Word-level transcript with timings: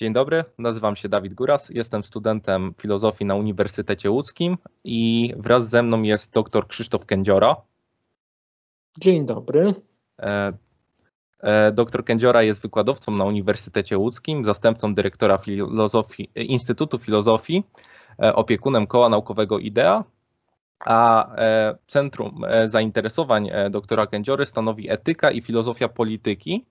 Dzień 0.00 0.12
dobry, 0.12 0.44
nazywam 0.58 0.96
się 0.96 1.08
Dawid 1.08 1.34
Góras, 1.34 1.70
jestem 1.74 2.04
studentem 2.04 2.74
filozofii 2.78 3.24
na 3.24 3.34
Uniwersytecie 3.34 4.10
Łódzkim 4.10 4.58
i 4.84 5.32
wraz 5.36 5.68
ze 5.68 5.82
mną 5.82 6.02
jest 6.02 6.32
dr 6.32 6.68
Krzysztof 6.68 7.06
Kędziora. 7.06 7.56
Dzień 8.98 9.26
dobry. 9.26 9.74
E, 10.18 10.52
e, 11.40 11.72
Doktor 11.72 12.04
Kędziora 12.04 12.42
jest 12.42 12.62
wykładowcą 12.62 13.12
na 13.12 13.24
Uniwersytecie 13.24 13.98
Łódzkim, 13.98 14.44
zastępcą 14.44 14.94
dyrektora 14.94 15.38
filozofii, 15.38 16.30
Instytutu 16.34 16.98
Filozofii, 16.98 17.64
e, 18.22 18.34
opiekunem 18.34 18.86
koła 18.86 19.08
naukowego 19.08 19.58
IDEA, 19.58 20.04
a 20.84 21.30
centrum 21.88 22.42
zainteresowań 22.66 23.50
doktora 23.70 24.06
Kędziory 24.06 24.46
stanowi 24.46 24.90
etyka 24.90 25.30
i 25.30 25.40
filozofia 25.40 25.88
polityki, 25.88 26.64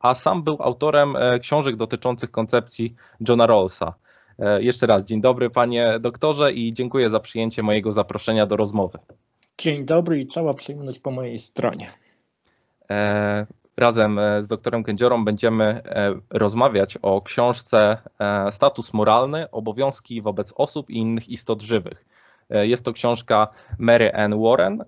a 0.00 0.14
sam 0.14 0.42
był 0.42 0.56
autorem 0.60 1.14
książek 1.40 1.76
dotyczących 1.76 2.30
koncepcji 2.30 2.94
Johna 3.28 3.46
Rawlsa. 3.46 3.94
Jeszcze 4.58 4.86
raz 4.86 5.04
dzień 5.04 5.20
dobry 5.20 5.50
panie 5.50 5.98
doktorze 6.00 6.52
i 6.52 6.72
dziękuję 6.72 7.10
za 7.10 7.20
przyjęcie 7.20 7.62
mojego 7.62 7.92
zaproszenia 7.92 8.46
do 8.46 8.56
rozmowy. 8.56 8.98
Dzień 9.58 9.84
dobry 9.84 10.20
i 10.20 10.26
cała 10.26 10.54
przyjemność 10.54 10.98
po 10.98 11.10
mojej 11.10 11.38
stronie. 11.38 11.92
E, 12.90 13.46
razem 13.76 14.18
e, 14.18 14.42
z 14.42 14.48
doktorem 14.48 14.82
Kędziorą 14.82 15.24
będziemy 15.24 15.64
e, 15.64 16.14
rozmawiać 16.30 16.98
o 17.02 17.22
książce 17.22 17.98
Status 18.50 18.92
moralny, 18.92 19.50
obowiązki 19.50 20.22
wobec 20.22 20.52
osób 20.56 20.90
i 20.90 20.96
innych 20.96 21.28
istot 21.28 21.62
żywych. 21.62 22.04
Jest 22.50 22.84
to 22.84 22.92
książka 22.92 23.48
Mary 23.78 24.12
Ann 24.12 24.42
Warren, 24.42 24.84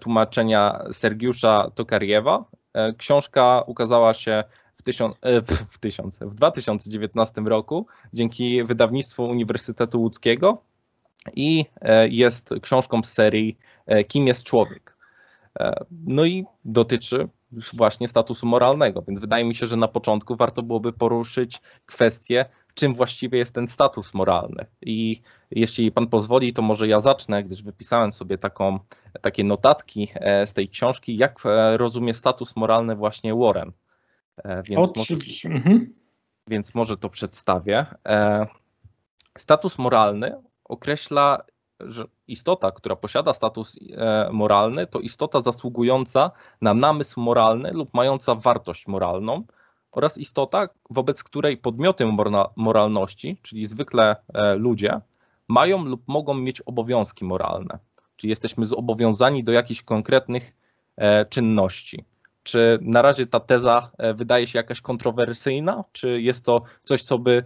tłumaczenia 0.00 0.84
Sergiusza 0.92 1.70
Tokariewa. 1.74 2.44
Książka 2.98 3.62
ukazała 3.66 4.14
się 4.14 4.44
w, 4.76 4.82
tysiąc, 4.82 5.16
w, 5.70 5.78
tysiąc, 5.78 6.18
w 6.18 6.34
2019 6.34 7.40
roku 7.40 7.86
dzięki 8.12 8.64
wydawnictwu 8.64 9.24
Uniwersytetu 9.24 10.00
Łódzkiego 10.00 10.62
i 11.34 11.64
jest 12.08 12.50
książką 12.62 13.02
z 13.02 13.12
serii 13.12 13.58
Kim 14.08 14.26
jest 14.26 14.42
człowiek. 14.42 14.96
No 16.06 16.24
i 16.24 16.44
dotyczy 16.64 17.28
właśnie 17.74 18.08
statusu 18.08 18.46
moralnego, 18.46 19.02
więc 19.02 19.20
wydaje 19.20 19.44
mi 19.44 19.54
się, 19.54 19.66
że 19.66 19.76
na 19.76 19.88
początku 19.88 20.36
warto 20.36 20.62
byłoby 20.62 20.92
poruszyć 20.92 21.60
kwestię, 21.86 22.44
czym 22.74 22.94
właściwie 22.94 23.38
jest 23.38 23.54
ten 23.54 23.68
status 23.68 24.14
moralny. 24.14 24.66
I 24.82 25.22
jeśli 25.50 25.92
pan 25.92 26.06
pozwoli, 26.06 26.52
to 26.52 26.62
może 26.62 26.88
ja 26.88 27.00
zacznę, 27.00 27.44
gdyż 27.44 27.62
wypisałem 27.62 28.12
sobie 28.12 28.38
taką, 28.38 28.78
takie 29.20 29.44
notatki 29.44 30.08
e, 30.14 30.46
z 30.46 30.52
tej 30.52 30.68
książki, 30.68 31.16
jak 31.16 31.46
e, 31.46 31.76
rozumie 31.76 32.14
status 32.14 32.56
moralny 32.56 32.96
właśnie 32.96 33.34
Warren. 33.34 33.72
E, 34.36 34.62
więc 34.62 34.90
Oczywiście. 34.96 35.48
Może, 35.48 35.58
mhm. 35.60 35.94
więc 36.48 36.74
może 36.74 36.96
to 36.96 37.08
przedstawię. 37.08 37.86
Status 39.38 39.78
moralny 39.78 40.32
określa 40.64 41.42
że 41.80 42.04
istota, 42.28 42.72
która 42.72 42.96
posiada 42.96 43.32
status 43.32 43.78
moralny, 44.32 44.86
to 44.86 45.00
istota 45.00 45.40
zasługująca 45.40 46.30
na 46.60 46.74
namysł 46.74 47.20
moralny 47.20 47.70
lub 47.72 47.94
mająca 47.94 48.34
wartość 48.34 48.86
moralną 48.86 49.44
oraz 49.92 50.18
istota, 50.18 50.68
wobec 50.90 51.24
której 51.24 51.56
podmioty 51.56 52.04
moralności, 52.56 53.36
czyli 53.42 53.66
zwykle 53.66 54.16
e, 54.34 54.54
ludzie, 54.54 55.00
mają 55.48 55.84
lub 55.84 56.02
mogą 56.06 56.34
mieć 56.34 56.60
obowiązki 56.60 57.24
moralne. 57.24 57.78
Czyli 58.16 58.30
jesteśmy 58.30 58.66
zobowiązani 58.66 59.44
do 59.44 59.52
jakichś 59.52 59.82
konkretnych 59.82 60.52
e, 60.96 61.24
czynności. 61.24 62.04
Czy 62.42 62.78
na 62.82 63.02
razie 63.02 63.26
ta 63.26 63.40
teza 63.40 63.90
wydaje 64.14 64.46
się 64.46 64.58
jakaś 64.58 64.80
kontrowersyjna, 64.80 65.84
czy 65.92 66.20
jest 66.20 66.44
to 66.44 66.62
coś, 66.84 67.02
co 67.02 67.18
by 67.18 67.44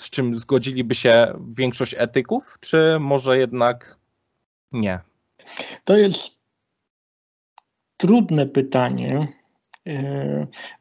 z 0.00 0.10
czym 0.10 0.34
zgodziliby 0.34 0.94
się 0.94 1.38
większość 1.54 1.94
etyków, 1.98 2.56
czy 2.60 2.98
może 3.00 3.38
jednak 3.38 3.96
nie? 4.72 5.00
To 5.84 5.96
jest 5.96 6.38
trudne 7.96 8.46
pytanie, 8.46 9.28
e, 9.28 9.41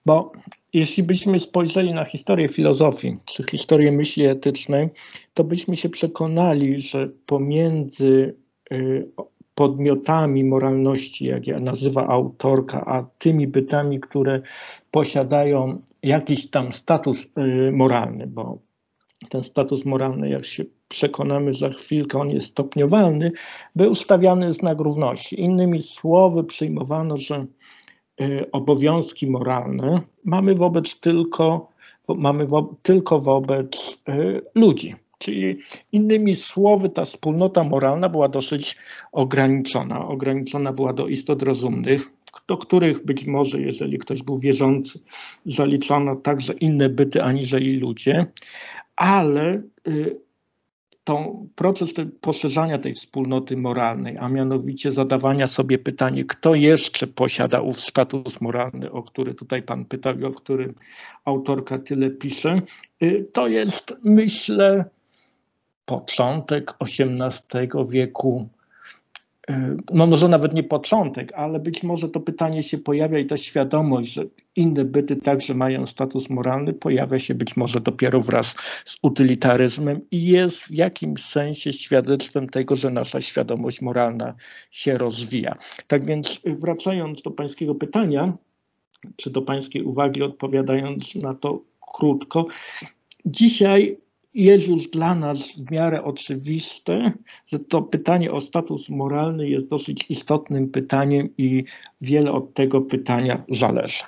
bo 0.06 0.32
jeśli 0.74 1.04
byśmy 1.04 1.40
spojrzeli 1.40 1.94
na 1.94 2.06
historię 2.06 2.48
filozofii, 2.48 3.18
czy 3.26 3.44
historię 3.44 3.92
myśli 3.92 4.26
etycznej, 4.26 4.90
to 5.34 5.44
byśmy 5.44 5.78
się 5.78 5.90
przekonali, 5.90 6.82
że 6.82 7.10
pomiędzy 7.26 8.36
e, 8.72 8.78
podmiotami 9.56 10.44
moralności, 10.44 11.26
jak 11.26 11.48
ja 11.48 11.60
nazywa 11.60 12.08
autorka, 12.08 12.86
a 12.86 13.06
tymi 13.18 13.48
bytami, 13.48 14.00
które 14.00 14.42
posiadają 14.92 15.82
jakiś 16.04 16.50
tam 16.50 16.74
status 16.74 17.18
e, 17.36 17.72
moralny, 17.72 18.28
bo 18.28 18.58
ten 19.30 19.44
status 19.44 19.86
moralny, 19.86 20.30
jak 20.30 20.46
się 20.46 20.64
przekonamy 20.88 21.54
za 21.54 21.70
chwilkę, 21.70 22.20
on 22.20 22.30
jest 22.30 22.48
stopniowalny, 22.48 23.32
był 23.76 23.96
stawiany 23.96 24.54
znak 24.54 24.80
równości. 24.80 25.42
Innymi 25.42 25.82
słowy, 25.82 26.44
przyjmowano, 26.44 27.18
że 27.18 27.46
obowiązki 28.52 29.28
moralne 29.28 30.02
mamy 30.26 30.56
wobec 30.56 31.00
tylko, 31.00 31.70
mamy 32.08 32.46
wo, 32.48 32.76
tylko 32.82 33.20
wobec 33.20 34.02
y, 34.10 34.42
ludzi. 34.56 34.96
Czyli 35.18 35.58
innymi 35.92 36.36
słowy, 36.36 36.90
ta 36.90 37.06
wspólnota 37.06 37.64
moralna 37.64 38.10
była 38.10 38.28
dosyć 38.30 38.78
ograniczona. 39.12 40.08
Ograniczona 40.08 40.74
była 40.74 40.94
do 40.94 41.08
istot 41.08 41.44
rozumnych, 41.44 42.12
do 42.48 42.58
których 42.58 43.06
być 43.06 43.26
może, 43.26 43.62
jeżeli 43.62 43.98
ktoś 44.00 44.24
był 44.24 44.40
wierzący, 44.40 45.00
zaliczono 45.46 46.16
także 46.16 46.54
inne 46.54 46.90
byty 46.90 47.24
aniżeli 47.24 47.80
ludzie, 47.80 48.26
ale 48.96 49.62
y, 49.88 50.20
tą 51.12 51.48
proces 51.56 51.94
poszerzania 52.22 52.80
tej 52.80 52.94
wspólnoty 52.94 53.58
moralnej, 53.58 54.18
a 54.18 54.30
mianowicie 54.30 54.92
zadawania 54.92 55.48
sobie 55.48 55.78
pytanie, 55.78 56.26
kto 56.26 56.56
jeszcze 56.56 57.08
posiada 57.08 57.62
ów 57.62 57.80
status 57.80 58.42
moralny, 58.42 58.92
o 58.92 59.04
który 59.04 59.34
tutaj 59.34 59.64
Pan 59.64 59.86
pytał 59.86 60.20
i 60.20 60.24
o 60.24 60.32
którym 60.32 60.74
autorka 61.26 61.80
tyle 61.80 62.10
pisze, 62.10 62.62
y, 63.04 63.28
to 63.34 63.48
jest, 63.48 63.94
myślę, 64.04 64.86
początek 65.86 66.74
XVIII 66.80 67.70
wieku 67.90 68.50
no 69.94 70.08
może 70.08 70.28
nawet 70.28 70.54
nie 70.54 70.64
początek, 70.64 71.34
ale 71.34 71.60
być 71.60 71.84
może 71.84 72.10
to 72.10 72.20
pytanie 72.20 72.64
się 72.64 72.78
pojawia 72.78 73.20
i 73.20 73.26
ta 73.26 73.38
świadomość, 73.38 74.14
że 74.14 74.26
inne 74.56 74.86
byty 74.86 75.16
także 75.16 75.54
mają 75.54 75.88
status 75.88 76.30
moralny, 76.30 76.74
pojawia 76.74 77.20
się 77.20 77.36
być 77.36 77.58
może 77.58 77.82
dopiero 77.82 78.20
wraz 78.20 78.56
z 78.86 78.98
utylitaryzmem 79.02 80.02
i 80.12 80.26
jest 80.26 80.58
w 80.58 80.72
jakimś 80.72 81.24
sensie 81.24 81.74
świadectwem 81.74 82.50
tego, 82.50 82.76
że 82.76 82.90
nasza 82.90 83.22
świadomość 83.22 83.82
moralna 83.82 84.34
się 84.72 84.98
rozwija. 84.98 85.58
Tak 85.88 86.06
więc 86.06 86.42
wracając 86.46 87.22
do 87.22 87.32
pańskiego 87.32 87.76
pytania, 87.76 88.34
czy 89.16 89.30
do 89.30 89.42
pańskiej 89.42 89.84
uwagi 89.84 90.24
odpowiadając 90.24 91.16
na 91.16 91.34
to 91.34 91.62
krótko, 91.94 92.48
dzisiaj 93.26 93.98
jest 94.34 94.68
już 94.68 94.88
dla 94.88 95.16
nas 95.16 95.40
w 95.40 95.72
miarę 95.72 96.04
oczywiste, 96.04 97.12
że 97.48 97.60
to 97.60 97.82
pytanie 97.82 98.32
o 98.32 98.42
status 98.42 98.90
moralny 98.90 99.50
jest 99.50 99.68
dosyć 99.68 100.06
istotnym 100.10 100.70
pytaniem 100.70 101.30
i 101.38 101.64
wiele 102.02 102.32
od 102.32 102.54
tego 102.54 102.82
pytania 102.82 103.44
zależy. 103.50 104.04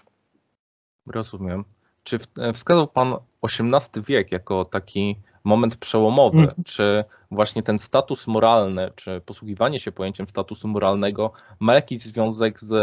Rozumiem. 1.06 1.64
Czy 2.04 2.18
e, 2.42 2.54
wskazał 2.54 2.88
Pan 2.88 3.16
XVIII 3.44 4.04
wiek 4.08 4.32
jako 4.32 4.66
taki 4.66 5.16
moment 5.44 5.76
przełomowy? 5.76 6.38
Mm. 6.38 6.54
Czy 6.66 7.04
właśnie 7.32 7.64
ten 7.64 7.80
status 7.80 8.28
moralny, 8.28 8.92
czy 8.96 9.22
posługiwanie 9.26 9.80
się 9.80 9.92
pojęciem 9.92 10.28
statusu 10.28 10.68
moralnego 10.68 11.32
ma 11.60 11.74
jakiś 11.74 12.02
związek 12.02 12.60
z 12.60 12.74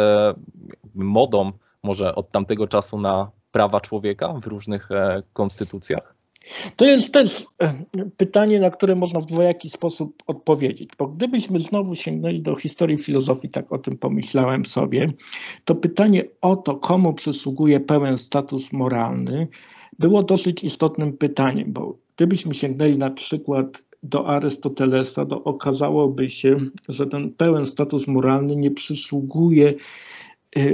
modą 0.95 1.53
może 1.83 2.15
od 2.15 2.31
tamtego 2.31 2.69
czasu 2.69 2.99
na 3.01 3.31
prawa 3.53 3.81
człowieka 3.81 4.33
w 4.33 4.47
różnych 4.47 4.91
e, 4.91 5.23
konstytucjach? 5.33 6.20
To 6.77 6.85
jest 6.85 7.13
też 7.13 7.47
e, 7.63 7.85
pytanie, 8.17 8.61
na 8.61 8.71
które 8.71 8.95
można 8.95 9.21
w 9.21 9.27
dwojaki 9.27 9.71
sposób 9.71 10.23
odpowiedzieć, 10.27 10.91
bo 10.99 11.09
gdybyśmy 11.09 11.61
znowu 11.61 11.95
sięgnęli 11.97 12.43
do 12.43 12.57
historii 12.57 12.99
filozofii, 12.99 13.49
tak 13.49 13.73
o 13.73 13.79
tym 13.79 13.99
pomyślałem 13.99 14.67
sobie, 14.67 15.13
to 15.65 15.75
pytanie 15.75 16.25
o 16.41 16.57
to, 16.57 16.77
komu 16.77 17.15
przysługuje 17.15 17.81
pełen 17.81 18.19
status 18.19 18.73
moralny, 18.73 19.49
było 19.99 20.23
dosyć 20.23 20.65
istotnym 20.65 21.13
pytaniem, 21.13 21.73
bo 21.73 21.97
gdybyśmy 22.17 22.55
sięgnęli 22.55 22.99
na 22.99 23.11
przykład 23.11 23.83
do 24.03 24.27
Arystotelesa, 24.27 25.27
to 25.27 25.45
okazałoby 25.45 26.31
się, 26.31 26.57
że 26.89 27.07
ten 27.07 27.33
pełen 27.33 27.67
status 27.67 28.07
moralny 28.07 28.57
nie 28.57 28.71
przysługuje 28.71 29.75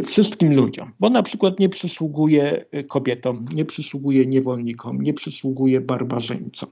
wszystkim 0.07 0.55
ludziom, 0.55 0.93
bo 1.01 1.11
na 1.11 1.23
przykład 1.23 1.61
nie 1.61 1.69
przysługuje 1.69 2.65
y, 2.75 2.85
kobietom, 2.85 3.47
nie 3.55 3.65
przysługuje 3.65 4.27
niewolnikom, 4.27 5.03
nie 5.03 5.15
przysługuje 5.15 5.81
barbarzyńcom. 5.81 6.69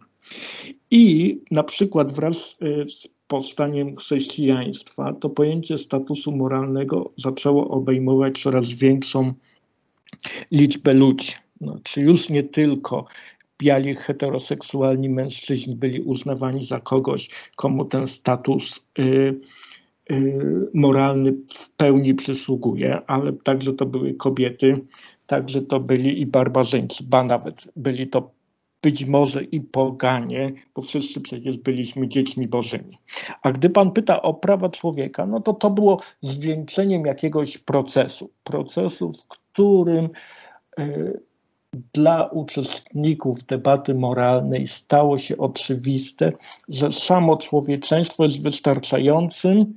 I 0.90 1.38
na 1.50 1.62
przykład 1.62 2.12
wraz 2.12 2.56
y, 2.62 2.88
z 2.88 3.08
powstaniem 3.28 3.96
chrześcijaństwa 3.96 5.12
to 5.12 5.30
pojęcie 5.30 5.78
statusu 5.78 6.32
moralnego 6.32 7.12
zaczęło 7.16 7.68
obejmować 7.68 8.42
coraz 8.42 8.68
większą 8.68 9.32
liczbę 10.50 10.92
ludzi. 10.92 11.32
Znaczy 11.60 12.00
już 12.00 12.28
nie 12.28 12.42
tylko 12.42 13.04
biali 13.58 13.94
heteroseksualni 13.94 15.08
mężczyźni 15.08 15.76
byli 15.76 16.00
uznawani 16.00 16.64
za 16.64 16.80
kogoś, 16.80 17.28
komu 17.56 17.84
ten 17.84 18.08
status 18.08 18.80
y, 18.98 19.02
y, 19.02 19.40
moralny 20.74 21.32
w 21.32 21.70
pełni 21.76 22.14
przysługuje, 22.14 23.02
ale 23.06 23.32
także 23.32 23.72
to 23.72 23.86
były 23.86 24.14
kobiety, 24.14 24.80
także 25.26 25.62
to 25.62 25.80
byli 25.80 26.20
i 26.20 26.26
barbarzyńcy, 26.26 27.04
ba 27.04 27.24
nawet 27.24 27.54
byli 27.76 28.08
to 28.08 28.30
być 28.82 29.04
może 29.04 29.44
i 29.44 29.60
poganie, 29.60 30.52
bo 30.74 30.82
wszyscy 30.82 31.20
przecież 31.20 31.58
byliśmy 31.58 32.08
dziećmi 32.08 32.48
bożymi. 32.48 32.98
A 33.42 33.52
gdy 33.52 33.70
pan 33.70 33.92
pyta 33.92 34.22
o 34.22 34.34
prawa 34.34 34.68
człowieka, 34.68 35.26
no 35.26 35.40
to 35.40 35.52
to 35.52 35.70
było 35.70 36.00
zwieńczeniem 36.20 37.06
jakiegoś 37.06 37.58
procesu, 37.58 38.30
procesu, 38.44 39.12
w 39.12 39.28
którym 39.28 40.08
y, 40.78 41.20
dla 41.94 42.26
uczestników 42.26 43.44
debaty 43.44 43.94
moralnej 43.94 44.68
stało 44.68 45.18
się 45.18 45.36
oczywiste, 45.36 46.32
że 46.68 46.92
samo 46.92 47.36
człowieczeństwo 47.36 48.24
jest 48.24 48.42
wystarczającym 48.42 49.74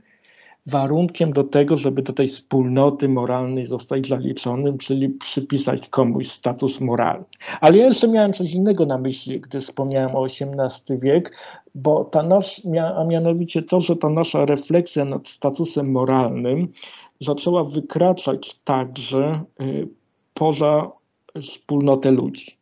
warunkiem 0.67 1.33
do 1.33 1.43
tego, 1.43 1.77
żeby 1.77 2.01
do 2.01 2.13
tej 2.13 2.27
wspólnoty 2.27 3.09
moralnej 3.09 3.65
zostać 3.65 4.07
zaliczonym, 4.07 4.77
czyli 4.77 5.09
przypisać 5.09 5.89
komuś 5.89 6.27
status 6.27 6.81
moralny. 6.81 7.25
Ale 7.61 7.77
ja 7.77 7.85
jeszcze 7.85 8.07
miałem 8.07 8.33
coś 8.33 8.51
innego 8.51 8.85
na 8.85 8.97
myśli, 8.97 9.41
gdy 9.41 9.61
wspomniałem 9.61 10.15
o 10.15 10.25
XVIII 10.25 10.99
wiek, 10.99 11.37
bo 11.75 12.05
ta 12.05 12.23
nasz, 12.23 12.61
a 12.97 13.03
mianowicie 13.03 13.61
to, 13.61 13.81
że 13.81 13.95
ta 13.95 14.09
nasza 14.09 14.45
refleksja 14.45 15.05
nad 15.05 15.27
statusem 15.27 15.91
moralnym 15.91 16.67
zaczęła 17.21 17.63
wykraczać 17.63 18.59
także 18.63 19.43
y, 19.61 19.87
poza 20.33 20.91
wspólnotę 21.41 22.11
ludzi. 22.11 22.56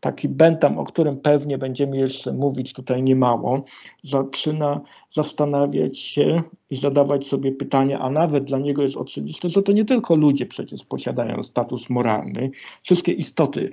Taki 0.00 0.28
Bentham, 0.28 0.78
o 0.78 0.84
którym 0.84 1.20
pewnie 1.20 1.58
będziemy 1.58 1.96
jeszcze 1.96 2.32
mówić 2.32 2.72
tutaj 2.72 3.02
niemało, 3.02 3.64
zaczyna 4.04 4.80
zastanawiać 5.12 5.98
się 5.98 6.42
i 6.70 6.76
zadawać 6.76 7.26
sobie 7.26 7.52
pytania, 7.52 7.98
a 7.98 8.10
nawet 8.10 8.44
dla 8.44 8.58
niego 8.58 8.82
jest 8.82 8.96
oczywiste, 8.96 9.48
że 9.48 9.62
to 9.62 9.72
nie 9.72 9.84
tylko 9.84 10.16
ludzie 10.16 10.46
przecież 10.46 10.84
posiadają 10.84 11.42
status 11.42 11.90
moralny, 11.90 12.50
wszystkie 12.82 13.12
istoty 13.12 13.72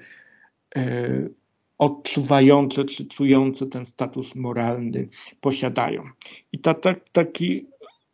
e, 0.76 1.30
odczuwające 1.78 2.86
czy 2.86 3.06
czujące 3.06 3.66
ten 3.68 3.86
status 3.86 4.36
moralny 4.36 5.08
posiadają. 5.42 6.04
I 6.52 6.60
ta, 6.60 6.74
ta, 6.74 6.96
taki 7.12 7.66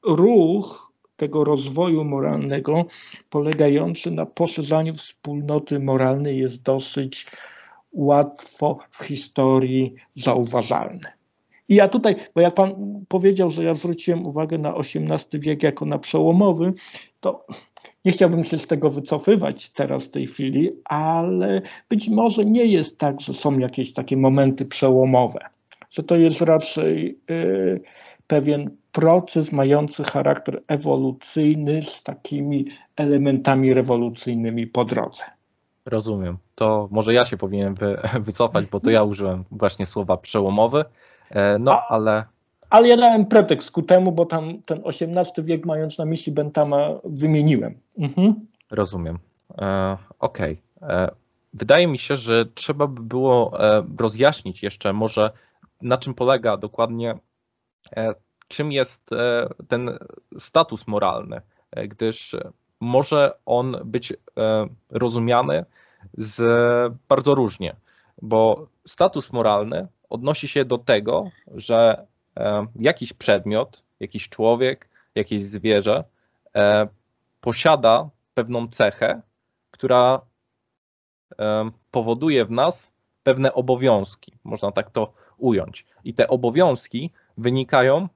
ruch 0.03 0.91
tego 1.15 1.43
rozwoju 1.43 2.03
moralnego 2.03 2.85
polegający 3.29 4.11
na 4.11 4.25
poszerzaniu 4.25 4.93
wspólnoty 4.93 5.79
moralnej 5.79 6.37
jest 6.37 6.61
dosyć 6.61 7.25
łatwo 7.91 8.77
w 8.89 9.03
historii 9.03 9.95
zauważalny. 10.15 11.09
I 11.69 11.75
ja 11.75 11.87
tutaj, 11.87 12.15
bo 12.35 12.41
jak 12.41 12.53
pan 12.53 12.75
powiedział, 13.07 13.49
że 13.49 13.63
ja 13.63 13.73
zwróciłem 13.73 14.25
uwagę 14.25 14.57
na 14.57 14.75
XVIII 14.75 15.41
wiek 15.41 15.63
jako 15.63 15.85
na 15.85 15.99
przełomowy, 15.99 16.73
to 17.19 17.45
nie 18.05 18.11
chciałbym 18.11 18.43
się 18.43 18.57
z 18.57 18.67
tego 18.67 18.89
wycofywać 18.89 19.69
teraz 19.69 20.03
w 20.05 20.11
tej 20.11 20.27
chwili, 20.27 20.71
ale 20.85 21.61
być 21.89 22.09
może 22.09 22.45
nie 22.45 22.65
jest 22.65 22.97
tak, 22.97 23.21
że 23.21 23.33
są 23.33 23.59
jakieś 23.59 23.93
takie 23.93 24.17
momenty 24.17 24.65
przełomowe, 24.65 25.39
że 25.89 26.03
to 26.03 26.15
jest 26.15 26.41
raczej 26.41 27.19
y, 27.31 27.81
pewien 28.27 28.69
proces 28.91 29.51
mający 29.51 30.03
charakter 30.03 30.63
ewolucyjny 30.67 31.81
z 31.81 32.03
takimi 32.03 32.65
elementami 32.95 33.73
rewolucyjnymi 33.73 34.67
po 34.67 34.85
drodze. 34.85 35.23
Rozumiem. 35.85 36.37
To 36.55 36.87
może 36.91 37.13
ja 37.13 37.25
się 37.25 37.37
powinienem 37.37 37.75
wy, 37.75 37.97
wycofać, 38.19 38.65
bo 38.65 38.79
to 38.79 38.89
ja 38.89 39.03
użyłem 39.03 39.45
właśnie 39.51 39.85
słowa 39.85 40.17
przełomowy. 40.17 40.85
E, 41.29 41.59
no, 41.59 41.81
ale. 41.87 42.23
Ale 42.69 42.87
ja 42.87 42.97
dałem 42.97 43.25
pretekst 43.25 43.71
ku 43.71 43.81
temu, 43.81 44.11
bo 44.11 44.25
tam 44.25 44.61
ten 44.65 44.81
XVIII 44.85 45.45
wiek, 45.45 45.65
mając 45.65 45.97
na 45.97 46.05
myśli 46.05 46.31
Bentama, 46.31 46.89
wymieniłem. 47.03 47.79
Mhm. 47.97 48.47
Rozumiem. 48.71 49.19
E, 49.57 49.97
Okej. 50.19 50.61
Okay. 50.81 50.89
E, 50.89 51.11
wydaje 51.53 51.87
mi 51.87 51.99
się, 51.99 52.15
że 52.15 52.45
trzeba 52.45 52.87
by 52.87 53.01
było 53.01 53.59
e, 53.59 53.83
rozjaśnić 53.99 54.63
jeszcze 54.63 54.93
może, 54.93 55.31
na 55.81 55.97
czym 55.97 56.13
polega 56.13 56.57
dokładnie 56.57 57.15
czym 58.47 58.71
jest 58.71 59.09
ten 59.67 59.99
status 60.37 60.87
moralny, 60.87 61.41
gdyż 61.87 62.35
może 62.81 63.31
on 63.45 63.75
być 63.85 64.11
e, 64.11 64.15
rozumiany 64.89 65.65
z 66.13 66.41
bardzo 67.09 67.35
różnie, 67.35 67.75
bo 68.21 68.67
status 68.87 69.33
moralny 69.33 69.87
odnosi 70.09 70.47
się 70.47 70.65
do 70.65 70.77
tego, 70.77 71.29
że 71.47 72.07
jakiś 72.75 73.13
przedmiot, 73.13 73.83
jakiś 73.99 74.29
człowiek, 74.29 74.89
jakieś 75.15 75.43
zwierzę 75.43 76.03
posiada 77.41 78.09
pewną 78.33 78.67
cechę, 78.67 79.21
która 79.71 80.21
powoduje 81.91 82.45
w 82.45 82.51
nas 82.51 82.91
pewne 83.23 83.53
obowiązki, 83.53 84.33
można 84.43 84.71
tak 84.71 84.89
to 84.89 85.13
ująć. 85.37 85.85
I 86.03 86.13
te 86.13 86.27
obowiązki 86.27 87.11
wynikają 87.37 88.07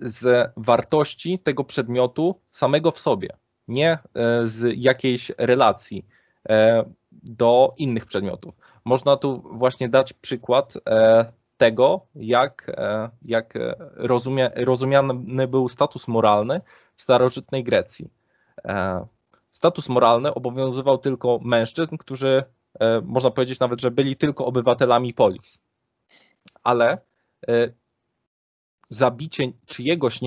z 0.00 0.52
wartości 0.56 1.38
tego 1.38 1.64
przedmiotu 1.64 2.40
samego 2.50 2.90
w 2.90 2.98
sobie, 2.98 3.28
nie 3.70 3.92
e, 3.92 3.98
z 4.46 4.78
jakiejś 4.78 5.32
relacji 5.38 6.06
e, 6.48 6.84
do 7.12 7.74
innych 7.76 8.06
przedmiotów. 8.06 8.54
Można 8.84 9.16
tu 9.16 9.42
właśnie 9.52 9.88
dać 9.88 10.12
przykład 10.12 10.74
e, 10.86 11.32
tego, 11.56 12.06
jak, 12.14 12.76
jak 13.22 13.54
rozumia, 13.96 14.50
rozumiany 14.56 15.48
był 15.48 15.68
status 15.68 16.08
moralny 16.08 16.60
w 16.94 17.02
starożytnej 17.02 17.64
Grecji. 17.64 18.10
Status 19.52 19.88
moralny 19.88 20.34
obowiązywał 20.34 20.98
tylko 20.98 21.38
mężczyzn, 21.42 21.96
którzy 21.96 22.44
można 23.02 23.30
powiedzieć 23.30 23.60
nawet, 23.60 23.80
że 23.80 23.90
byli 23.90 24.16
tylko 24.16 24.46
obywatelami 24.46 25.14
polis. 25.14 25.58
Ale 26.62 26.98
zabicie 28.90 29.52
czyjegoś 29.66 30.20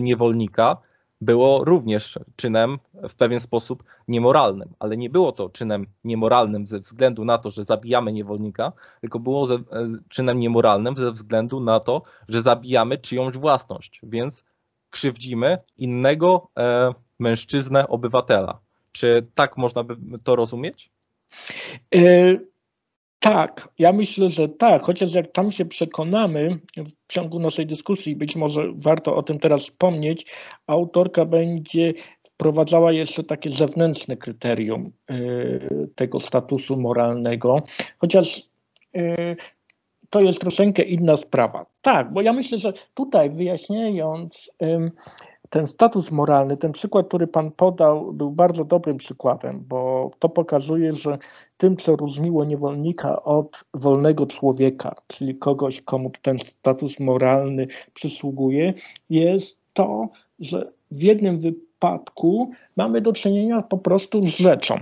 niewolnika 0.00 0.76
było 1.20 1.64
również 1.64 2.18
czynem 2.36 2.78
w 3.08 3.14
pewien 3.14 3.40
sposób 3.40 3.84
niemoralnym, 4.08 4.74
ale 4.78 4.96
nie 4.96 5.10
było 5.10 5.32
to 5.32 5.48
czynem 5.48 5.86
niemoralnym 6.04 6.66
ze 6.66 6.80
względu 6.80 7.24
na 7.24 7.38
to, 7.38 7.50
że 7.50 7.64
zabijamy 7.64 8.12
niewolnika, 8.12 8.72
tylko 9.00 9.18
było 9.18 9.46
ze, 9.46 9.54
e, 9.54 9.60
czynem 10.08 10.40
niemoralnym 10.40 10.96
ze 10.96 11.12
względu 11.12 11.60
na 11.60 11.80
to, 11.80 12.02
że 12.28 12.42
zabijamy 12.42 12.98
czyjąś 12.98 13.36
własność, 13.36 14.00
więc 14.02 14.44
krzywdzimy 14.90 15.58
innego 15.78 16.48
e, 16.58 16.92
mężczyznę, 17.18 17.88
obywatela. 17.88 18.58
Czy 18.92 19.26
tak 19.34 19.56
można 19.56 19.84
by 19.84 20.18
to 20.18 20.36
rozumieć? 20.36 20.90
E, 21.94 21.98
tak, 23.20 23.68
ja 23.78 23.92
myślę, 23.92 24.30
że 24.30 24.48
tak, 24.48 24.82
chociaż 24.82 25.14
jak 25.14 25.32
tam 25.32 25.52
się 25.52 25.64
przekonamy 25.64 26.58
w 26.76 27.12
ciągu 27.12 27.38
naszej 27.38 27.66
dyskusji, 27.66 28.16
być 28.16 28.36
może 28.36 28.72
warto 28.76 29.16
o 29.16 29.22
tym 29.22 29.38
teraz 29.38 29.62
wspomnieć, 29.62 30.26
autorka 30.66 31.24
będzie 31.24 31.94
wprowadzała 32.22 32.92
jeszcze 32.92 33.24
takie 33.24 33.50
zewnętrzne 33.50 34.16
kryterium 34.16 34.92
y, 35.10 35.88
tego 35.94 36.20
statusu 36.20 36.76
moralnego, 36.76 37.62
chociaż 37.98 38.42
y, 38.96 39.36
to 40.10 40.20
jest 40.20 40.40
troszeczkę 40.40 40.82
inna 40.82 41.16
sprawa. 41.16 41.66
Tak, 41.82 42.12
bo 42.12 42.22
ja 42.22 42.32
myślę, 42.32 42.58
że 42.58 42.72
tutaj 42.94 43.30
wyjaśniając 43.30 44.50
ten 45.56 45.66
status 45.66 46.10
moralny, 46.10 46.56
ten 46.56 46.72
przykład, 46.72 47.08
który 47.08 47.26
Pan 47.26 47.50
podał, 47.50 48.12
był 48.12 48.30
bardzo 48.30 48.64
dobrym 48.64 48.96
przykładem, 48.96 49.64
bo 49.68 50.10
to 50.18 50.28
pokazuje, 50.28 50.94
że 50.94 51.18
tym, 51.56 51.76
co 51.76 51.96
różniło 51.96 52.44
niewolnika 52.44 53.22
od 53.22 53.64
wolnego 53.74 54.26
człowieka, 54.26 54.94
czyli 55.06 55.34
kogoś, 55.38 55.82
komu 55.82 56.10
ten 56.22 56.38
status 56.38 57.00
moralny 57.00 57.66
przysługuje, 57.94 58.74
jest 59.10 59.58
to, 59.72 60.08
że 60.38 60.72
w 60.90 61.02
jednym 61.02 61.40
wypadku 61.40 62.50
mamy 62.76 63.00
do 63.00 63.12
czynienia 63.12 63.62
po 63.62 63.78
prostu 63.78 64.26
z 64.26 64.28
rzeczą. 64.28 64.78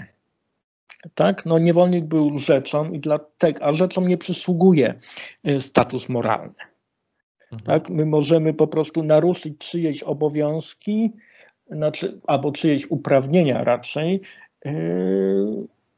Tak? 1.15 1.47
No, 1.47 1.59
niewolnik 1.59 2.05
był 2.05 2.39
rzeczą, 2.39 2.93
i 2.93 3.01
dlatego, 3.01 3.65
a 3.65 3.73
rzeczą 3.73 4.01
nie 4.01 4.19
przysługuje 4.19 4.95
y, 5.49 5.61
status 5.61 6.09
moralny. 6.09 6.74
Mhm. 7.55 7.81
Tak? 7.81 7.91
My 7.91 8.07
możemy 8.07 8.55
po 8.55 8.67
prostu 8.67 9.03
naruszyć 9.03 9.59
czyjeś 9.59 10.03
obowiązki, 10.03 11.13
znaczy, 11.71 12.21
albo 12.27 12.53
czyjeś 12.53 12.91
uprawnienia 12.91 13.65
raczej, 13.65 14.21
yy, 14.65 14.73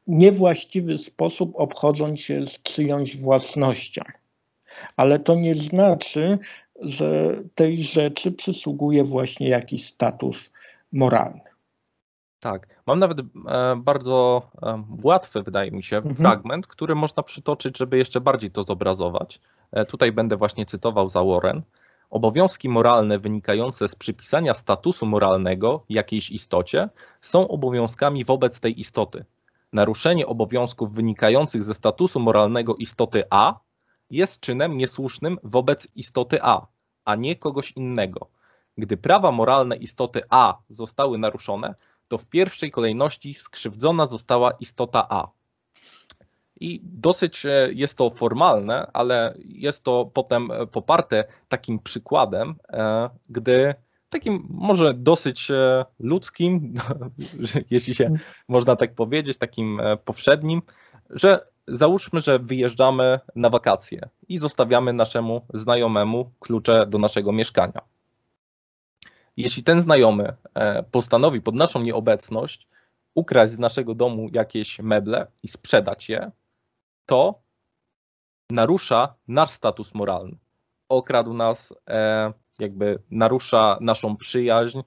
niewłaściwy 0.07 0.97
sposób 0.97 1.51
obchodząc 1.55 2.19
się 2.19 2.47
z 2.47 2.61
czyjąś 2.63 3.17
własnością. 3.17 4.01
Ale 4.95 5.19
to 5.19 5.35
nie 5.35 5.55
znaczy, 5.55 6.39
że 6.81 7.37
tej 7.55 7.83
rzeczy 7.83 8.31
przysługuje 8.31 9.03
właśnie 9.03 9.49
jakiś 9.49 9.85
status 9.87 10.49
moralny. 10.91 11.41
Tak, 12.39 12.67
mam 12.87 12.99
nawet 12.99 13.19
e, 13.19 13.23
bardzo 13.77 14.41
e, 14.61 14.83
łatwy, 15.03 15.43
wydaje 15.43 15.71
mi 15.71 15.83
się, 15.83 15.97
mhm. 15.97 16.15
fragment, 16.15 16.67
który 16.67 16.95
można 16.95 17.23
przytoczyć, 17.23 17.77
żeby 17.77 17.97
jeszcze 17.97 18.21
bardziej 18.21 18.51
to 18.51 18.63
zobrazować. 18.63 19.39
E, 19.71 19.85
tutaj 19.85 20.11
będę 20.11 20.37
właśnie 20.37 20.65
cytował 20.65 21.09
za 21.09 21.23
Warren. 21.23 21.61
Obowiązki 22.09 22.69
moralne 22.69 23.19
wynikające 23.19 23.89
z 23.89 23.95
przypisania 23.95 24.53
statusu 24.53 25.05
moralnego 25.05 25.83
jakiejś 25.89 26.29
istocie 26.29 26.89
są 27.21 27.47
obowiązkami 27.47 28.25
wobec 28.25 28.59
tej 28.59 28.79
istoty. 28.79 29.25
Naruszenie 29.73 30.27
obowiązków 30.27 30.93
wynikających 30.93 31.63
ze 31.63 31.73
statusu 31.73 32.19
moralnego 32.19 32.75
istoty 32.75 33.23
A 33.29 33.59
jest 34.09 34.39
czynem 34.39 34.77
niesłusznym 34.77 35.37
wobec 35.43 35.87
istoty 35.95 36.39
A, 36.41 36.67
a 37.05 37.15
nie 37.15 37.35
kogoś 37.35 37.71
innego. 37.71 38.27
Gdy 38.77 38.97
prawa 38.97 39.31
moralne 39.31 39.75
istoty 39.75 40.21
A 40.29 40.57
zostały 40.69 41.17
naruszone, 41.17 41.75
to 42.07 42.17
w 42.17 42.25
pierwszej 42.25 42.71
kolejności 42.71 43.35
skrzywdzona 43.39 44.05
została 44.05 44.51
istota 44.59 45.07
A. 45.09 45.36
I 46.59 46.81
dosyć 46.83 47.45
e, 47.45 47.69
jest 47.73 47.97
to 47.97 48.09
formalne, 48.09 48.87
ale 48.93 49.33
jest 49.45 49.83
to 49.83 50.11
potem 50.13 50.51
e, 50.51 50.67
poparte 50.67 51.23
takim 51.49 51.79
przykładem, 51.79 52.55
e, 52.69 53.09
gdy 53.29 53.73
takim 54.09 54.47
może 54.49 54.93
dosyć 54.93 55.51
ludzkim, 55.99 56.73
jeśli 57.71 57.95
się 57.95 58.11
można 58.47 58.75
tak 58.75 58.95
powiedzieć, 58.95 59.37
takim 59.37 59.81
powszednim, 60.05 60.61
że 61.09 61.47
załóżmy, 61.67 62.21
że 62.21 62.39
wyjeżdżamy 62.39 63.19
na 63.35 63.49
wakacje 63.49 64.09
i 64.29 64.37
zostawiamy 64.37 64.93
naszemu 64.93 65.41
znajomemu 65.53 66.31
klucze 66.39 66.85
do 66.85 66.97
naszego 66.97 67.31
mieszkania. 67.31 67.81
Jeśli 69.37 69.63
ten 69.63 69.81
znajomy 69.81 70.35
postanowi 70.91 71.41
pod 71.41 71.55
naszą 71.55 71.81
nieobecność 71.81 72.67
ukraść 73.15 73.53
z 73.53 73.59
naszego 73.59 73.95
domu 73.95 74.29
jakieś 74.33 74.79
meble 74.79 75.27
i 75.43 75.47
sprzedać 75.47 76.09
je, 76.09 76.31
to 77.07 77.41
narusza 78.51 79.15
nasz 79.27 79.49
status 79.51 79.93
moralny. 79.93 80.37
Okradł 80.89 81.33
nas, 81.33 81.73
e, 81.89 82.33
jakby 82.59 82.99
narusza 83.11 83.77
naszą 83.81 84.17
przyjaźń, 84.17 84.79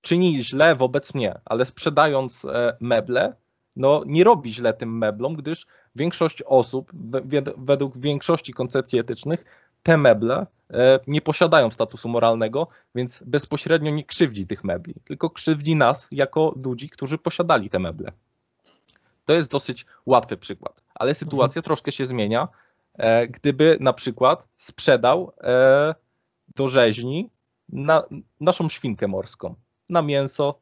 czyni 0.00 0.44
źle 0.44 0.76
wobec 0.76 1.14
mnie, 1.14 1.40
ale 1.44 1.64
sprzedając 1.64 2.44
e, 2.44 2.76
meble, 2.80 3.34
no 3.76 4.02
nie 4.06 4.24
robi 4.24 4.54
źle 4.54 4.74
tym 4.74 4.98
meblom, 4.98 5.34
gdyż 5.34 5.66
większość 5.96 6.42
osób, 6.42 6.92
według 7.56 7.98
większości 7.98 8.52
koncepcji 8.52 8.98
etycznych, 8.98 9.44
te 9.82 9.96
meble 9.96 10.46
e, 10.70 11.00
nie 11.06 11.20
posiadają 11.20 11.70
statusu 11.70 12.08
moralnego, 12.08 12.68
więc 12.94 13.22
bezpośrednio 13.26 13.90
nie 13.90 14.04
krzywdzi 14.04 14.46
tych 14.46 14.64
mebli, 14.64 14.94
tylko 15.04 15.30
krzywdzi 15.30 15.76
nas 15.76 16.08
jako 16.10 16.54
ludzi, 16.64 16.90
którzy 16.90 17.18
posiadali 17.18 17.70
te 17.70 17.78
meble. 17.78 18.12
To 19.30 19.34
jest 19.34 19.50
dosyć 19.50 19.86
łatwy 20.06 20.36
przykład, 20.36 20.82
ale 20.94 21.14
sytuacja 21.14 21.58
mhm. 21.58 21.62
troszkę 21.62 21.92
się 21.92 22.06
zmienia, 22.06 22.48
e, 22.94 23.28
gdyby 23.28 23.76
na 23.80 23.92
przykład 23.92 24.48
sprzedał 24.58 25.32
e, 25.40 25.94
do 26.56 26.68
rzeźni 26.68 27.30
na, 27.68 28.04
naszą 28.40 28.68
świnkę 28.68 29.08
morską 29.08 29.54
na 29.88 30.02
mięso, 30.02 30.58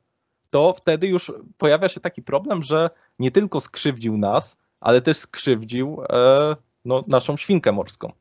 to 0.50 0.74
wtedy 0.76 1.06
już 1.06 1.32
pojawia 1.58 1.88
się 1.88 2.00
taki 2.00 2.22
problem, 2.22 2.62
że 2.62 2.90
nie 3.18 3.30
tylko 3.30 3.60
skrzywdził 3.60 4.18
nas, 4.18 4.56
ale 4.80 5.00
też 5.00 5.16
skrzywdził 5.16 6.02
e, 6.02 6.56
no, 6.84 7.04
naszą 7.06 7.36
świnkę 7.36 7.72
morską. 7.72 8.12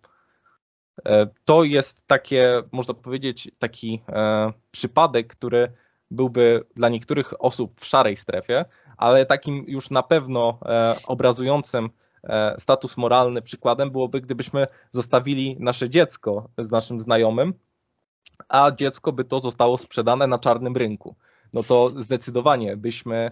To 1.45 1.63
jest 1.63 2.07
takie, 2.07 2.63
można 2.71 2.93
powiedzieć, 2.93 3.51
taki 3.59 4.01
przypadek, 4.71 5.27
który 5.27 5.71
byłby 6.11 6.63
dla 6.75 6.89
niektórych 6.89 7.43
osób 7.43 7.81
w 7.81 7.85
szarej 7.85 8.17
strefie, 8.17 8.65
ale 8.97 9.25
takim 9.25 9.65
już 9.67 9.89
na 9.89 10.03
pewno 10.03 10.59
e, 10.65 10.95
obrazującym 11.07 11.89
e, 12.23 12.55
status 12.59 12.97
moralny 12.97 13.41
przykładem 13.41 13.91
byłoby, 13.91 14.21
gdybyśmy 14.21 14.67
zostawili 14.91 15.57
nasze 15.59 15.89
dziecko 15.89 16.49
z 16.57 16.71
naszym 16.71 17.01
znajomym, 17.01 17.53
a 18.49 18.71
dziecko 18.71 19.11
by 19.11 19.23
to 19.23 19.39
zostało 19.39 19.77
sprzedane 19.77 20.27
na 20.27 20.39
czarnym 20.39 20.77
rynku. 20.77 21.15
No 21.53 21.63
to 21.63 21.91
zdecydowanie 21.97 22.77
byśmy 22.77 23.31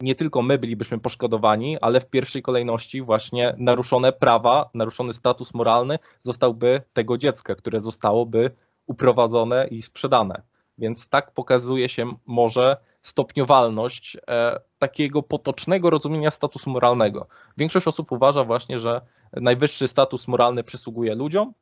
nie 0.00 0.14
tylko 0.14 0.42
my 0.42 0.58
bylibyśmy 0.58 0.98
poszkodowani, 0.98 1.78
ale 1.80 2.00
w 2.00 2.10
pierwszej 2.10 2.42
kolejności 2.42 3.02
właśnie 3.02 3.54
naruszone 3.58 4.12
prawa, 4.12 4.70
naruszony 4.74 5.12
status 5.12 5.54
moralny 5.54 5.98
zostałby 6.22 6.82
tego 6.92 7.18
dziecka, 7.18 7.54
które 7.54 7.80
zostałoby 7.80 8.50
uprowadzone 8.86 9.66
i 9.70 9.82
sprzedane. 9.82 10.42
Więc 10.78 11.08
tak 11.08 11.30
pokazuje 11.30 11.88
się 11.88 12.12
może 12.26 12.76
stopniowalność 13.02 14.16
e, 14.28 14.60
takiego 14.78 15.22
potocznego 15.22 15.90
rozumienia 15.90 16.30
statusu 16.30 16.70
moralnego. 16.70 17.26
Większość 17.56 17.88
osób 17.88 18.12
uważa 18.12 18.44
właśnie, 18.44 18.78
że 18.78 19.00
najwyższy 19.32 19.88
status 19.88 20.28
moralny 20.28 20.62
przysługuje 20.62 21.14
ludziom, 21.14 21.54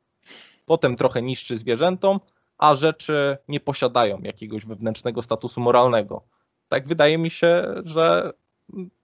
potem 0.65 0.95
trochę 0.95 1.21
niższy 1.21 1.57
zwierzętom, 1.57 2.19
a 2.57 2.73
rzeczy 2.73 3.37
nie 3.47 3.59
posiadają 3.59 4.21
jakiegoś 4.21 4.65
wewnętrznego 4.65 5.21
statusu 5.21 5.61
moralnego. 5.61 6.23
Tak 6.69 6.87
wydaje 6.87 7.17
mi 7.17 7.29
się, 7.29 7.65
że 7.85 8.33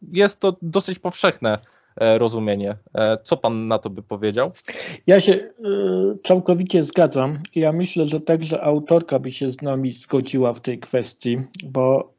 jest 0.01 0.39
to 0.39 0.57
dosyć 0.61 0.99
powszechne 0.99 1.59
rozumienie. 1.99 2.75
E, 2.95 3.17
co 3.23 3.37
pan 3.37 3.67
na 3.67 3.79
to 3.79 3.89
by 3.89 4.03
powiedział? 4.03 4.51
Ja 5.07 5.21
się 5.21 5.33
e, 5.33 5.49
całkowicie 6.23 6.83
zgadzam. 6.83 7.39
Ja 7.55 7.71
myślę, 7.71 8.05
że 8.05 8.21
także 8.21 8.61
autorka 8.61 9.19
by 9.19 9.31
się 9.31 9.51
z 9.51 9.61
nami 9.61 9.91
zgodziła 9.91 10.53
w 10.53 10.59
tej 10.59 10.79
kwestii, 10.79 11.37
bo, 11.63 12.13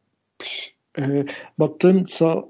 bo 1.59 1.69
tym, 1.69 2.07
co 2.07 2.49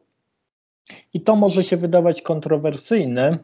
i 1.15 1.21
to 1.21 1.37
może 1.37 1.65
się 1.65 1.77
wydawać 1.77 2.23
kontrowersyjne. 2.23 3.39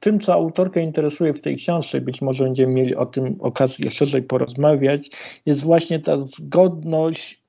Tym, 0.00 0.20
co 0.20 0.32
autorkę 0.32 0.82
interesuje 0.82 1.32
w 1.32 1.40
tej 1.40 1.56
książce, 1.56 2.00
być 2.00 2.22
może 2.22 2.44
będziemy 2.44 2.72
mieli 2.72 2.96
o 2.96 3.06
tym 3.06 3.36
okazję 3.40 3.90
szerzej 3.90 4.22
porozmawiać, 4.22 5.10
jest 5.46 5.60
właśnie 5.60 6.00
ta 6.00 6.22
zgodność 6.22 7.42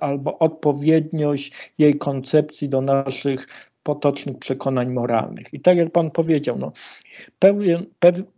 albo 0.00 0.38
odpowiedniość 0.38 1.52
jej 1.78 1.98
koncepcji 1.98 2.68
do 2.68 2.80
naszych 2.80 3.46
potocznych 3.82 4.38
przekonań 4.38 4.92
moralnych. 4.92 5.54
I 5.54 5.60
tak 5.60 5.76
jak 5.76 5.90
Pan 5.90 6.10
powiedział, 6.10 6.58
no, 6.58 6.72
pełen, 7.38 7.86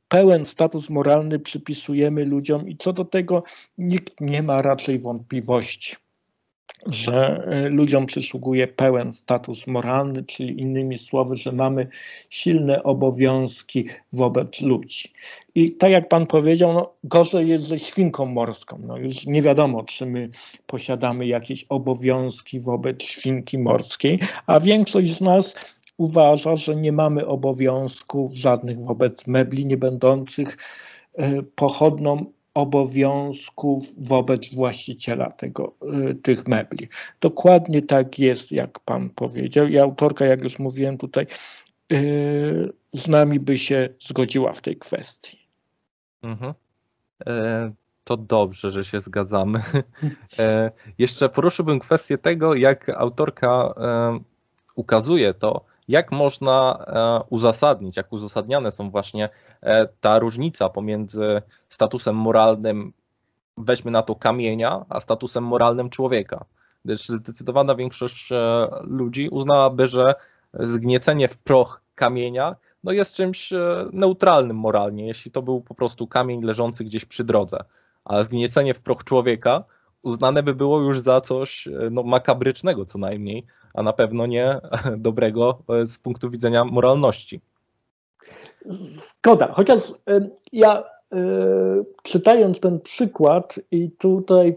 pełen 0.08 0.46
status 0.46 0.90
moralny 0.90 1.38
przypisujemy 1.38 2.24
ludziom 2.24 2.68
i 2.68 2.76
co 2.76 2.92
do 2.92 3.04
tego 3.04 3.42
nikt 3.78 4.20
nie 4.20 4.42
ma 4.42 4.62
raczej 4.62 4.98
wątpliwości 4.98 5.96
że 6.86 7.44
e, 7.46 7.68
ludziom 7.68 8.06
przysługuje 8.06 8.66
pełen 8.68 9.12
status 9.12 9.66
moralny, 9.66 10.24
czyli 10.24 10.60
innymi 10.60 10.98
słowy, 10.98 11.36
że 11.36 11.52
mamy 11.52 11.88
silne 12.30 12.82
obowiązki 12.82 13.88
wobec 14.12 14.60
ludzi. 14.60 15.12
I 15.54 15.72
tak 15.72 15.90
jak 15.90 16.08
Pan 16.08 16.26
powiedział, 16.26 16.72
no, 16.72 16.92
gorzej 17.04 17.48
jest 17.48 17.64
ze 17.64 17.78
świnką 17.78 18.26
morską. 18.26 18.78
No, 18.86 18.98
już 18.98 19.26
nie 19.26 19.42
wiadomo, 19.42 19.84
czy 19.84 20.06
my 20.06 20.30
posiadamy 20.66 21.26
jakieś 21.26 21.66
obowiązki 21.68 22.60
wobec 22.60 23.02
świnki 23.02 23.58
morskiej, 23.58 24.18
a 24.46 24.60
większość 24.60 25.16
z 25.16 25.20
nas 25.20 25.54
uważa, 25.96 26.56
że 26.56 26.76
nie 26.76 26.92
mamy 26.92 27.26
obowiązków 27.26 28.34
żadnych 28.34 28.84
wobec 28.84 29.26
mebli 29.26 29.66
nie 29.66 29.76
będących 29.76 30.56
e, 31.14 31.42
pochodną 31.42 32.26
obowiązków 32.54 33.84
wobec 33.98 34.54
właściciela 34.54 35.30
tego, 35.30 35.74
y, 36.10 36.14
tych 36.14 36.48
mebli. 36.48 36.88
Dokładnie 37.20 37.82
tak 37.82 38.18
jest, 38.18 38.52
jak 38.52 38.80
pan 38.80 39.10
powiedział. 39.10 39.66
I 39.66 39.78
autorka, 39.78 40.24
jak 40.24 40.44
już 40.44 40.58
mówiłem 40.58 40.98
tutaj, 40.98 41.26
y, 41.92 42.72
z 42.92 43.08
nami 43.08 43.40
by 43.40 43.58
się 43.58 43.88
zgodziła 44.00 44.52
w 44.52 44.60
tej 44.60 44.76
kwestii. 44.76 45.38
Mhm. 46.22 46.54
E, 47.26 47.72
to 48.04 48.16
dobrze, 48.16 48.70
że 48.70 48.84
się 48.84 49.00
zgadzamy. 49.00 49.62
E, 50.38 50.70
jeszcze 50.98 51.28
poruszyłbym 51.28 51.78
kwestię 51.80 52.18
tego, 52.18 52.54
jak 52.54 52.88
autorka 52.88 53.74
e, 53.76 54.18
ukazuje 54.74 55.34
to, 55.34 55.64
jak 55.88 56.12
można 56.12 56.84
e, 56.86 57.24
uzasadnić, 57.30 57.96
jak 57.96 58.12
uzasadniane 58.12 58.70
są 58.70 58.90
właśnie 58.90 59.28
e, 59.62 59.86
ta 60.00 60.18
różnica 60.18 60.68
pomiędzy 60.68 61.42
statusem 61.68 62.16
moralnym, 62.16 62.92
weźmy 63.58 63.90
na 63.90 64.02
to 64.02 64.14
kamienia, 64.14 64.84
a 64.88 65.00
statusem 65.00 65.44
moralnym 65.44 65.90
człowieka. 65.90 66.44
Gdyż 66.84 67.08
zdecydowana 67.08 67.74
większość 67.74 68.32
e, 68.32 68.68
ludzi 68.82 69.28
uznałaby, 69.28 69.86
że 69.86 70.14
zgniecenie 70.54 71.28
w 71.28 71.36
proch 71.36 71.80
kamienia 71.94 72.56
no 72.84 72.92
jest 72.92 73.14
czymś 73.14 73.52
neutralnym 73.92 74.56
moralnie, 74.56 75.06
jeśli 75.06 75.30
to 75.30 75.42
był 75.42 75.60
po 75.60 75.74
prostu 75.74 76.06
kamień 76.06 76.42
leżący 76.42 76.84
gdzieś 76.84 77.04
przy 77.04 77.24
drodze. 77.24 77.64
A 78.04 78.22
zgniecenie 78.22 78.74
w 78.74 78.80
proch 78.80 79.04
człowieka 79.04 79.64
uznane 80.02 80.42
by 80.42 80.54
było 80.54 80.80
już 80.80 81.00
za 81.00 81.20
coś 81.20 81.68
no, 81.90 82.02
makabrycznego 82.02 82.84
co 82.84 82.98
najmniej, 82.98 83.46
a 83.74 83.82
na 83.82 83.92
pewno 83.92 84.26
nie 84.26 84.60
dobrego 84.96 85.58
e, 85.68 85.86
z 85.86 85.98
punktu 85.98 86.30
widzenia 86.30 86.64
moralności. 86.64 87.40
Zgoda, 89.20 89.52
chociaż 89.52 89.80
e, 89.90 90.28
ja 90.52 90.82
e, 90.82 90.84
czytając 92.02 92.60
ten 92.60 92.80
przykład 92.80 93.60
i 93.70 93.90
tutaj 93.90 94.56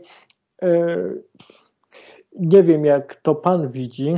nie 2.40 2.64
wiem 2.64 2.86
jak 2.86 3.16
to 3.16 3.36
pan 3.36 3.72
widzi, 3.72 4.16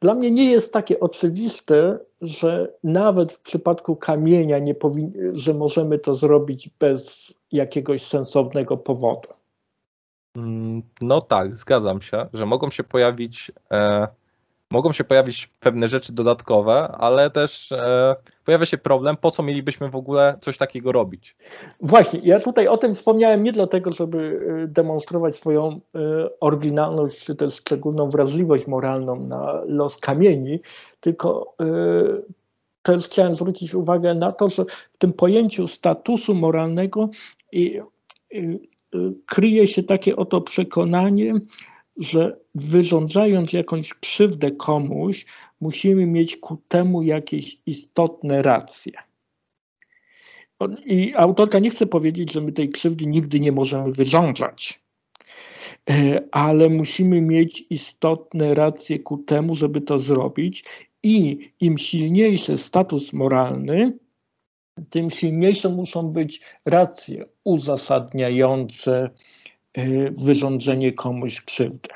dla 0.00 0.14
mnie 0.14 0.30
nie 0.30 0.50
jest 0.50 0.72
takie 0.72 1.00
oczywiste, 1.00 1.98
że 2.20 2.72
nawet 2.84 3.32
w 3.32 3.40
przypadku 3.40 3.96
kamienia 3.96 4.58
nie 4.58 4.74
powin- 4.74 5.12
że 5.32 5.54
możemy 5.54 5.98
to 5.98 6.14
zrobić 6.14 6.70
bez 6.78 7.32
jakiegoś 7.52 8.06
sensownego 8.06 8.76
powodu. 8.76 9.28
Mm, 10.36 10.82
no 11.00 11.20
tak, 11.20 11.56
zgadzam 11.56 12.00
się, 12.02 12.26
że 12.32 12.46
mogą 12.46 12.70
się 12.70 12.84
pojawić 12.84 13.52
e, 13.70 14.08
mogą 14.72 14.92
się 14.92 15.04
pojawić 15.04 15.50
pewne 15.60 15.88
rzeczy 15.88 16.12
dodatkowe, 16.12 16.88
ale 16.98 17.30
też 17.30 17.72
e, 17.72 18.16
pojawia 18.44 18.66
się 18.66 18.78
problem, 18.78 19.16
po 19.16 19.30
co 19.30 19.42
mielibyśmy 19.42 19.90
w 19.90 19.96
ogóle 19.96 20.36
coś 20.40 20.58
takiego 20.58 20.92
robić. 20.92 21.36
Właśnie, 21.80 22.20
ja 22.22 22.40
tutaj 22.40 22.68
o 22.68 22.76
tym 22.76 22.94
wspomniałem 22.94 23.42
nie 23.42 23.52
dlatego, 23.52 23.92
żeby 23.92 24.40
e, 24.64 24.66
demonstrować 24.66 25.36
swoją 25.36 25.68
e, 25.68 26.00
oryginalność 26.40 27.24
czy 27.24 27.36
też 27.36 27.54
szczególną 27.54 28.10
wrażliwość 28.10 28.66
moralną 28.66 29.16
na 29.16 29.62
los 29.66 29.96
kamieni, 29.96 30.60
tylko 31.00 31.54
e, 31.60 31.64
też 32.82 33.04
chciałem 33.04 33.34
zwrócić 33.34 33.74
uwagę 33.74 34.14
na 34.14 34.32
to, 34.32 34.48
że 34.48 34.64
w 34.92 34.98
tym 34.98 35.12
pojęciu 35.12 35.68
statusu 35.68 36.34
moralnego 36.34 37.08
kryje 39.26 39.66
się 39.66 39.82
takie 39.82 40.16
oto 40.16 40.40
przekonanie, 40.40 41.32
że 42.00 42.36
wyrządzając 42.54 43.52
jakąś 43.52 43.94
krzywdę 43.94 44.50
komuś, 44.50 45.26
musimy 45.60 46.06
mieć 46.06 46.36
ku 46.36 46.56
temu 46.68 47.02
jakieś 47.02 47.58
istotne 47.66 48.42
racje. 48.42 48.92
I 50.86 51.12
autorka 51.16 51.58
nie 51.58 51.70
chce 51.70 51.86
powiedzieć, 51.86 52.32
że 52.32 52.40
my 52.40 52.52
tej 52.52 52.68
krzywdy 52.68 53.06
nigdy 53.06 53.40
nie 53.40 53.52
możemy 53.52 53.92
wyrządzać, 53.92 54.80
e, 55.90 56.22
ale 56.32 56.68
musimy 56.68 57.20
mieć 57.20 57.64
istotne 57.70 58.54
racje 58.54 58.98
ku 58.98 59.18
temu, 59.18 59.54
żeby 59.54 59.80
to 59.80 59.98
zrobić. 59.98 60.64
I 61.02 61.38
im 61.60 61.78
silniejszy 61.78 62.58
status 62.58 63.12
moralny, 63.12 63.98
tym 64.90 65.10
silniejsze 65.10 65.68
muszą 65.68 66.08
być 66.08 66.40
racje 66.64 67.24
uzasadniające 67.44 69.10
wyrządzenie 70.18 70.92
komuś 70.92 71.40
krzywdy. 71.40 71.88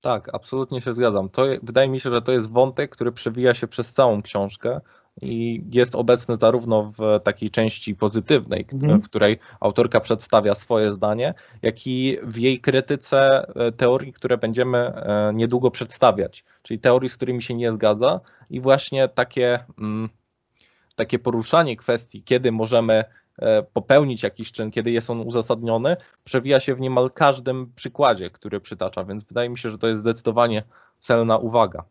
Tak, 0.00 0.34
absolutnie 0.34 0.80
się 0.80 0.94
zgadzam. 0.94 1.28
To, 1.28 1.46
wydaje 1.62 1.88
mi 1.88 2.00
się, 2.00 2.10
że 2.10 2.22
to 2.22 2.32
jest 2.32 2.52
wątek, 2.52 2.90
który 2.90 3.12
przewija 3.12 3.54
się 3.54 3.66
przez 3.66 3.92
całą 3.92 4.22
książkę 4.22 4.80
i 5.22 5.62
jest 5.72 5.94
obecny 5.94 6.36
zarówno 6.40 6.92
w 6.98 7.20
takiej 7.24 7.50
części 7.50 7.94
pozytywnej, 7.94 8.66
mhm. 8.72 9.02
w 9.02 9.04
której 9.04 9.38
autorka 9.60 10.00
przedstawia 10.00 10.54
swoje 10.54 10.92
zdanie, 10.92 11.34
jak 11.62 11.86
i 11.86 12.18
w 12.22 12.38
jej 12.38 12.60
krytyce 12.60 13.46
e, 13.54 13.72
teorii, 13.72 14.12
które 14.12 14.38
będziemy 14.38 14.78
e, 14.78 15.32
niedługo 15.34 15.70
przedstawiać, 15.70 16.44
czyli 16.62 16.80
teorii, 16.80 17.10
z 17.10 17.16
którymi 17.16 17.42
się 17.42 17.54
nie 17.54 17.72
zgadza 17.72 18.20
i 18.50 18.60
właśnie 18.60 19.08
takie, 19.08 19.58
mm, 19.78 20.08
takie 20.96 21.18
poruszanie 21.18 21.76
kwestii, 21.76 22.22
kiedy 22.22 22.52
możemy 22.52 23.04
popełnić 23.72 24.22
jakiś 24.22 24.52
czyn, 24.52 24.70
kiedy 24.70 24.90
jest 24.90 25.10
on 25.10 25.20
uzasadniony, 25.20 25.96
przewija 26.24 26.60
się 26.60 26.74
w 26.74 26.80
niemal 26.80 27.10
każdym 27.10 27.72
przykładzie, 27.74 28.30
który 28.30 28.60
przytacza, 28.60 29.04
więc 29.04 29.24
wydaje 29.24 29.48
mi 29.48 29.58
się, 29.58 29.70
że 29.70 29.78
to 29.78 29.86
jest 29.86 30.00
zdecydowanie 30.00 30.62
celna 30.98 31.38
uwaga. 31.38 31.84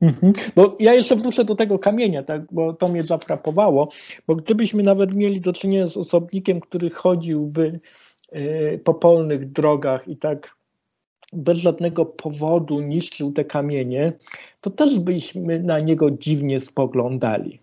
Mhm. 0.00 0.32
Bo 0.56 0.76
ja 0.80 0.94
jeszcze 0.94 1.16
wrócę 1.16 1.44
do 1.44 1.54
tego 1.54 1.78
kamienia, 1.78 2.22
tak, 2.22 2.42
bo 2.52 2.72
to 2.72 2.88
mnie 2.88 3.04
zafrapowało, 3.04 3.88
bo 4.26 4.36
gdybyśmy 4.36 4.82
nawet 4.82 5.14
mieli 5.14 5.40
do 5.40 5.52
czynienia 5.52 5.88
z 5.88 5.96
osobnikiem, 5.96 6.60
który 6.60 6.90
chodziłby 6.90 7.80
e, 8.32 8.78
po 8.78 8.94
polnych 8.94 9.52
drogach 9.52 10.08
i 10.08 10.16
tak 10.16 10.58
bez 11.32 11.58
żadnego 11.58 12.06
powodu 12.06 12.80
niszczył 12.80 13.32
te 13.32 13.44
kamienie, 13.44 14.12
to 14.60 14.70
też 14.70 14.98
byśmy 14.98 15.62
na 15.62 15.78
niego 15.78 16.10
dziwnie 16.10 16.60
spoglądali. 16.60 17.60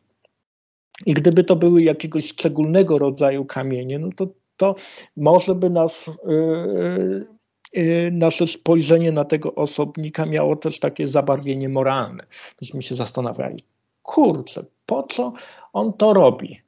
I 1.06 1.14
gdyby 1.14 1.44
to 1.44 1.56
były 1.56 1.84
jakiegoś 1.84 2.28
szczególnego 2.28 2.98
rodzaju 2.98 3.46
kamienie, 3.46 4.00
no 4.00 4.10
to, 4.16 4.28
to 4.58 4.76
może 5.18 5.56
by 5.56 5.70
nas, 5.70 6.10
yy, 6.28 7.28
yy, 7.74 8.12
nasze 8.12 8.48
spojrzenie 8.48 9.12
na 9.12 9.26
tego 9.26 9.56
osobnika 9.56 10.26
miało 10.26 10.56
też 10.56 10.80
takie 10.80 11.08
zabarwienie 11.08 11.70
moralne. 11.70 12.26
Myśmy 12.62 12.82
się 12.82 12.96
zastanawiali, 12.96 13.64
kurczę, 14.04 14.66
po 14.86 15.04
co 15.04 15.34
on 15.74 15.94
to 15.94 16.14
robi? 16.14 16.62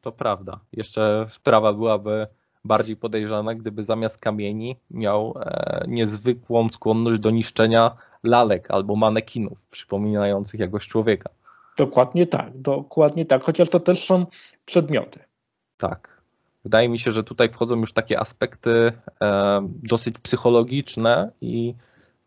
To 0.00 0.12
prawda. 0.12 0.60
Jeszcze 0.72 1.24
sprawa 1.28 1.72
byłaby 1.72 2.26
bardziej 2.64 2.96
podejrzana, 2.96 3.54
gdyby 3.54 3.84
zamiast 3.84 4.20
kamieni 4.20 4.76
miał 4.90 5.34
e, 5.40 5.84
niezwykłą 5.88 6.68
skłonność 6.68 7.20
do 7.20 7.30
niszczenia 7.30 7.96
lalek 8.22 8.70
albo 8.70 8.96
manekinów 8.96 9.58
przypominających 9.70 10.60
jakoś 10.60 10.86
człowieka. 10.86 11.30
Dokładnie 11.78 12.26
tak, 12.26 12.58
dokładnie 12.60 13.26
tak, 13.26 13.42
chociaż 13.42 13.68
to 13.68 13.80
też 13.80 14.06
są 14.06 14.26
przedmioty. 14.64 15.20
Tak. 15.76 16.22
Wydaje 16.64 16.88
mi 16.88 16.98
się, 16.98 17.12
że 17.12 17.24
tutaj 17.24 17.48
wchodzą 17.48 17.76
już 17.76 17.92
takie 17.92 18.20
aspekty 18.20 18.92
e, 19.22 19.68
dosyć 19.82 20.18
psychologiczne 20.18 21.30
i 21.40 21.74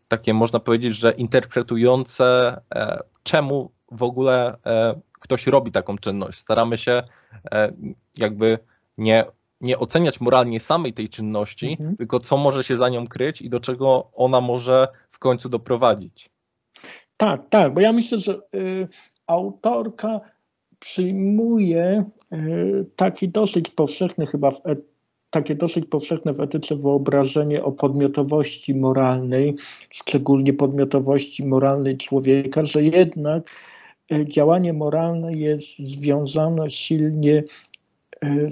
takie 0.08 0.34
można 0.34 0.60
powiedzieć, 0.60 0.96
że 0.96 1.10
interpretujące, 1.10 2.60
e, 2.74 2.98
czemu 3.22 3.70
w 3.90 4.02
ogóle 4.02 4.56
e, 4.66 5.00
ktoś 5.12 5.46
robi 5.46 5.72
taką 5.72 5.98
czynność. 5.98 6.38
Staramy 6.38 6.78
się 6.78 7.02
e, 7.52 7.72
jakby 8.18 8.58
nie, 8.98 9.24
nie 9.60 9.78
oceniać 9.78 10.20
moralnie 10.20 10.60
samej 10.60 10.92
tej 10.92 11.08
czynności, 11.08 11.76
mhm. 11.80 11.96
tylko 11.96 12.20
co 12.20 12.36
może 12.36 12.64
się 12.64 12.76
za 12.76 12.88
nią 12.88 13.06
kryć 13.06 13.42
i 13.42 13.50
do 13.50 13.60
czego 13.60 14.10
ona 14.14 14.40
może 14.40 14.88
w 15.10 15.18
końcu 15.18 15.48
doprowadzić. 15.48 16.30
Tak, 17.16 17.40
tak, 17.50 17.74
bo 17.74 17.80
ja 17.80 17.92
myślę, 17.92 18.18
że 18.18 18.40
y, 18.54 18.88
autorka 19.32 20.20
przyjmuje 20.78 22.04
e, 22.32 22.36
taki 22.96 23.28
dosyć 23.28 23.68
powszechny 23.68 24.26
chyba 24.26 24.50
w 24.50 24.66
e, 24.66 24.76
takie 25.30 25.54
dosyć 25.54 25.86
powszechne 25.86 26.32
w 26.32 26.40
etyce 26.40 26.74
wyobrażenie 26.74 27.64
o 27.64 27.72
podmiotowości 27.72 28.74
moralnej, 28.74 29.54
szczególnie 29.90 30.52
podmiotowości 30.52 31.46
moralnej 31.46 31.96
człowieka, 31.96 32.64
że 32.64 32.82
jednak 32.82 33.50
e, 34.12 34.26
działanie 34.26 34.72
moralne 34.72 35.32
jest 35.32 35.78
związane 35.78 36.70
silnie 36.70 37.44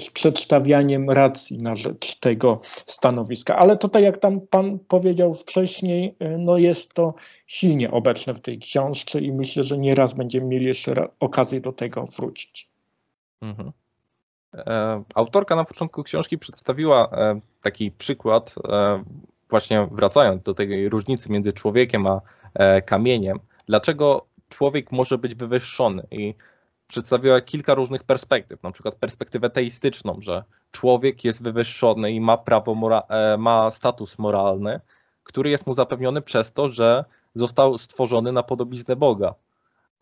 z 0.00 0.10
przedstawianiem 0.10 1.10
racji 1.10 1.58
na 1.58 1.76
rzecz 1.76 2.14
tego 2.20 2.60
stanowiska. 2.86 3.56
Ale 3.56 3.76
tutaj, 3.76 4.02
jak 4.02 4.18
tam 4.18 4.40
Pan 4.40 4.78
powiedział 4.78 5.34
wcześniej, 5.34 6.14
no 6.38 6.58
jest 6.58 6.94
to 6.94 7.14
silnie 7.46 7.90
obecne 7.90 8.34
w 8.34 8.40
tej 8.40 8.58
książce 8.58 9.20
i 9.20 9.32
myślę, 9.32 9.64
że 9.64 9.78
nieraz 9.78 10.12
będziemy 10.12 10.46
mieli 10.46 10.66
jeszcze 10.66 11.08
okazję 11.20 11.60
do 11.60 11.72
tego 11.72 12.04
wrócić. 12.06 12.70
Mhm. 13.42 13.72
E, 14.54 15.02
autorka 15.14 15.56
na 15.56 15.64
początku 15.64 16.02
książki 16.02 16.38
przedstawiła 16.38 17.08
e, 17.12 17.40
taki 17.62 17.90
przykład, 17.90 18.54
e, 18.68 19.04
właśnie 19.50 19.88
wracając 19.90 20.42
do 20.42 20.54
tej 20.54 20.88
różnicy 20.88 21.32
między 21.32 21.52
człowiekiem 21.52 22.06
a 22.06 22.20
kamieniem. 22.86 23.38
Dlaczego 23.66 24.26
człowiek 24.48 24.92
może 24.92 25.18
być 25.18 25.34
wywyższony? 25.34 26.02
I 26.10 26.34
przedstawiła 26.90 27.40
kilka 27.40 27.74
różnych 27.74 28.04
perspektyw, 28.04 28.62
na 28.62 28.70
przykład 28.70 28.94
perspektywę 28.94 29.50
teistyczną, 29.50 30.16
że 30.20 30.44
człowiek 30.70 31.24
jest 31.24 31.42
wywyższony 31.42 32.12
i 32.12 32.20
ma 32.20 32.36
prawo, 32.36 32.74
mora- 32.74 33.06
ma 33.38 33.70
status 33.70 34.18
moralny, 34.18 34.80
który 35.24 35.50
jest 35.50 35.66
mu 35.66 35.74
zapewniony 35.74 36.22
przez 36.22 36.52
to, 36.52 36.70
że 36.70 37.04
został 37.34 37.78
stworzony 37.78 38.32
na 38.32 38.42
podobiznę 38.42 38.96
Boga. 38.96 39.34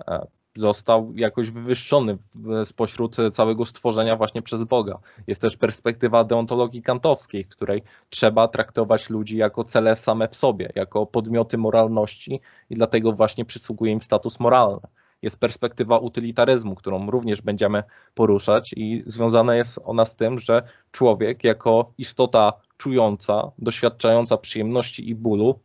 E, 0.09 0.27
został 0.57 1.13
jakoś 1.17 1.51
wywyższony 1.51 2.19
spośród 2.65 3.17
całego 3.33 3.67
stworzenia 3.67 4.17
właśnie 4.17 4.43
przez 4.43 4.65
Boga. 4.65 4.99
Jest 5.27 5.41
też 5.41 5.57
perspektywa 5.57 6.25
deontologii 6.25 6.83
kantowskiej, 6.83 7.45
w 7.45 7.49
której 7.49 7.83
trzeba 8.11 8.49
traktować 8.49 9.11
ludzi 9.11 9.37
jako 9.37 9.65
cele 9.65 9.97
same 9.97 10.29
w 10.29 10.37
sobie, 10.37 10.73
jako 10.75 11.07
podmioty 11.07 11.59
moralności 11.59 12.41
i 12.71 12.75
dlatego 12.75 13.13
właśnie 13.13 13.45
przysługuje 13.45 13.93
im 13.93 14.03
status 14.03 14.41
moralny. 14.41 14.81
Jest 15.23 15.41
perspektywa 15.41 15.99
utylitaryzmu, 15.99 16.75
którą 16.75 17.11
również 17.11 17.43
będziemy 17.43 17.83
poruszać 18.15 18.73
i 18.77 19.03
związana 19.07 19.57
jest 19.57 19.79
ona 19.85 20.05
z 20.05 20.17
tym, 20.17 20.39
że 20.39 20.63
człowiek 20.91 21.45
jako 21.45 21.93
istota 21.99 22.53
czująca, 22.77 23.51
doświadczająca 23.59 24.37
przyjemności 24.37 25.11
i 25.11 25.15
bólu 25.15 25.61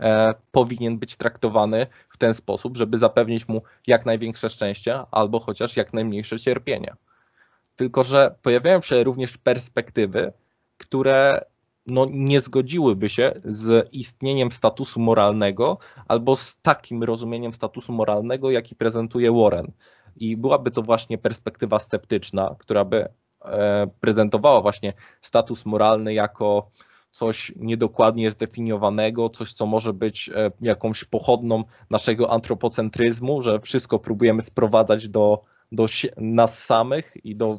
E, 0.00 0.34
powinien 0.52 0.98
być 0.98 1.16
traktowany 1.16 1.86
w 2.08 2.16
ten 2.16 2.34
sposób, 2.34 2.76
żeby 2.76 2.98
zapewnić 2.98 3.48
mu 3.48 3.62
jak 3.86 4.06
największe 4.06 4.48
szczęście 4.48 5.00
albo 5.10 5.40
chociaż 5.40 5.76
jak 5.76 5.92
najmniejsze 5.92 6.40
cierpienie. 6.40 6.94
Tylko, 7.76 8.04
że 8.04 8.34
pojawiają 8.42 8.82
się 8.82 9.04
również 9.04 9.38
perspektywy, 9.38 10.32
które 10.78 11.44
no, 11.90 12.06
nie 12.10 12.40
zgodziłyby 12.40 13.08
się 13.08 13.32
z 13.44 13.88
istnieniem 13.92 14.52
statusu 14.52 15.00
moralnego 15.00 15.78
albo 16.08 16.36
z 16.36 16.56
takim 16.62 17.02
rozumieniem 17.02 17.52
statusu 17.54 17.92
moralnego, 17.92 18.50
jaki 18.50 18.74
prezentuje 18.74 19.32
Warren. 19.32 19.72
I 20.16 20.36
byłaby 20.36 20.70
to 20.70 20.82
właśnie 20.82 21.18
perspektywa 21.18 21.78
sceptyczna, 21.78 22.56
która 22.58 22.84
by 22.84 23.08
e, 23.44 23.86
prezentowała 24.00 24.60
właśnie 24.60 24.92
status 25.20 25.66
moralny 25.66 26.14
jako 26.14 26.70
coś 27.12 27.52
niedokładnie 27.56 28.30
zdefiniowanego, 28.30 29.28
coś, 29.28 29.52
co 29.52 29.66
może 29.66 29.92
być 29.92 30.30
jakąś 30.60 31.04
pochodną 31.04 31.64
naszego 31.90 32.30
antropocentryzmu, 32.30 33.42
że 33.42 33.60
wszystko 33.60 33.98
próbujemy 33.98 34.42
sprowadzać 34.42 35.08
do, 35.08 35.42
do 35.72 35.86
nas 36.16 36.64
samych 36.64 37.14
i 37.24 37.36
do, 37.36 37.58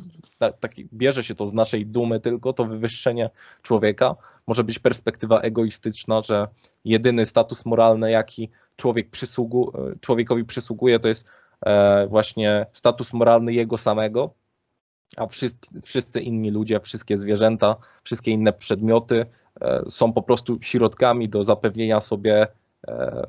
tak, 0.59 0.71
bierze 0.93 1.23
się 1.23 1.35
to 1.35 1.47
z 1.47 1.53
naszej 1.53 1.85
dumy 1.85 2.19
tylko, 2.19 2.53
to 2.53 2.65
wywyższenie 2.65 3.29
człowieka. 3.61 4.15
Może 4.47 4.63
być 4.63 4.79
perspektywa 4.79 5.39
egoistyczna, 5.39 6.21
że 6.21 6.47
jedyny 6.85 7.25
status 7.25 7.65
moralny, 7.65 8.11
jaki 8.11 8.49
człowiek 8.75 9.09
przysługu, 9.09 9.73
człowiekowi 10.01 10.45
przysługuje, 10.45 10.99
to 10.99 11.07
jest 11.07 11.25
e, 11.65 12.07
właśnie 12.07 12.65
status 12.73 13.13
moralny 13.13 13.53
jego 13.53 13.77
samego, 13.77 14.33
a 15.17 15.27
wszyscy, 15.27 15.81
wszyscy 15.83 16.21
inni 16.21 16.51
ludzie, 16.51 16.79
wszystkie 16.79 17.17
zwierzęta, 17.17 17.75
wszystkie 18.03 18.31
inne 18.31 18.53
przedmioty 18.53 19.25
e, 19.61 19.83
są 19.89 20.13
po 20.13 20.21
prostu 20.21 20.57
środkami 20.61 21.29
do 21.29 21.43
zapewnienia 21.43 22.01
sobie, 22.01 22.47
e, 22.87 23.27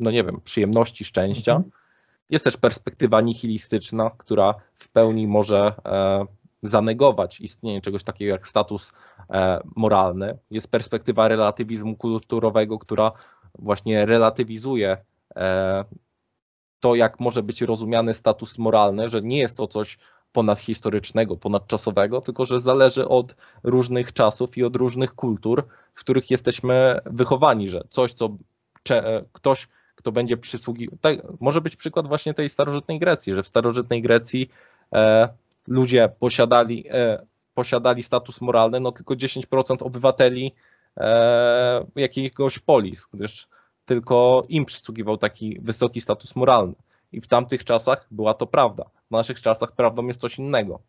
no 0.00 0.10
nie 0.10 0.24
wiem, 0.24 0.40
przyjemności, 0.44 1.04
szczęścia. 1.04 1.52
Mhm. 1.56 1.83
Jest 2.30 2.44
też 2.44 2.56
perspektywa 2.56 3.20
nihilistyczna, 3.20 4.10
która 4.18 4.54
w 4.74 4.88
pełni 4.88 5.26
może 5.26 5.72
zanegować 6.62 7.40
istnienie 7.40 7.80
czegoś 7.80 8.04
takiego 8.04 8.32
jak 8.32 8.48
status 8.48 8.92
moralny. 9.76 10.38
Jest 10.50 10.68
perspektywa 10.68 11.28
relatywizmu 11.28 11.96
kulturowego, 11.96 12.78
która 12.78 13.12
właśnie 13.58 14.06
relatywizuje 14.06 14.96
e, 15.36 15.84
to, 16.80 16.94
jak 16.94 17.20
może 17.20 17.42
być 17.42 17.62
rozumiany 17.62 18.14
status 18.14 18.58
moralny, 18.58 19.08
że 19.08 19.22
nie 19.22 19.38
jest 19.38 19.56
to 19.56 19.66
coś 19.66 19.98
ponadhistorycznego, 20.32 21.36
ponadczasowego, 21.36 22.20
tylko 22.20 22.44
że 22.44 22.60
zależy 22.60 23.08
od 23.08 23.36
różnych 23.62 24.12
czasów 24.12 24.56
i 24.58 24.64
od 24.64 24.76
różnych 24.76 25.14
kultur, 25.14 25.66
w 25.94 26.00
których 26.00 26.30
jesteśmy 26.30 27.00
wychowani, 27.06 27.68
że 27.68 27.84
coś, 27.90 28.12
co 28.12 28.36
ktoś, 29.32 29.68
kto 29.94 30.12
będzie 30.12 30.36
przysługiwał. 30.36 30.98
Tak, 31.00 31.18
może 31.40 31.60
być 31.60 31.76
przykład 31.76 32.08
właśnie 32.08 32.34
tej 32.34 32.48
starożytnej 32.48 32.98
Grecji, 32.98 33.32
że 33.32 33.42
w 33.42 33.48
starożytnej 33.48 34.02
Grecji 34.02 34.50
e, 34.92 35.28
ludzie 35.68 36.08
posiadali, 36.18 36.84
e, 36.90 37.26
posiadali 37.54 38.02
status 38.02 38.40
moralny, 38.40 38.80
no 38.80 38.92
tylko 38.92 39.14
10% 39.14 39.82
obywateli 39.82 40.52
e, 40.96 41.86
jakiegoś 41.96 42.58
polis, 42.58 43.06
gdyż 43.12 43.48
tylko 43.84 44.42
im 44.48 44.64
przysługiwał 44.64 45.16
taki 45.16 45.60
wysoki 45.60 46.00
status 46.00 46.36
moralny. 46.36 46.74
I 47.12 47.20
w 47.20 47.28
tamtych 47.28 47.64
czasach 47.64 48.06
była 48.10 48.34
to 48.34 48.46
prawda. 48.46 48.84
W 49.08 49.10
naszych 49.10 49.42
czasach 49.42 49.72
prawdą 49.72 50.06
jest 50.06 50.20
coś 50.20 50.38
innego. 50.38 50.80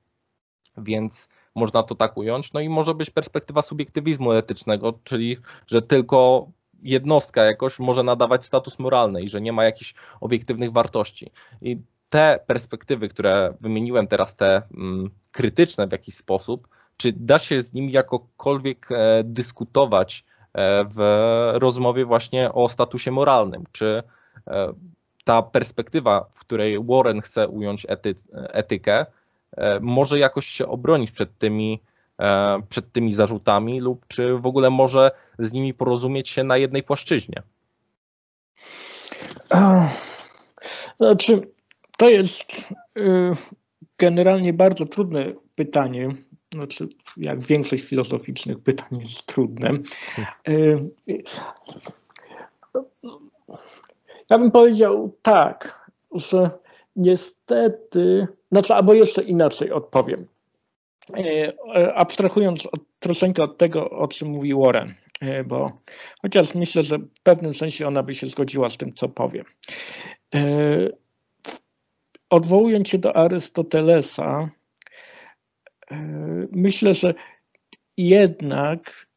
Więc 0.77 1.29
można 1.55 1.83
to 1.83 1.95
tak 1.95 2.17
ująć. 2.17 2.53
No 2.53 2.59
i 2.59 2.69
może 2.69 2.93
być 2.93 3.09
perspektywa 3.09 3.61
subiektywizmu 3.61 4.31
etycznego, 4.31 4.99
czyli 5.03 5.37
że 5.67 5.81
tylko 5.81 6.47
jednostka 6.83 7.43
jakoś 7.43 7.79
może 7.79 8.03
nadawać 8.03 8.45
status 8.45 8.79
moralny 8.79 9.21
i 9.21 9.29
że 9.29 9.41
nie 9.41 9.53
ma 9.53 9.63
jakichś 9.63 9.93
obiektywnych 10.21 10.71
wartości. 10.71 11.31
I 11.61 11.77
te 12.09 12.39
perspektywy, 12.47 13.09
które 13.09 13.53
wymieniłem 13.61 14.07
teraz, 14.07 14.35
te 14.35 14.61
mm, 14.73 15.09
krytyczne 15.31 15.87
w 15.87 15.91
jakiś 15.91 16.15
sposób, 16.15 16.67
czy 16.97 17.13
da 17.13 17.37
się 17.37 17.61
z 17.61 17.73
nimi 17.73 17.91
jakokolwiek 17.91 18.87
e, 18.91 19.23
dyskutować 19.23 20.25
e, 20.53 20.85
w 20.89 20.99
rozmowie 21.53 22.05
właśnie 22.05 22.53
o 22.53 22.69
statusie 22.69 23.11
moralnym? 23.11 23.63
Czy 23.71 24.03
e, 24.47 24.73
ta 25.23 25.41
perspektywa, 25.41 26.25
w 26.33 26.39
której 26.39 26.83
Warren 26.83 27.21
chce 27.21 27.47
ująć 27.47 27.85
ety, 27.89 28.15
etykę, 28.33 29.05
może 29.81 30.19
jakoś 30.19 30.45
się 30.45 30.67
obronić 30.67 31.11
przed 31.11 31.37
tymi, 31.37 31.81
przed 32.69 32.91
tymi 32.91 33.13
zarzutami, 33.13 33.79
lub 33.79 34.05
czy 34.07 34.37
w 34.37 34.45
ogóle 34.45 34.69
może 34.69 35.11
z 35.39 35.53
nimi 35.53 35.73
porozumieć 35.73 36.29
się 36.29 36.43
na 36.43 36.57
jednej 36.57 36.83
płaszczyźnie? 36.83 37.41
Znaczy, 40.97 41.41
to 41.97 42.09
jest 42.09 42.41
y, 42.97 43.31
generalnie 43.97 44.53
bardzo 44.53 44.85
trudne 44.85 45.33
pytanie, 45.55 46.09
znaczy, 46.53 46.87
jak 47.17 47.41
większość 47.41 47.83
filozoficznych 47.83 48.59
pytań 48.59 48.99
jest 48.99 49.25
trudne. 49.25 49.71
Hmm. 50.15 50.89
Ja 54.29 54.37
bym 54.37 54.51
powiedział 54.51 55.15
tak, 55.21 55.89
że 56.11 56.49
niestety, 56.95 58.27
znaczy, 58.51 58.73
albo 58.73 58.93
jeszcze 58.93 59.23
inaczej 59.23 59.71
odpowiem. 59.71 60.25
Abstrahując 61.95 62.65
od, 62.65 62.81
troszeczkę 62.99 63.43
od 63.43 63.57
tego, 63.57 63.89
o 63.89 64.07
czym 64.07 64.27
mówi 64.29 64.53
Warren, 64.53 64.93
bo 65.45 65.71
chociaż 66.21 66.55
myślę, 66.55 66.83
że 66.83 66.97
w 66.97 67.21
pewnym 67.23 67.53
sensie 67.53 67.87
ona 67.87 68.03
by 68.03 68.15
się 68.15 68.27
zgodziła 68.27 68.69
z 68.69 68.77
tym, 68.77 68.93
co 68.93 69.09
powiem. 69.09 69.45
Odwołując 72.29 72.87
się 72.87 72.97
do 72.97 73.15
Arystotelesa, 73.15 74.49
E, 75.91 75.97
myślę, 76.51 76.93
że 76.93 77.13
jednak 77.97 79.07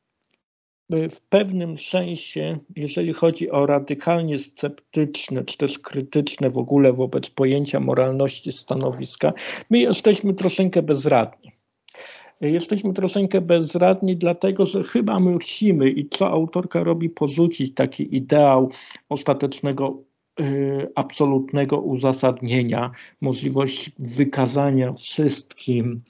e, 0.93 1.09
w 1.09 1.21
pewnym 1.21 1.79
sensie, 1.79 2.59
jeżeli 2.77 3.13
chodzi 3.13 3.51
o 3.51 3.67
radykalnie 3.67 4.39
sceptyczne, 4.39 5.45
czy 5.45 5.57
też 5.59 5.79
krytyczne 5.79 6.51
w 6.51 6.59
ogóle 6.59 6.93
wobec 6.93 7.31
pojęcia 7.31 7.81
moralności 7.81 8.53
stanowiska, 8.53 9.33
my 9.71 9.79
jesteśmy 9.79 10.35
troszeczkę 10.35 10.83
bezradni. 10.83 11.58
Jesteśmy 12.41 12.93
troszeczkę 12.93 13.41
bezradni, 13.41 14.17
dlatego 14.17 14.67
że 14.67 14.83
chyba 14.83 15.21
musimy, 15.21 15.91
i 15.91 16.09
co 16.09 16.29
autorka 16.29 16.85
robi, 16.85 17.11
porzucić 17.11 17.75
taki 17.75 18.17
ideał 18.17 18.71
ostatecznego, 19.09 20.03
absolutnego 20.95 21.81
uzasadnienia, 21.81 22.91
możliwość 23.21 23.91
wykazania 23.99 24.93
wszystkim, 24.93 26.03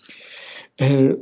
E, 0.81 1.15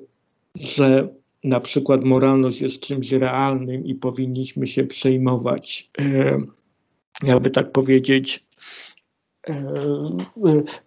że 0.54 1.08
na 1.44 1.60
przykład 1.60 2.04
moralność 2.04 2.60
jest 2.60 2.80
czymś 2.80 3.12
realnym 3.12 3.84
i 3.84 3.94
powinniśmy 3.94 4.66
się 4.66 4.84
przejmować, 4.84 5.90
e, 5.98 6.38
jakby 7.22 7.50
tak 7.50 7.72
powiedzieć, 7.72 8.46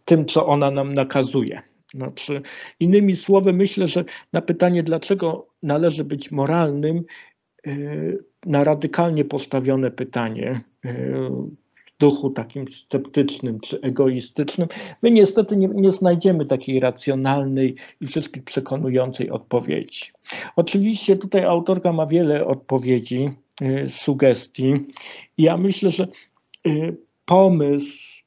tym, 0.06 0.26
co 0.26 0.46
ona 0.46 0.72
nam 0.72 0.94
nakazuje. 0.94 1.62
Znaczy, 1.94 2.42
innymi 2.80 3.16
słowy, 3.16 3.54
myślę, 3.54 3.88
że 3.88 4.06
na 4.34 4.42
pytanie, 4.42 4.84
dlaczego 4.84 5.48
należy 5.64 6.04
być 6.04 6.32
moralnym, 6.32 7.04
na 8.46 8.64
radykalnie 8.64 9.26
postawione 9.26 9.92
pytanie, 9.92 10.62
duchu 12.00 12.30
takim 12.30 12.72
sceptycznym 12.72 13.60
czy 13.60 13.82
egoistycznym, 13.82 14.68
my 15.02 15.12
niestety 15.12 15.58
nie, 15.58 15.68
nie 15.68 15.92
znajdziemy 15.92 16.46
takiej 16.46 16.80
racjonalnej 16.80 17.76
i 18.02 18.06
wszystkich 18.06 18.44
przekonującej 18.44 19.30
odpowiedzi. 19.30 20.06
Oczywiście 20.56 21.16
tutaj 21.16 21.44
autorka 21.44 21.94
ma 21.94 22.06
wiele 22.06 22.46
odpowiedzi, 22.46 23.30
y, 23.62 23.90
sugestii. 23.90 24.74
Ja 25.38 25.58
myślę, 25.58 25.92
że 25.92 26.08
pomysł, 27.26 28.24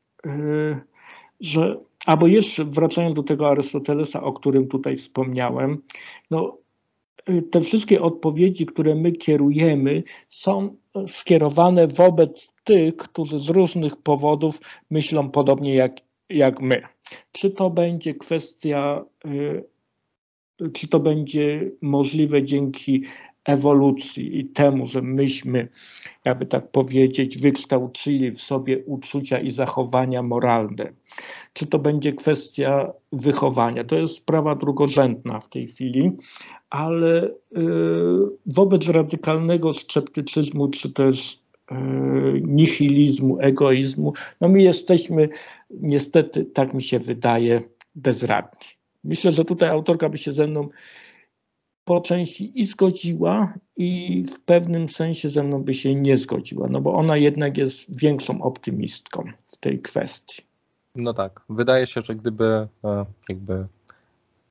że 1.40 1.80
albo 2.06 2.26
jeszcze 2.26 2.64
wracając 2.64 3.16
do 3.16 3.22
tego 3.22 3.48
Arystotelesa, 3.48 4.22
o 4.22 4.32
którym 4.32 4.68
tutaj 4.68 4.96
wspomniałem, 4.96 5.82
no, 6.30 6.58
y, 7.28 7.42
te 7.42 7.60
wszystkie 7.60 8.02
odpowiedzi, 8.02 8.66
które 8.66 8.94
my 8.94 9.12
kierujemy, 9.12 10.02
są 10.30 10.76
skierowane 11.08 11.86
wobec 11.86 12.48
tych, 12.64 12.96
którzy 12.96 13.40
z 13.40 13.48
różnych 13.48 13.96
powodów 13.96 14.60
myślą 14.90 15.30
podobnie 15.30 15.74
jak, 15.74 15.96
jak 16.28 16.60
my. 16.60 16.82
Czy 17.32 17.50
to 17.50 17.70
będzie 17.70 18.14
kwestia, 18.14 19.04
y, 19.26 19.64
czy 20.72 20.88
to 20.88 21.00
będzie 21.00 21.70
możliwe 21.82 22.44
dzięki 22.44 23.04
ewolucji 23.44 24.38
i 24.38 24.44
temu, 24.44 24.86
że 24.86 25.02
myśmy, 25.02 25.68
jakby 26.24 26.46
tak 26.46 26.70
powiedzieć, 26.70 27.38
wykształcili 27.38 28.30
w 28.30 28.40
sobie 28.40 28.78
uczucia 28.86 29.38
i 29.38 29.52
zachowania 29.52 30.22
moralne. 30.22 30.92
Czy 31.52 31.66
to 31.66 31.78
będzie 31.78 32.12
kwestia 32.12 32.92
wychowania? 33.12 33.84
To 33.84 33.96
jest 33.96 34.14
sprawa 34.14 34.54
drugorzędna 34.54 35.40
w 35.40 35.48
tej 35.48 35.66
chwili, 35.66 36.10
ale 36.70 37.26
y, 37.26 37.30
wobec 38.46 38.88
radykalnego 38.88 39.72
sceptycyzmu, 39.72 40.68
czy 40.68 40.92
też 40.92 41.38
y, 41.72 41.74
nihilizmu, 42.40 43.40
egoizmu, 43.40 44.12
no 44.40 44.48
my 44.48 44.62
jesteśmy 44.62 45.28
niestety, 45.70 46.44
tak 46.44 46.74
mi 46.74 46.82
się 46.82 46.98
wydaje, 46.98 47.62
bezradni. 47.94 48.68
Myślę, 49.04 49.32
że 49.32 49.44
tutaj 49.44 49.68
autorka 49.68 50.08
by 50.08 50.18
się 50.18 50.32
ze 50.32 50.46
mną 50.46 50.68
po 51.84 52.00
części 52.00 52.60
i 52.60 52.66
zgodziła, 52.66 53.54
i 53.76 54.22
w 54.24 54.40
pewnym 54.40 54.88
sensie 54.88 55.30
ze 55.30 55.42
mną 55.42 55.62
by 55.62 55.74
się 55.74 55.94
nie 55.94 56.18
zgodziła, 56.18 56.68
no 56.70 56.80
bo 56.80 56.94
ona 56.94 57.16
jednak 57.16 57.58
jest 57.58 57.98
większą 58.00 58.42
optymistką 58.42 59.24
w 59.44 59.56
tej 59.56 59.80
kwestii. 59.82 60.42
No 60.94 61.14
tak, 61.14 61.40
wydaje 61.48 61.86
się, 61.86 62.02
że 62.02 62.14
gdyby 62.14 62.68
e, 62.84 63.04
jakby 63.28 63.66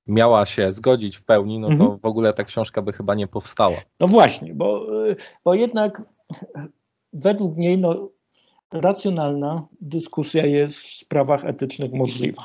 miała 0.08 0.46
się 0.46 0.74
zgodzić 0.74 1.18
w 1.18 1.24
pełni, 1.24 1.60
no 1.60 1.68
to 1.68 1.74
Mhm. 1.74 2.00
w 2.00 2.06
ogóle 2.06 2.34
ta 2.34 2.44
książka 2.44 2.82
by 2.82 2.94
chyba 2.94 3.16
nie 3.16 3.28
powstała. 3.28 3.78
No 4.00 4.08
właśnie, 4.08 4.54
bo, 4.54 4.88
y, 5.10 5.16
bo 5.44 5.54
jednak 5.54 6.02
według 7.14 7.58
niej 7.58 7.78
no, 7.78 8.10
racjonalna 8.72 9.68
dyskusja 9.82 10.46
jest 10.46 10.78
w 10.78 10.88
sprawach 10.98 11.46
etycznych 11.46 11.94
możliwa. 11.94 12.44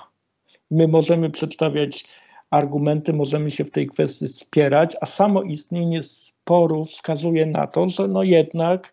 My 0.70 0.88
możemy 0.88 1.30
przedstawiać 1.30 2.04
argumenty, 2.50 3.12
możemy 3.12 3.50
się 3.50 3.64
w 3.64 3.70
tej 3.70 3.86
kwestii 3.86 4.28
spierać, 4.28 4.96
a 5.00 5.06
samo 5.06 5.42
istnienie 5.42 6.02
sporu 6.02 6.82
wskazuje 6.82 7.46
na 7.46 7.66
to, 7.66 7.88
że 7.88 8.08
no 8.08 8.22
jednak 8.22 8.92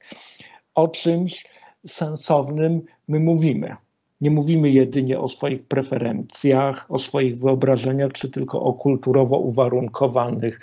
o 0.75 0.87
czymś 0.87 1.45
sensownym 1.87 2.81
my 3.07 3.19
mówimy. 3.19 3.75
Nie 4.21 4.31
mówimy 4.31 4.69
jedynie 4.69 5.19
o 5.19 5.27
swoich 5.27 5.67
preferencjach, 5.67 6.85
o 6.91 6.99
swoich 6.99 7.37
wyobrażeniach, 7.37 8.11
czy 8.11 8.29
tylko 8.29 8.61
o 8.61 8.73
kulturowo 8.73 9.37
uwarunkowanych 9.37 10.59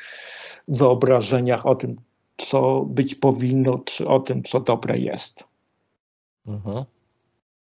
wyobrażeniach 0.68 1.66
o 1.66 1.74
tym, 1.74 1.96
co 2.36 2.84
być 2.88 3.14
powinno, 3.14 3.78
czy 3.78 4.08
o 4.08 4.20
tym, 4.20 4.42
co 4.42 4.60
dobre 4.60 4.98
jest. 4.98 5.44
Mhm. 6.46 6.84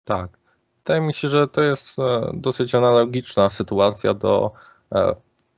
Tak. 0.05 0.38
Wydaje 0.77 1.01
mi 1.01 1.14
się, 1.14 1.29
że 1.29 1.49
to 1.49 1.62
jest 1.62 1.99
e, 1.99 2.31
dosyć 2.35 2.75
analogiczna 2.75 3.51
sytuacja 3.51 4.14
do 4.14 4.53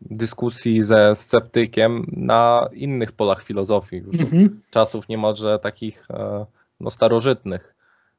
dyskusji 0.01 0.83
ze 0.83 1.17
sceptykiem 1.17 2.07
na 2.13 2.69
innych 2.73 3.13
polach 3.13 3.43
filozofii, 3.43 3.97
już 3.97 4.21
Mhm. 4.21 4.61
czasów 4.71 5.09
niemalże 5.09 5.59
takich 5.59 6.11
e, 6.11 6.47
no, 6.81 6.91
starożytnych. 6.91 7.75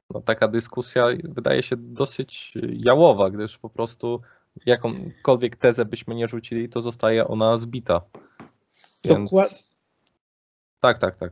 No, 0.10 0.22
taka 0.22 0.48
dyskusja 0.48 1.06
wydaje 1.24 1.64
się 1.64 1.76
dosyć 1.78 2.54
jałowa, 2.74 3.30
gdyż 3.30 3.58
po 3.58 3.70
prostu 3.70 4.22
jakąkolwiek 4.66 5.56
tezę 5.56 5.86
byśmy 5.86 6.16
nie 6.16 6.28
rzucili, 6.28 6.70
to 6.70 6.82
zostaje 6.82 7.28
ona 7.28 7.58
zbita. 7.58 8.02
Więc... 9.04 9.32
Tak, 10.80 11.00
tak, 11.00 11.16
tak. 11.16 11.32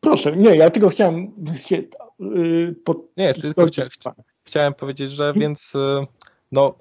Proszę, 0.00 0.36
nie, 0.36 0.56
ja 0.56 0.70
tylko 0.70 0.88
chciałem 0.88 1.32
się 1.56 1.82
yy, 2.18 2.74
pod... 2.84 2.98
Nie, 3.16 3.34
tylko 3.34 3.66
chcia, 3.66 3.88
chcia, 3.88 4.14
chciałem 4.44 4.74
powiedzieć, 4.74 5.10
że 5.10 5.32
więc 5.32 5.72
no, 6.52 6.74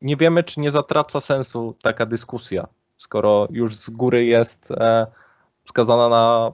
nie 0.00 0.16
wiemy, 0.16 0.44
czy 0.44 0.60
nie 0.60 0.70
zatraca 0.70 1.20
sensu 1.20 1.74
taka 1.82 2.06
dyskusja, 2.06 2.66
skoro 2.96 3.48
już 3.50 3.76
z 3.76 3.90
góry 3.90 4.24
jest 4.24 4.70
e, 4.70 5.06
wskazana 5.64 6.08
na 6.08 6.52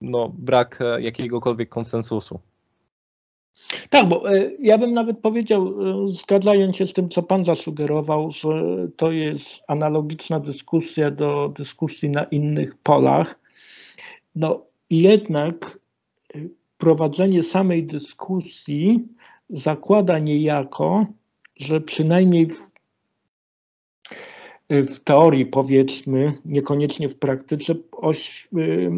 no, 0.00 0.32
brak 0.38 0.78
e, 0.80 1.02
jakiegokolwiek 1.02 1.68
konsensusu. 1.68 2.40
Tak, 3.90 4.08
bo 4.08 4.34
e, 4.34 4.50
ja 4.58 4.78
bym 4.78 4.92
nawet 4.92 5.18
powiedział, 5.18 5.66
e, 5.66 6.10
zgadzając 6.10 6.76
się 6.76 6.86
z 6.86 6.92
tym, 6.92 7.08
co 7.08 7.22
Pan 7.22 7.44
zasugerował, 7.44 8.30
że 8.30 8.48
to 8.96 9.12
jest 9.12 9.62
analogiczna 9.68 10.40
dyskusja 10.40 11.10
do 11.10 11.52
dyskusji 11.56 12.10
na 12.10 12.24
innych 12.24 12.76
polach. 12.76 13.38
No 14.34 14.66
jednak 14.90 15.78
prowadzenie 16.78 17.42
samej 17.42 17.86
dyskusji 17.86 19.08
zakłada 19.50 20.18
niejako, 20.18 21.06
że 21.56 21.80
przynajmniej 21.80 22.46
w, 22.46 22.71
w 24.70 24.98
teorii, 25.04 25.46
powiedzmy, 25.46 26.32
niekoniecznie 26.44 27.08
w 27.08 27.18
praktyce, 27.18 27.74
oś, 27.92 28.48
y, 28.58 28.90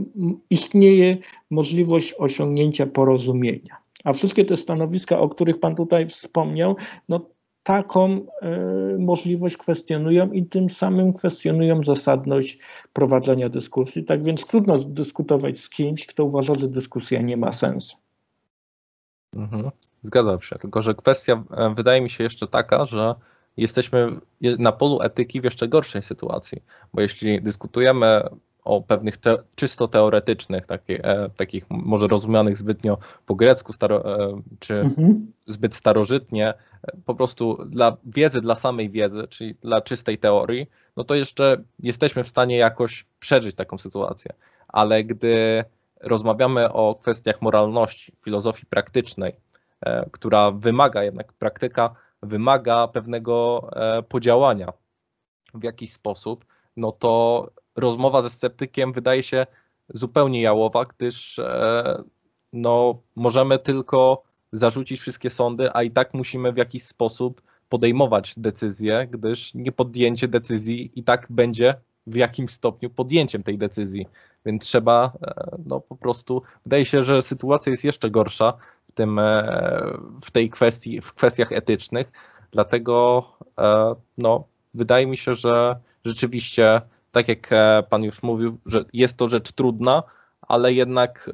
istnieje 0.50 1.18
możliwość 1.50 2.14
osiągnięcia 2.18 2.87
porozumienia. 2.87 3.77
A 4.05 4.12
wszystkie 4.12 4.44
te 4.44 4.57
stanowiska, 4.57 5.18
o 5.18 5.29
których 5.29 5.61
Pan 5.61 5.74
tutaj 5.74 6.07
wspomniał, 6.07 6.77
no 7.09 7.20
taką 7.62 8.16
y, 8.16 8.98
możliwość 8.98 9.57
kwestionują 9.57 10.33
i 10.33 10.46
tym 10.46 10.70
samym 10.70 11.12
kwestionują 11.12 11.85
zasadność 11.85 12.59
prowadzenia 12.92 13.48
dyskusji. 13.48 14.05
Tak 14.05 14.24
więc 14.24 14.46
trudno 14.46 14.79
dyskutować 14.79 15.61
z 15.61 15.68
kimś, 15.68 16.07
kto 16.07 16.24
uważa, 16.24 16.55
że 16.55 16.68
dyskusja 16.68 17.22
nie 17.22 17.37
ma 17.37 17.53
sensu. 17.53 17.96
Mhm. 19.37 19.70
Zgadzam 20.03 20.42
się, 20.42 20.57
tylko 20.59 20.83
że 20.83 20.94
kwestia 20.94 21.44
e, 21.50 21.74
wydaje 21.74 22.00
mi 22.00 22.11
się 22.11 22.24
jeszcze 22.24 22.46
taka, 22.46 22.87
że 22.87 23.14
jesteśmy 23.57 24.12
na 24.59 24.73
polu 24.73 25.03
etyki 25.03 25.40
w 25.40 25.45
jeszcze 25.45 25.69
gorszej 25.69 26.03
sytuacji, 26.03 26.62
bo 26.95 27.01
jeśli 27.01 27.43
dyskutujemy 27.43 28.23
o 28.64 28.83
pewnych 28.83 29.17
te, 29.17 29.37
czysto 29.55 29.88
teoretycznych, 29.88 30.67
takie, 30.67 31.05
e, 31.05 31.31
takich 31.37 31.64
może 31.71 32.07
rozumianych 32.07 32.57
zbytnio 32.57 32.99
po 33.27 33.35
grecku 33.35 33.73
staro, 33.73 34.25
e, 34.25 34.43
czy 34.59 34.75
Mhm. 34.75 35.33
zbyt 35.47 35.75
starożytnie, 35.75 36.49
e, 36.49 36.57
po 37.07 37.14
prostu 37.14 37.64
dla 37.67 37.97
wiedzy, 38.05 38.40
dla 38.40 38.55
samej 38.55 38.90
wiedzy, 38.90 39.29
czyli 39.29 39.55
dla 39.55 39.81
czystej 39.81 40.19
teorii, 40.19 40.71
no 40.97 41.05
to 41.05 41.14
jeszcze 41.14 41.57
jesteśmy 41.83 42.25
w 42.25 42.29
stanie 42.29 42.57
jakoś 42.57 43.07
przeżyć 43.21 43.57
taką 43.57 43.79
sytuację. 43.79 44.33
Ale 44.69 45.05
gdy 45.05 45.64
rozmawiamy 46.01 46.73
o 46.73 46.95
kwestiach 46.95 47.43
moralności, 47.43 48.12
filozofii 48.25 48.67
praktycznej, 48.67 49.33
e, 49.81 50.07
która 50.11 50.51
wymaga 50.51 51.03
jednak, 51.03 51.33
praktyka 51.33 51.95
wymaga 52.24 52.88
pewnego 52.88 53.68
e, 53.72 54.02
podziałania 54.02 54.72
w 55.54 55.64
jakiś 55.64 55.92
sposób, 55.92 56.44
no 56.76 56.92
to 56.92 57.50
rozmowa 57.76 58.22
ze 58.22 58.30
sceptykiem 58.30 58.92
wydaje 58.92 59.22
się 59.22 59.46
zupełnie 59.88 60.42
jałowa, 60.42 60.84
gdyż 60.84 61.38
e, 61.38 62.02
no, 62.52 63.02
możemy 63.16 63.58
tylko 63.58 64.22
zarzucić 64.52 65.00
wszystkie 65.00 65.30
sądy, 65.30 65.68
a 65.72 65.82
i 65.82 65.90
tak 65.90 66.14
musimy 66.14 66.52
w 66.52 66.56
jakiś 66.56 66.82
sposób 66.82 67.42
podejmować 67.68 68.34
decyzje, 68.37 69.08
gdyż 69.10 69.54
niepodjęcie 69.54 70.28
decyzji 70.28 70.92
i 70.94 71.04
tak 71.04 71.26
będzie 71.30 71.74
w 72.06 72.16
jakimś 72.16 72.50
stopniu 72.50 72.90
podjęciem 72.90 73.42
tej 73.42 73.58
decyzji. 73.58 74.06
Więc 74.46 74.64
trzeba 74.64 75.12
e, 75.22 75.56
no, 75.66 75.80
po 75.80 75.96
prostu, 75.96 76.42
wydaje 76.64 76.87
się, 76.87 77.04
że 77.04 77.22
sytuacja 77.22 77.70
jest 77.70 77.84
jeszcze 77.84 78.10
gorsza 78.10 78.52
tym, 78.94 79.18
e, 79.18 79.42
w 80.22 80.30
tej 80.30 80.50
kwestii, 80.50 81.00
w 81.00 81.14
kwestiach 81.14 81.52
etycznych, 81.52 82.12
dlatego 82.50 83.24
e, 83.59 83.94
no, 84.18 84.44
wydaje 84.74 85.07
mi 85.07 85.16
się, 85.16 85.35
że 85.35 85.76
rzeczywiście, 86.04 86.80
tak 87.12 87.28
jak 87.28 87.50
Pan 87.90 88.04
już 88.04 88.22
mówił, 88.22 88.59
że 88.66 88.85
jest 88.92 89.16
to 89.16 89.28
rzecz 89.28 89.52
trudna, 89.52 90.02
ale 90.40 90.72
jednak 90.72 91.30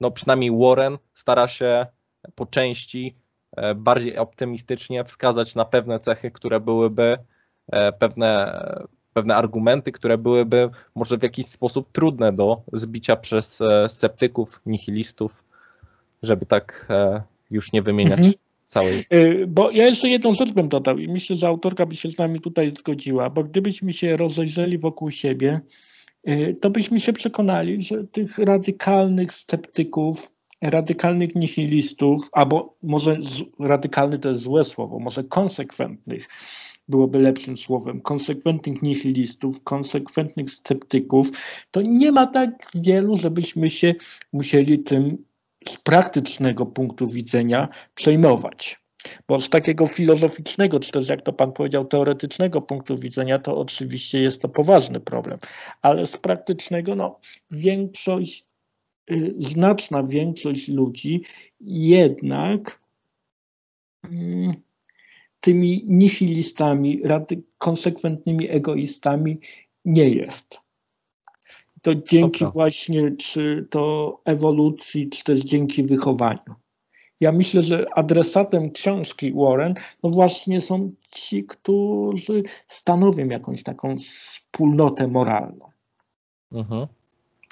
no, 0.00 0.10
przynajmniej 0.10 0.50
Warren 0.58 0.98
stara 1.14 1.48
się 1.48 1.86
po 2.34 2.46
części 2.46 3.16
bardziej 3.76 4.18
optymistycznie 4.18 5.04
wskazać 5.04 5.54
na 5.54 5.64
pewne 5.64 6.00
cechy, 6.00 6.30
które 6.30 6.60
byłyby 6.60 7.16
pewne, 7.98 8.62
pewne 9.12 9.36
argumenty, 9.36 9.92
które 9.92 10.18
byłyby 10.18 10.70
może 10.94 11.18
w 11.18 11.22
jakiś 11.22 11.46
sposób 11.46 11.92
trudne 11.92 12.32
do 12.32 12.62
zbicia 12.72 13.16
przez 13.16 13.62
sceptyków, 13.88 14.60
nihilistów, 14.66 15.44
żeby 16.22 16.46
tak 16.46 16.86
już 17.50 17.72
nie 17.72 17.82
wymieniać 17.82 18.18
Mhm. 18.18 18.34
całej. 18.64 19.04
Y, 19.14 19.46
Bo 19.48 19.70
ja 19.70 19.84
jeszcze 19.86 20.08
jedną 20.08 20.32
rzecz 20.32 20.52
bym 20.52 20.68
dodał 20.68 20.98
i 20.98 21.08
myślę, 21.08 21.36
że 21.36 21.46
autorka 21.48 21.86
by 21.86 21.96
się 21.96 22.10
z 22.10 22.18
nami 22.18 22.40
tutaj 22.40 22.70
zgodziła, 22.78 23.30
bo 23.30 23.44
gdybyśmy 23.44 23.92
się 23.92 24.16
rozejrzeli 24.16 24.78
wokół 24.78 25.10
siebie, 25.10 25.60
y, 26.28 26.56
to 26.60 26.70
byśmy 26.70 27.00
się 27.00 27.12
przekonali, 27.12 27.82
że 27.82 28.04
tych 28.04 28.38
radykalnych 28.38 29.32
sceptyków, 29.32 30.30
radykalnych 30.62 31.34
nihilistów, 31.34 32.18
albo 32.32 32.74
może 32.82 33.16
z, 33.22 33.42
radykalny 33.58 34.18
to 34.18 34.28
jest 34.28 34.42
złe 34.42 34.64
słowo, 34.64 34.98
może 34.98 35.24
konsekwentnych 35.24 36.28
byłoby 36.88 37.18
lepszym 37.18 37.56
słowem, 37.56 38.00
konsekwentnych 38.00 38.82
nihilistów, 38.82 39.62
konsekwentnych 39.64 40.50
sceptyków, 40.50 41.26
to 41.70 41.82
nie 41.82 42.12
ma 42.12 42.26
tak 42.26 42.50
wielu, 42.74 43.16
żebyśmy 43.16 43.70
się 43.70 43.94
musieli 44.32 44.78
tym 44.78 45.24
z 45.68 45.76
praktycznego 45.76 46.66
punktu 46.66 47.06
widzenia 47.06 47.68
przejmować. 47.94 48.80
Bo 49.28 49.40
z 49.40 49.48
takiego 49.48 49.86
filozoficznego, 49.86 50.80
czy 50.80 50.92
też 50.92 51.08
jak 51.08 51.22
to 51.22 51.32
Pan 51.32 51.52
powiedział, 51.52 51.84
teoretycznego 51.84 52.62
punktu 52.62 52.96
widzenia, 52.96 53.38
to 53.38 53.56
oczywiście 53.56 54.20
jest 54.20 54.42
to 54.42 54.48
poważny 54.48 55.00
problem. 55.00 55.38
Ale 55.82 56.06
z 56.06 56.16
praktycznego, 56.16 56.94
no, 56.94 57.20
większość, 57.50 58.46
y, 59.10 59.34
znaczna 59.38 60.02
większość 60.02 60.68
ludzi 60.68 61.22
jednak 61.60 62.80
mm, 64.04 64.54
tymi 65.40 65.84
nihilistami, 65.88 67.02
konsekwentnymi 67.58 68.50
egoistami 68.50 69.38
nie 69.84 70.08
jest. 70.08 70.60
To 71.82 71.94
dzięki 71.94 72.40
Dobra. 72.44 72.52
właśnie 72.52 73.16
czy 73.16 73.66
to 73.70 74.20
ewolucji, 74.24 75.10
czy 75.10 75.24
też 75.24 75.40
dzięki 75.40 75.82
wychowaniu. 75.82 76.54
Ja 77.20 77.32
myślę, 77.32 77.62
że 77.62 77.86
adresatem 77.94 78.70
książki 78.70 79.32
Warren 79.32 79.74
no 80.02 80.10
właśnie 80.10 80.60
są 80.60 80.92
ci, 81.10 81.44
którzy 81.44 82.42
stanowią 82.68 83.26
jakąś 83.26 83.62
taką 83.62 83.96
wspólnotę 83.98 85.08
moralną. 85.08 85.70
Mhm. 86.52 86.86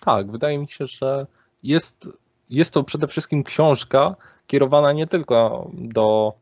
Tak, 0.00 0.30
wydaje 0.30 0.58
mi 0.58 0.68
się, 0.68 0.86
że 0.86 1.26
jest, 1.62 2.08
jest 2.50 2.74
to 2.74 2.84
przede 2.84 3.06
wszystkim 3.06 3.44
książka 3.44 4.16
kierowana 4.46 4.92
nie 4.92 5.06
tylko 5.06 5.70
do, 5.72 6.32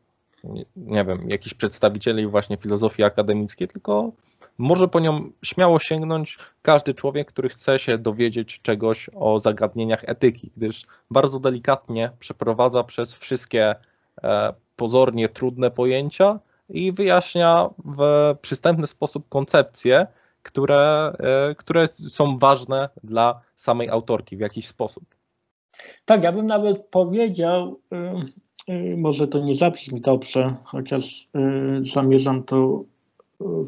nie, 0.75 1.05
wiem, 1.05 1.29
jakichś 1.29 1.53
przedstawicieli 1.53 2.27
właśnie 2.27 2.57
filozofii 2.57 3.03
akademickiej, 3.03 3.67
tylko 3.67 4.11
może 4.57 4.87
po 4.87 4.99
nią 4.99 5.31
śmiało 5.43 5.79
sięgnąć 5.79 6.37
każdy 6.61 6.93
człowiek, 6.93 7.27
który 7.27 7.49
chce 7.49 7.79
się 7.79 7.97
dowiedzieć 7.97 8.61
czegoś 8.61 9.09
o 9.15 9.39
zagadnieniach 9.39 10.03
etyki, 10.05 10.51
gdyż 10.57 10.85
bardzo 11.11 11.39
delikatnie 11.39 12.11
przeprowadza 12.19 12.83
przez 12.83 13.13
wszystkie 13.13 13.75
e, 14.23 14.53
pozornie 14.75 15.29
trudne 15.29 15.71
pojęcia 15.71 16.39
i 16.69 16.91
wyjaśnia 16.91 17.69
w 17.85 18.35
przystępny 18.41 18.87
sposób 18.87 19.29
koncepcje, 19.29 20.07
które, 20.43 21.13
e, 21.19 21.55
które 21.55 21.87
są 21.93 22.37
ważne 22.37 22.89
dla 23.03 23.41
samej 23.55 23.89
autorki 23.89 24.37
w 24.37 24.39
jakiś 24.39 24.67
sposób. 24.67 25.03
Tak, 26.05 26.23
ja 26.23 26.31
bym 26.31 26.47
nawet 26.47 26.87
powiedział, 26.87 27.79
y, 28.69 28.97
może 28.97 29.27
to 29.27 29.39
nie 29.39 29.55
zabrzmi 29.55 30.01
dobrze, 30.01 30.55
chociaż 30.63 31.27
zamierzam 31.93 32.43
to, 32.43 32.83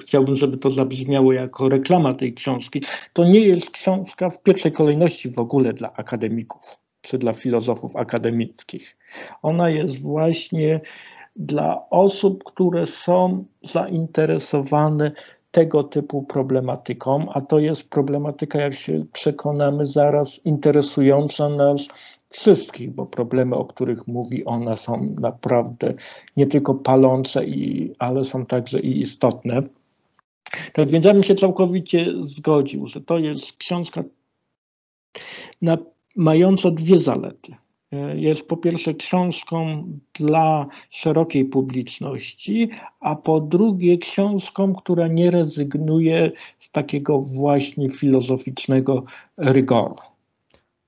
chciałbym, 0.01 0.35
żeby 0.35 0.57
to 0.57 0.71
zabrzmiało 0.71 1.33
jako 1.33 1.69
reklama 1.69 2.15
tej 2.15 2.33
książki. 2.33 2.83
To 3.13 3.23
nie 3.23 3.39
jest 3.39 3.69
książka 3.69 4.29
w 4.29 4.43
pierwszej 4.43 4.71
kolejności 4.71 5.29
w 5.29 5.39
ogóle 5.39 5.73
dla 5.73 5.93
akademików 5.93 6.61
czy 7.01 7.17
dla 7.17 7.33
filozofów 7.33 7.95
akademickich. 7.95 8.97
Ona 9.41 9.69
jest 9.69 10.01
właśnie 10.01 10.81
dla 11.35 11.89
osób, 11.89 12.43
które 12.43 12.85
są 12.85 13.45
zainteresowane 13.63 15.11
tego 15.51 15.83
typu 15.83 16.23
problematyką, 16.23 17.25
a 17.33 17.41
to 17.41 17.59
jest 17.59 17.89
problematyka, 17.89 18.61
jak 18.61 18.73
się 18.73 19.05
przekonamy 19.13 19.87
zaraz, 19.87 20.45
interesująca 20.45 21.49
nas 21.49 21.87
wszystkich, 22.29 22.91
bo 22.91 23.05
problemy, 23.05 23.55
o 23.55 23.65
których 23.65 24.07
mówi 24.07 24.45
ona, 24.45 24.75
są 24.75 25.15
naprawdę 25.19 25.93
nie 26.37 26.47
tylko 26.47 26.75
palące, 26.75 27.45
i, 27.45 27.91
ale 27.99 28.25
są 28.25 28.45
także 28.45 28.79
i 28.79 29.01
istotne. 29.01 29.63
Tak 30.73 30.91
więc 30.91 31.05
ja 31.05 31.13
bym 31.13 31.23
się 31.23 31.35
całkowicie 31.35 32.13
zgodził, 32.23 32.87
że 32.87 33.01
to 33.01 33.17
jest 33.17 33.57
książka 33.57 34.03
na, 35.61 35.77
mająca 36.15 36.71
dwie 36.71 36.99
zalety. 36.99 37.55
Jest 38.15 38.47
po 38.47 38.57
pierwsze 38.57 38.93
książką 38.93 39.83
dla 40.13 40.67
szerokiej 40.89 41.45
publiczności, 41.45 42.69
a 42.99 43.15
po 43.15 43.41
drugie 43.41 43.97
książką, 43.97 44.75
która 44.75 45.07
nie 45.07 45.31
rezygnuje 45.31 46.31
z 46.59 46.71
takiego 46.71 47.19
właśnie 47.19 47.89
filozoficznego 47.89 49.03
rygoru. 49.37 49.95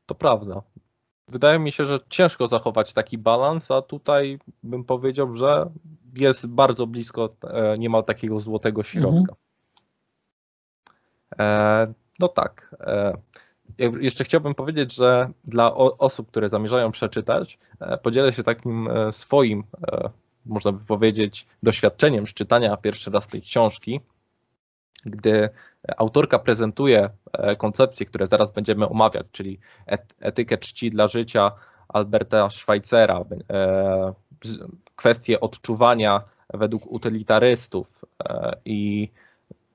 To 0.06 0.16
prawda. 0.16 0.62
Wydaje 1.32 1.60
mi 1.60 1.72
się, 1.72 1.86
że 1.86 2.00
ciężko 2.10 2.48
zachować 2.48 2.94
taki 2.94 3.18
balans, 3.18 3.72
a 3.72 3.82
tutaj 3.82 4.40
bym 4.64 4.84
powiedział, 4.84 5.34
że 5.34 5.70
jest 6.16 6.48
bardzo 6.48 6.88
blisko 6.88 7.30
e, 7.44 7.78
niemal 7.78 8.04
takiego 8.04 8.40
złotego 8.40 8.84
środka. 8.84 9.36
Mhm. 11.32 11.94
No 12.20 12.28
tak. 12.28 12.76
E, 12.80 13.18
jeszcze 14.00 14.24
chciałbym 14.24 14.56
powiedzieć, 14.56 14.96
że 14.96 15.30
dla 15.44 15.76
osób, 15.76 16.28
które 16.28 16.50
zamierzają 16.50 16.92
przeczytać, 16.92 17.60
podzielę 18.04 18.34
się 18.34 18.44
takim 18.44 18.90
swoim, 19.12 19.64
można 20.46 20.72
by 20.72 20.86
powiedzieć, 20.86 21.48
doświadczeniem 21.64 22.28
z 22.28 22.34
czytania 22.34 22.78
pierwszy 22.78 23.12
raz 23.12 23.28
tej 23.28 23.42
książki, 23.42 24.02
gdy 25.06 25.50
autorka 25.98 26.40
prezentuje 26.40 27.10
koncepcje, 27.58 28.06
które 28.06 28.28
zaraz 28.28 28.52
będziemy 28.52 28.90
omawiać, 28.90 29.26
czyli 29.32 29.60
etykę 30.20 30.58
czci 30.58 30.90
dla 30.90 31.08
życia 31.08 31.52
Alberta 31.88 32.50
Schweitzera, 32.50 33.26
kwestie 34.96 35.40
odczuwania 35.40 36.22
według 36.54 36.92
utylitarystów 36.92 38.06
i 38.66 39.10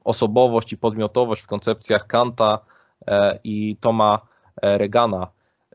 osobowość 0.05 0.73
i 0.73 0.77
podmiotowość 0.77 1.42
w 1.42 1.47
koncepcjach 1.47 2.07
Kanta, 2.07 2.59
E, 3.07 3.38
i 3.45 3.77
Toma 3.81 4.27
e, 4.62 4.79
Regana, 4.79 5.27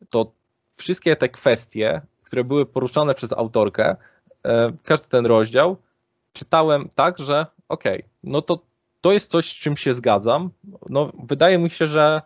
to 0.10 0.32
wszystkie 0.76 1.16
te 1.16 1.30
kwestie, 1.30 2.02
które 2.24 2.44
były 2.44 2.66
poruszane 2.66 3.16
przez 3.16 3.34
autorkę, 3.34 3.96
e, 4.46 4.72
każdy 4.84 5.08
ten 5.08 5.26
rozdział, 5.26 5.78
czytałem 6.34 6.90
tak, 6.96 7.20
że 7.20 7.46
okej, 7.70 7.98
okay, 7.98 8.10
no 8.24 8.42
to 8.42 8.60
to 9.02 9.12
jest 9.12 9.32
coś, 9.32 9.52
z 9.52 9.56
czym 9.56 9.78
się 9.78 9.94
zgadzam. 9.94 10.50
No, 10.90 11.12
wydaje 11.24 11.58
mi 11.58 11.70
się, 11.70 11.88
że 11.88 12.22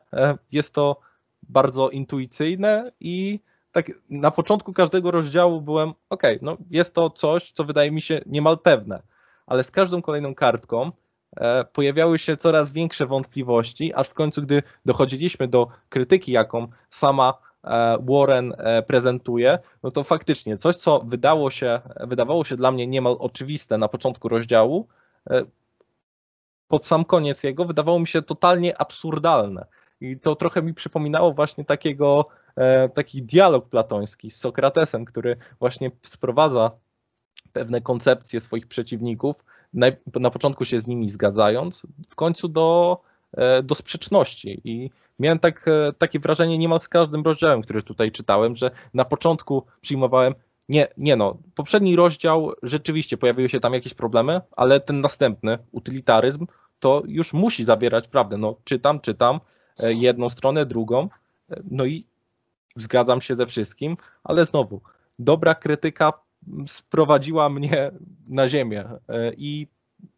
jest 0.51 0.73
to 0.73 0.99
bardzo 1.43 1.89
intuicyjne 1.89 2.91
i 2.99 3.39
tak 3.71 3.91
na 4.09 4.31
początku 4.31 4.73
każdego 4.73 5.11
rozdziału 5.11 5.61
byłem, 5.61 5.93
okay, 6.09 6.39
no 6.41 6.57
jest 6.71 6.93
to 6.93 7.09
coś, 7.09 7.51
co 7.51 7.63
wydaje 7.63 7.91
mi 7.91 8.01
się 8.01 8.21
niemal 8.25 8.59
pewne, 8.59 9.01
ale 9.47 9.63
z 9.63 9.71
każdą 9.71 10.01
kolejną 10.01 10.35
kartką 10.35 10.91
E, 11.35 11.65
pojawiały 11.65 12.17
się 12.19 12.37
coraz 12.37 12.71
większe 12.71 13.05
wątpliwości, 13.05 13.93
aż 13.93 14.07
w 14.07 14.13
końcu, 14.13 14.41
gdy 14.41 14.63
dochodziliśmy 14.85 15.47
do 15.47 15.67
krytyki, 15.89 16.31
jaką 16.31 16.67
sama 16.89 17.33
e, 17.63 17.97
Warren 18.01 18.53
e, 18.57 18.83
prezentuje, 18.83 19.59
no 19.83 19.91
to 19.91 20.03
faktycznie 20.03 20.57
coś, 20.57 20.75
co 20.75 20.99
wydało 20.99 21.51
się, 21.51 21.81
wydawało 21.99 22.43
się 22.43 22.57
dla 22.57 22.71
mnie 22.71 22.87
niemal 22.87 23.15
oczywiste 23.19 23.77
na 23.77 23.87
początku 23.87 24.29
rozdziału, 24.29 24.87
pod 26.67 26.85
sam 26.85 27.05
koniec 27.05 27.43
jego 27.43 27.65
wydawało 27.65 27.99
mi 27.99 28.07
się 28.07 28.21
totalnie 28.21 28.81
absurdalne. 28.81 29.65
I 30.01 30.19
to 30.19 30.35
trochę 30.35 30.61
mi 30.61 30.73
przypominało 30.73 31.33
właśnie 31.33 31.65
takiego, 31.65 32.27
taki 32.93 33.23
dialog 33.23 33.69
platoński 33.69 34.31
z 34.31 34.37
Sokratesem, 34.37 35.05
który 35.05 35.37
właśnie 35.59 35.91
sprowadza 36.03 36.71
pewne 37.53 37.81
koncepcje 37.81 38.41
swoich 38.41 38.67
przeciwników 38.67 39.35
na, 39.73 39.87
na 40.19 40.29
początku 40.29 40.65
się 40.65 40.79
z 40.79 40.87
nimi 40.87 41.09
zgadzając, 41.09 41.87
w 42.09 42.15
końcu 42.15 42.47
do, 42.47 43.01
e, 43.37 43.63
do 43.63 43.75
sprzeczności. 43.75 44.61
I 44.63 44.91
miałem 45.19 45.39
tak, 45.39 45.67
e, 45.67 45.93
takie 45.97 46.19
wrażenie 46.19 46.57
niemal 46.57 46.79
z 46.79 46.87
każdym 46.87 47.23
rozdziałem, 47.23 47.61
który 47.61 47.83
tutaj 47.83 48.11
czytałem, 48.11 48.55
że 48.55 48.71
na 48.93 49.05
początku 49.05 49.65
przyjmowałem, 49.81 50.35
nie, 50.69 50.87
nie 50.97 51.15
no, 51.15 51.37
poprzedni 51.55 51.95
rozdział 51.95 52.51
rzeczywiście 52.63 53.17
pojawiły 53.17 53.49
się 53.49 53.59
tam 53.59 53.73
jakieś 53.73 53.93
problemy, 53.93 54.41
ale 54.51 54.79
ten 54.79 55.01
następny, 55.01 55.57
utylitaryzm, 55.71 56.47
to 56.79 57.03
już 57.07 57.33
musi 57.33 57.65
zawierać 57.65 58.07
prawdę. 58.07 58.37
No, 58.37 58.55
czytam, 58.63 58.99
czytam 58.99 59.39
e, 59.79 59.93
jedną 59.93 60.29
stronę, 60.29 60.65
drugą, 60.65 61.09
no 61.71 61.85
i 61.85 62.05
zgadzam 62.75 63.21
się 63.21 63.35
ze 63.35 63.45
wszystkim, 63.45 63.97
ale 64.23 64.45
znowu, 64.45 64.81
dobra 65.19 65.55
krytyka 65.55 66.13
sprowadziła 66.67 67.49
mnie 67.49 67.91
na 68.27 68.49
ziemię 68.49 68.85
e, 69.07 69.33
i 69.37 69.67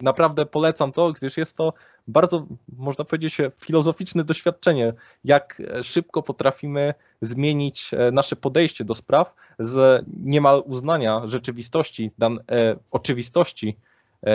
naprawdę 0.01 0.45
polecam 0.45 0.91
to, 0.91 1.11
gdyż 1.11 1.37
jest 1.37 1.57
to 1.57 1.73
bardzo, 2.07 2.45
można 2.77 3.05
powiedzieć, 3.05 3.37
filozoficzne 3.65 4.23
doświadczenie, 4.23 4.93
jak 5.23 5.61
szybko 5.83 6.23
potrafimy 6.23 6.93
zmienić 7.21 7.91
e, 7.93 8.11
nasze 8.11 8.35
podejście 8.35 8.85
do 8.85 8.95
spraw 8.95 9.35
z 9.59 10.05
niemal 10.23 10.63
uznania 10.65 11.21
rzeczywistości, 11.25 12.11
dan, 12.17 12.39
e, 12.51 12.75
oczywistości 12.91 13.77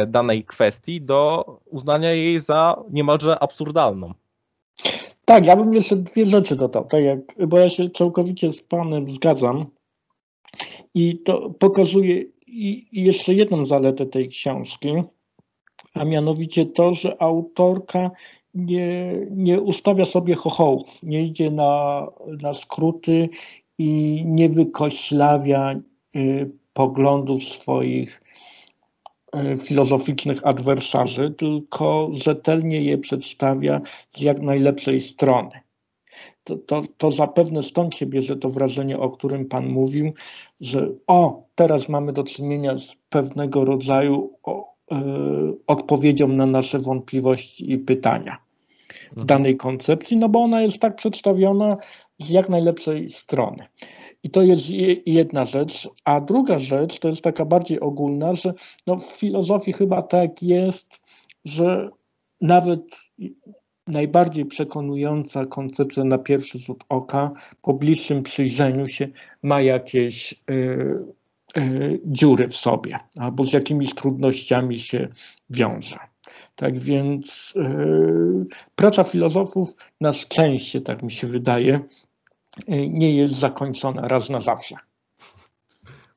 danej 0.07 0.45
kwestii 0.45 1.01
do 1.01 1.45
uznania 1.71 2.13
jej 2.13 2.41
za 2.41 2.83
niemalże 2.91 3.39
absurdalną. 3.39 4.15
Tak, 5.25 5.47
ja 5.47 5.57
bym 5.57 5.75
jeszcze 5.75 5.97
dwie 5.97 6.27
rzeczy 6.27 6.57
dodał, 6.57 6.85
tak 6.85 7.03
jak, 7.05 7.49
bo 7.49 7.59
ja 7.59 7.69
się 7.69 7.91
całkowicie 7.91 8.53
z 8.53 8.63
Panem 8.63 9.11
zgadzam. 9.11 9.67
I 10.95 11.19
to 11.19 11.51
pokazuje 11.51 12.25
jeszcze 12.93 13.35
jedną 13.35 13.67
zaletę 13.67 14.07
tej 14.07 14.29
książki, 14.29 14.95
a 15.95 16.05
mianowicie 16.05 16.67
to, 16.67 16.95
że 16.95 17.23
autorka 17.23 18.11
nie, 18.55 19.17
nie 19.31 19.61
ustawia 19.61 20.05
sobie 20.05 20.35
chochołów, 20.35 21.03
nie 21.03 21.27
idzie 21.27 21.51
na, 21.51 22.07
na 22.43 22.55
skróty 22.55 23.29
i 23.79 24.23
nie 24.27 24.49
wykoślawia 24.49 25.75
y, 26.17 26.51
poglądów 26.73 27.43
swoich 27.43 28.23
y, 29.37 29.57
filozoficznych 29.57 30.47
adwersarzy, 30.47 31.31
tylko 31.31 32.09
rzetelnie 32.13 32.83
je 32.83 32.99
przedstawia 32.99 33.81
z 34.13 34.21
jak 34.21 34.41
najlepszej 34.41 35.01
strony. 35.01 35.61
To, 36.45 36.57
to, 36.57 36.83
to 36.97 37.11
zapewne 37.11 37.63
stąd 37.63 37.95
się 37.95 38.07
bierze 38.07 38.37
to 38.37 38.49
wrażenie, 38.49 38.99
o 38.99 39.11
którym 39.11 39.47
Pan 39.47 39.69
mówił, 39.69 40.13
że 40.61 40.89
o, 41.07 41.43
teraz 41.55 41.89
mamy 41.89 42.13
do 42.13 42.25
czynienia 42.25 42.79
z 42.79 42.97
pewnego 43.09 43.65
rodzaju 43.65 44.39
o, 44.43 44.75
y, 44.93 44.97
odpowiedzią 45.73 46.29
na 46.29 46.47
nasze 46.47 46.79
wątpliwości 46.79 47.73
i 47.73 47.79
pytania 47.79 48.39
w 49.07 49.21
mhm. 49.21 49.27
danej 49.27 49.57
koncepcji, 49.57 50.17
no 50.17 50.29
bo 50.29 50.43
ona 50.43 50.63
jest 50.63 50.79
tak 50.79 50.97
przedstawiona 50.97 51.77
z 52.19 52.31
jak 52.31 52.49
najlepszej 52.49 53.11
strony. 53.11 53.67
I 54.23 54.31
to 54.31 54.43
jest 54.43 54.71
jedna 55.07 55.45
rzecz. 55.45 55.89
A 56.05 56.21
druga 56.21 56.59
rzecz 56.59 56.99
to 56.99 57.09
jest 57.09 57.23
taka 57.23 57.45
bardziej 57.45 57.81
ogólna, 57.81 58.35
że 58.35 58.55
no 58.87 58.97
w 58.97 59.05
filozofii 59.05 59.73
chyba 59.73 60.03
tak 60.03 60.43
jest, 60.43 60.89
że 61.45 61.91
nawet 62.41 62.81
najbardziej 63.87 64.45
przekonująca 64.45 65.47
koncepcja 65.47 66.05
na 66.05 66.19
pierwszy 66.19 66.59
rzut 66.59 66.85
oka, 66.89 67.31
po 67.63 67.75
bliższym 67.75 68.23
przyjrzeniu 68.23 68.89
się 68.89 69.09
ma 69.43 69.63
jakieś 69.63 70.33
y, 70.33 70.55
y, 70.55 71.22
dziury 72.05 72.49
w 72.49 72.57
sobie 72.57 72.99
albo 73.19 73.45
z 73.45 73.53
jakimiś 73.53 73.95
trudnościami 73.95 74.79
się 74.79 75.09
wiąże. 75.51 75.99
Tak 76.57 76.79
więc 76.79 77.53
yy, 77.57 78.47
praca 78.77 79.05
filozofów 79.05 79.77
na 80.01 80.13
szczęście, 80.13 80.81
tak 80.81 81.03
mi 81.03 81.11
się 81.11 81.27
wydaje, 81.27 81.81
yy, 82.69 82.89
nie 82.89 83.17
jest 83.17 83.35
zakończona 83.35 84.09
raz 84.09 84.31
na 84.31 84.41
zawsze. 84.41 84.77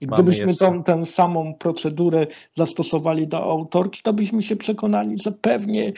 I 0.02 0.08
gdybyśmy 0.08 0.56
tą, 0.56 0.84
tę 0.84 1.06
samą 1.06 1.54
procedurę 1.54 2.28
zastosowali 2.54 3.28
do 3.28 3.44
autorki, 3.44 4.02
to 4.04 4.14
byśmy 4.14 4.44
się 4.44 4.56
przekonali, 4.56 5.20
że 5.20 5.32
pewnie 5.32 5.94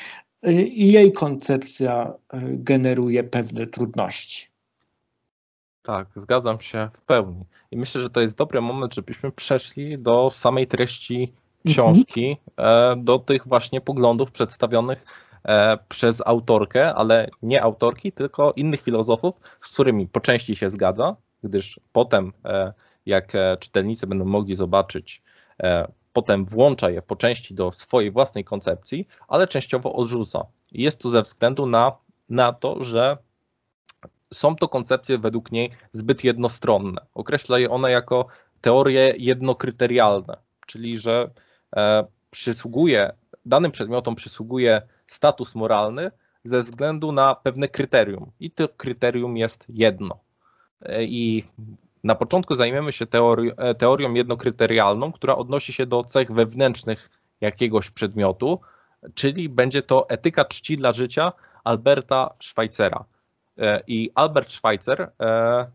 jej 0.74 1.12
koncepcja 1.12 2.14
generuje 2.44 3.24
pewne 3.24 3.68
trudności. 3.68 4.48
Tak, 5.88 6.08
zgadzam 6.16 6.62
się 6.62 6.90
w 6.94 7.02
pełni. 7.02 7.46
I 7.72 7.78
myślę, 7.78 8.02
że 8.02 8.10
to 8.10 8.22
jest 8.22 8.38
dobry 8.38 8.62
moment, 8.62 8.96
żebyśmy 8.96 9.32
przeszli 9.32 10.00
do 10.00 10.30
samej 10.30 10.68
treści 10.68 11.34
książki, 11.68 12.38
mhm. 12.58 13.04
do 13.04 13.20
tych 13.20 13.48
właśnie 13.48 13.82
poglądów 13.82 14.32
przedstawionych 14.32 15.06
e, 15.44 15.78
przez 15.90 16.22
autorkę, 16.26 16.96
ale 16.96 17.30
nie 17.42 17.64
autorki, 17.64 18.12
tylko 18.12 18.54
innych 18.56 18.82
filozofów, 18.82 19.36
z 19.62 19.70
którymi 19.70 20.08
po 20.08 20.20
części 20.20 20.56
się 20.56 20.70
zgadza, 20.70 21.16
gdyż 21.44 21.80
potem 21.92 22.34
e, 22.46 22.74
jak 23.06 23.36
e, 23.36 23.58
czytelnicy 23.60 24.08
będą 24.08 24.26
mogli 24.26 24.56
zobaczyć, 24.56 25.22
e, 25.64 25.92
potem 26.14 26.46
włącza 26.46 26.90
je 26.90 27.02
po 27.02 27.16
części 27.16 27.54
do 27.54 27.72
swojej 27.72 28.12
własnej 28.12 28.44
koncepcji, 28.44 29.08
ale 29.28 29.48
częściowo 29.48 29.94
odrzuca. 29.94 30.46
Jest 30.72 31.00
to 31.00 31.10
ze 31.10 31.22
względu 31.22 31.66
na, 31.66 31.92
na 32.30 32.54
to, 32.54 32.84
że 32.84 33.18
są 34.34 34.56
to 34.56 34.68
koncepcje 34.68 35.18
według 35.18 35.52
niej 35.52 35.72
zbyt 35.92 36.24
jednostronne. 36.24 37.02
Określa 37.14 37.60
je 37.60 37.70
one 37.70 37.92
jako 37.92 38.28
teorie 38.62 39.14
jednokryterialne, 39.18 40.38
czyli 40.66 40.98
że 40.98 41.30
e, 41.76 42.06
przysługuje, 42.30 43.12
danym 43.46 43.72
przedmiotom 43.72 44.16
przysługuje 44.16 44.82
status 45.08 45.56
moralny 45.56 46.12
ze 46.44 46.64
względu 46.64 47.12
na 47.12 47.36
pewne 47.36 47.68
kryterium. 47.68 48.32
I 48.40 48.52
to 48.52 48.70
kryterium 48.70 49.38
jest 49.38 49.66
jedno. 49.70 50.20
I 51.00 51.44
na 52.04 52.16
początku 52.16 52.56
zajmiemy 52.56 52.94
się 52.94 53.06
teori 53.06 53.52
e, 53.58 53.76
teorią 53.76 54.14
jednokryterialną, 54.14 55.12
która 55.12 55.36
odnosi 55.36 55.74
się 55.74 55.86
do 55.86 56.04
cech 56.04 56.32
wewnętrznych 56.32 57.10
jakiegoś 57.42 57.92
przedmiotu, 57.92 58.60
czyli 59.14 59.50
będzie 59.50 59.82
to 59.82 60.10
etyka 60.10 60.46
czci 60.46 60.78
dla 60.78 60.94
życia 60.94 61.34
Alberta 61.64 62.34
Schweitzera. 62.40 63.06
E, 63.58 63.84
I 63.88 64.12
Albert 64.16 64.52
Schweitzer 64.52 65.12
e, 65.22 65.68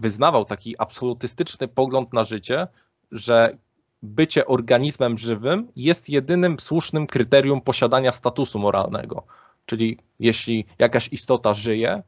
wyznawał 0.00 0.44
taki 0.44 0.74
absolutystyczny 0.78 1.68
pogląd 1.68 2.12
na 2.12 2.24
życie, 2.24 2.66
że 3.12 3.56
bycie 4.02 4.46
organizmem 4.46 5.18
żywym 5.18 5.68
jest 5.76 6.08
jedynym 6.08 6.60
słusznym 6.60 7.06
kryterium 7.06 7.60
posiadania 7.60 8.12
statusu 8.12 8.58
moralnego. 8.58 9.22
Czyli 9.66 9.98
jeśli 10.20 10.64
jakaś 10.78 11.08
istota 11.12 11.54
żyje, 11.54 12.02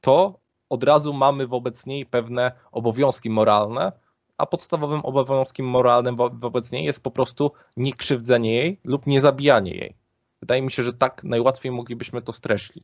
to 0.00 0.38
od 0.68 0.84
razu 0.84 1.12
mamy 1.12 1.46
wobec 1.46 1.86
niej 1.86 2.06
pewne 2.06 2.52
obowiązki 2.72 3.30
moralne, 3.30 3.92
a 4.38 4.46
podstawowym 4.46 5.00
obowiązkiem 5.00 5.66
moralnym 5.66 6.16
wo 6.16 6.30
wobec 6.30 6.72
niej 6.72 6.84
jest 6.84 7.02
po 7.02 7.10
prostu 7.10 7.52
niekrzywdzenie 7.76 8.54
jej 8.54 8.80
lub 8.84 9.06
niezabijanie 9.06 9.74
jej. 9.74 9.99
Wydaje 10.42 10.62
mi 10.62 10.72
się, 10.72 10.82
że 10.82 10.92
tak 10.92 11.24
najłatwiej 11.24 11.72
moglibyśmy 11.72 12.22
to 12.22 12.32
streśli, 12.32 12.82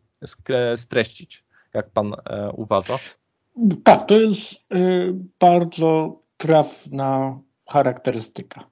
streścić, 0.77 1.45
jak 1.75 1.91
pan 1.91 2.15
e, 2.25 2.51
uważa. 2.53 2.99
Tak, 3.85 4.07
to 4.09 4.21
jest 4.21 4.53
y, 4.53 5.15
bardzo 5.41 6.21
trafna 6.37 7.39
charakterystyka. 7.69 8.65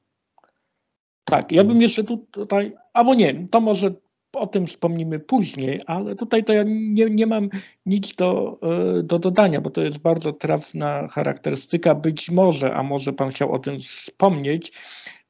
Tak, 1.24 1.52
ja 1.52 1.64
bym 1.64 1.82
jeszcze 1.82 2.04
tutaj, 2.04 2.76
albo 2.92 3.14
nie, 3.14 3.48
to 3.50 3.60
może 3.60 3.94
o 4.32 4.46
tym 4.46 4.66
wspomnimy 4.66 5.18
później, 5.20 5.80
ale 5.86 6.14
tutaj 6.14 6.44
to 6.44 6.52
ja 6.52 6.62
nie, 6.66 7.10
nie 7.10 7.26
mam 7.26 7.48
nic 7.86 8.14
do, 8.14 8.58
e, 8.62 9.02
do 9.02 9.18
dodania, 9.18 9.60
bo 9.60 9.70
to 9.70 9.80
jest 9.80 9.98
bardzo 9.98 10.32
trafna 10.32 11.08
charakterystyka. 11.08 11.94
Być 11.94 12.30
może, 12.30 12.74
a 12.74 12.82
może 12.82 13.12
Pan 13.12 13.30
chciał 13.30 13.52
o 13.52 13.58
tym 13.58 13.80
wspomnieć, 13.80 14.72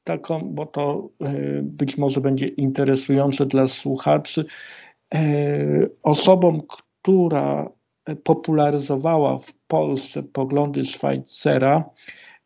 taką, 0.05 0.39
bo 0.53 0.65
to 0.65 1.09
e, 1.21 1.33
być 1.61 1.97
może 1.97 2.21
będzie 2.21 2.47
interesujące 2.47 3.45
dla 3.45 3.67
słuchaczy. 3.67 4.45
E, 5.13 5.19
osobą, 6.03 6.61
która 6.67 7.69
popularyzowała 8.23 9.37
w 9.37 9.53
Polsce 9.67 10.23
poglądy 10.23 10.85
Szwajcera, 10.85 11.89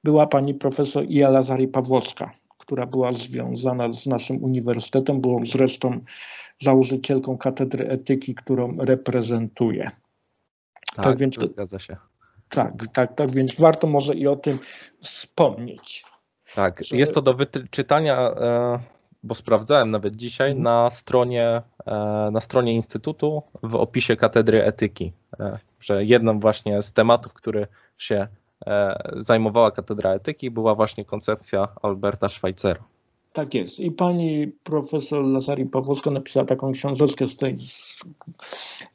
była 0.03 0.27
pani 0.27 0.53
profesor 0.53 1.05
Ija 1.05 1.29
Lazari 1.29 1.67
Pawłowska, 1.67 2.31
która 2.57 2.85
była 2.85 3.13
związana 3.13 3.91
z 3.91 4.05
naszym 4.05 4.43
uniwersytetem, 4.43 5.21
była 5.21 5.41
zresztą 5.45 5.99
założycielką 6.61 7.37
katedry 7.37 7.87
etyki, 7.87 8.35
którą 8.35 8.77
reprezentuję. 8.77 9.91
Tak, 10.95 11.05
tak 11.05 11.19
więc, 11.19 11.35
to 11.35 11.45
zgadza 11.45 11.79
się. 11.79 11.97
Tak, 12.49 12.73
tak, 12.93 13.15
tak, 13.15 13.31
więc 13.31 13.55
warto 13.55 13.87
może 13.87 14.15
i 14.15 14.27
o 14.27 14.35
tym 14.35 14.59
wspomnieć. 14.99 16.08
Tak, 16.55 16.83
że... 16.83 16.97
jest 16.97 17.13
to 17.13 17.21
do 17.21 17.33
wyczytania, 17.33 18.17
e, 18.17 18.79
bo 19.23 19.35
sprawdzałem 19.35 19.91
nawet 19.91 20.15
dzisiaj 20.15 20.51
mhm. 20.51 20.63
na 20.63 20.89
stronie, 20.89 21.61
e, 21.85 22.29
na 22.31 22.41
stronie 22.41 22.73
Instytutu 22.73 23.43
w 23.63 23.75
opisie 23.75 24.15
katedry 24.15 24.63
etyki, 24.63 25.13
e, 25.39 25.59
że 25.79 26.05
jednym 26.05 26.39
właśnie 26.39 26.81
z 26.81 26.93
tematów, 26.93 27.33
który 27.33 27.67
się 27.97 28.27
zajmowała 29.17 29.71
katedra 29.71 30.13
etyki, 30.13 30.51
była 30.51 30.75
właśnie 30.75 31.05
koncepcja 31.05 31.67
Alberta 31.81 32.29
Schweitzera. 32.29 32.83
Tak 33.33 33.53
jest. 33.53 33.79
I 33.79 33.91
pani 33.91 34.47
profesor 34.63 35.23
Lazari 35.23 35.65
Pawłowska 35.65 36.11
napisała 36.11 36.45
taką 36.45 36.71
książeczkę 36.71 37.27
z 37.27 37.37
tej 37.37 37.57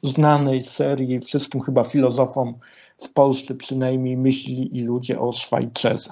znanej 0.03 0.63
serii 0.63 1.19
wszystkim 1.19 1.61
chyba 1.61 1.83
filozofom 1.83 2.53
w 2.97 3.09
Polsce 3.09 3.55
przynajmniej 3.55 4.17
myśli 4.17 4.77
i 4.77 4.83
ludzie 4.83 5.19
o 5.19 5.31
Szwajcerze. 5.31 6.09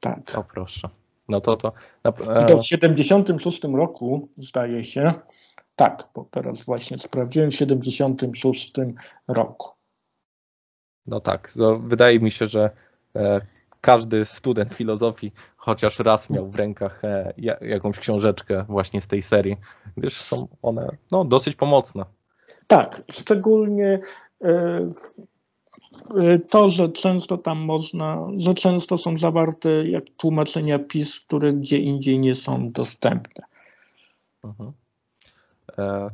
Tak. 0.00 0.38
O 0.38 0.44
proszę. 0.44 0.88
No 1.28 1.40
to 1.40 1.56
to. 1.56 1.72
No, 2.04 2.12
I 2.42 2.46
to 2.46 2.58
w 2.58 2.66
76 2.66 3.64
roku 3.64 4.28
zdaje 4.38 4.84
się. 4.84 5.12
Tak, 5.76 6.08
bo 6.14 6.26
teraz 6.30 6.64
właśnie 6.64 6.98
sprawdziłem 6.98 7.50
w 7.50 7.54
76 7.54 8.72
roku. 9.28 9.68
No 11.06 11.20
tak, 11.20 11.52
no, 11.56 11.78
wydaje 11.78 12.20
mi 12.20 12.30
się, 12.30 12.46
że 12.46 12.70
e, 13.16 13.40
każdy 13.80 14.24
student 14.24 14.72
filozofii 14.72 15.32
chociaż 15.56 15.98
raz 15.98 16.30
miał 16.30 16.48
w 16.48 16.56
rękach 16.56 17.04
e, 17.04 17.32
jakąś 17.60 17.98
książeczkę 17.98 18.64
właśnie 18.68 19.00
z 19.00 19.06
tej 19.06 19.22
serii, 19.22 19.56
gdyż 19.96 20.16
są 20.16 20.48
one 20.62 20.96
no, 21.10 21.24
dosyć 21.24 21.56
pomocne. 21.56 22.04
Tak, 22.66 23.02
szczególnie 23.12 24.00
e, 24.44 24.48
e, 24.48 24.88
to, 26.50 26.68
że 26.68 26.88
często 26.88 27.38
tam 27.38 27.58
można, 27.58 28.28
że 28.36 28.54
często 28.54 28.98
są 28.98 29.18
zawarte 29.18 29.88
jak 29.88 30.04
tłumaczenia 30.16 30.78
PiS, 30.78 31.20
które 31.20 31.52
gdzie 31.52 31.78
indziej 31.78 32.18
nie 32.18 32.34
są 32.34 32.72
dostępne. 32.72 33.44
Mhm. 34.44 34.72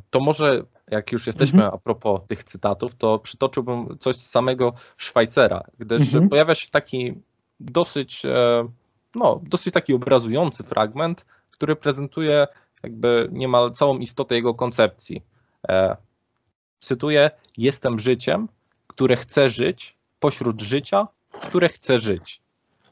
To 0.09 0.19
może 0.19 0.63
jak 0.91 1.11
już 1.11 1.27
jesteśmy 1.27 1.59
mhm. 1.59 1.75
a 1.75 1.77
propos 1.77 2.25
tych 2.27 2.43
cytatów, 2.43 2.95
to 2.95 3.19
przytoczyłbym 3.19 3.97
coś 3.99 4.15
z 4.15 4.29
samego 4.29 4.73
Szwajcera, 4.97 5.63
gdyż 5.79 6.01
mhm. 6.01 6.29
pojawia 6.29 6.55
się 6.55 6.69
taki 6.69 7.13
dosyć, 7.59 8.25
e, 8.25 8.67
no, 9.15 9.41
dosyć 9.43 9.73
taki 9.73 9.93
obrazujący 9.93 10.63
fragment, 10.63 11.25
który 11.51 11.75
prezentuje 11.75 12.47
jakby 12.83 13.29
niemal 13.31 13.71
całą 13.71 13.97
istotę 13.97 14.35
jego 14.35 14.53
koncepcji. 14.53 15.23
E, 15.69 15.97
cytuję: 16.79 17.31
Jestem 17.57 17.99
życiem, 17.99 18.47
które 18.87 19.15
chce 19.15 19.49
żyć 19.49 19.97
pośród 20.19 20.61
życia, 20.61 21.07
które 21.41 21.69
chce 21.69 21.99
żyć. 21.99 22.41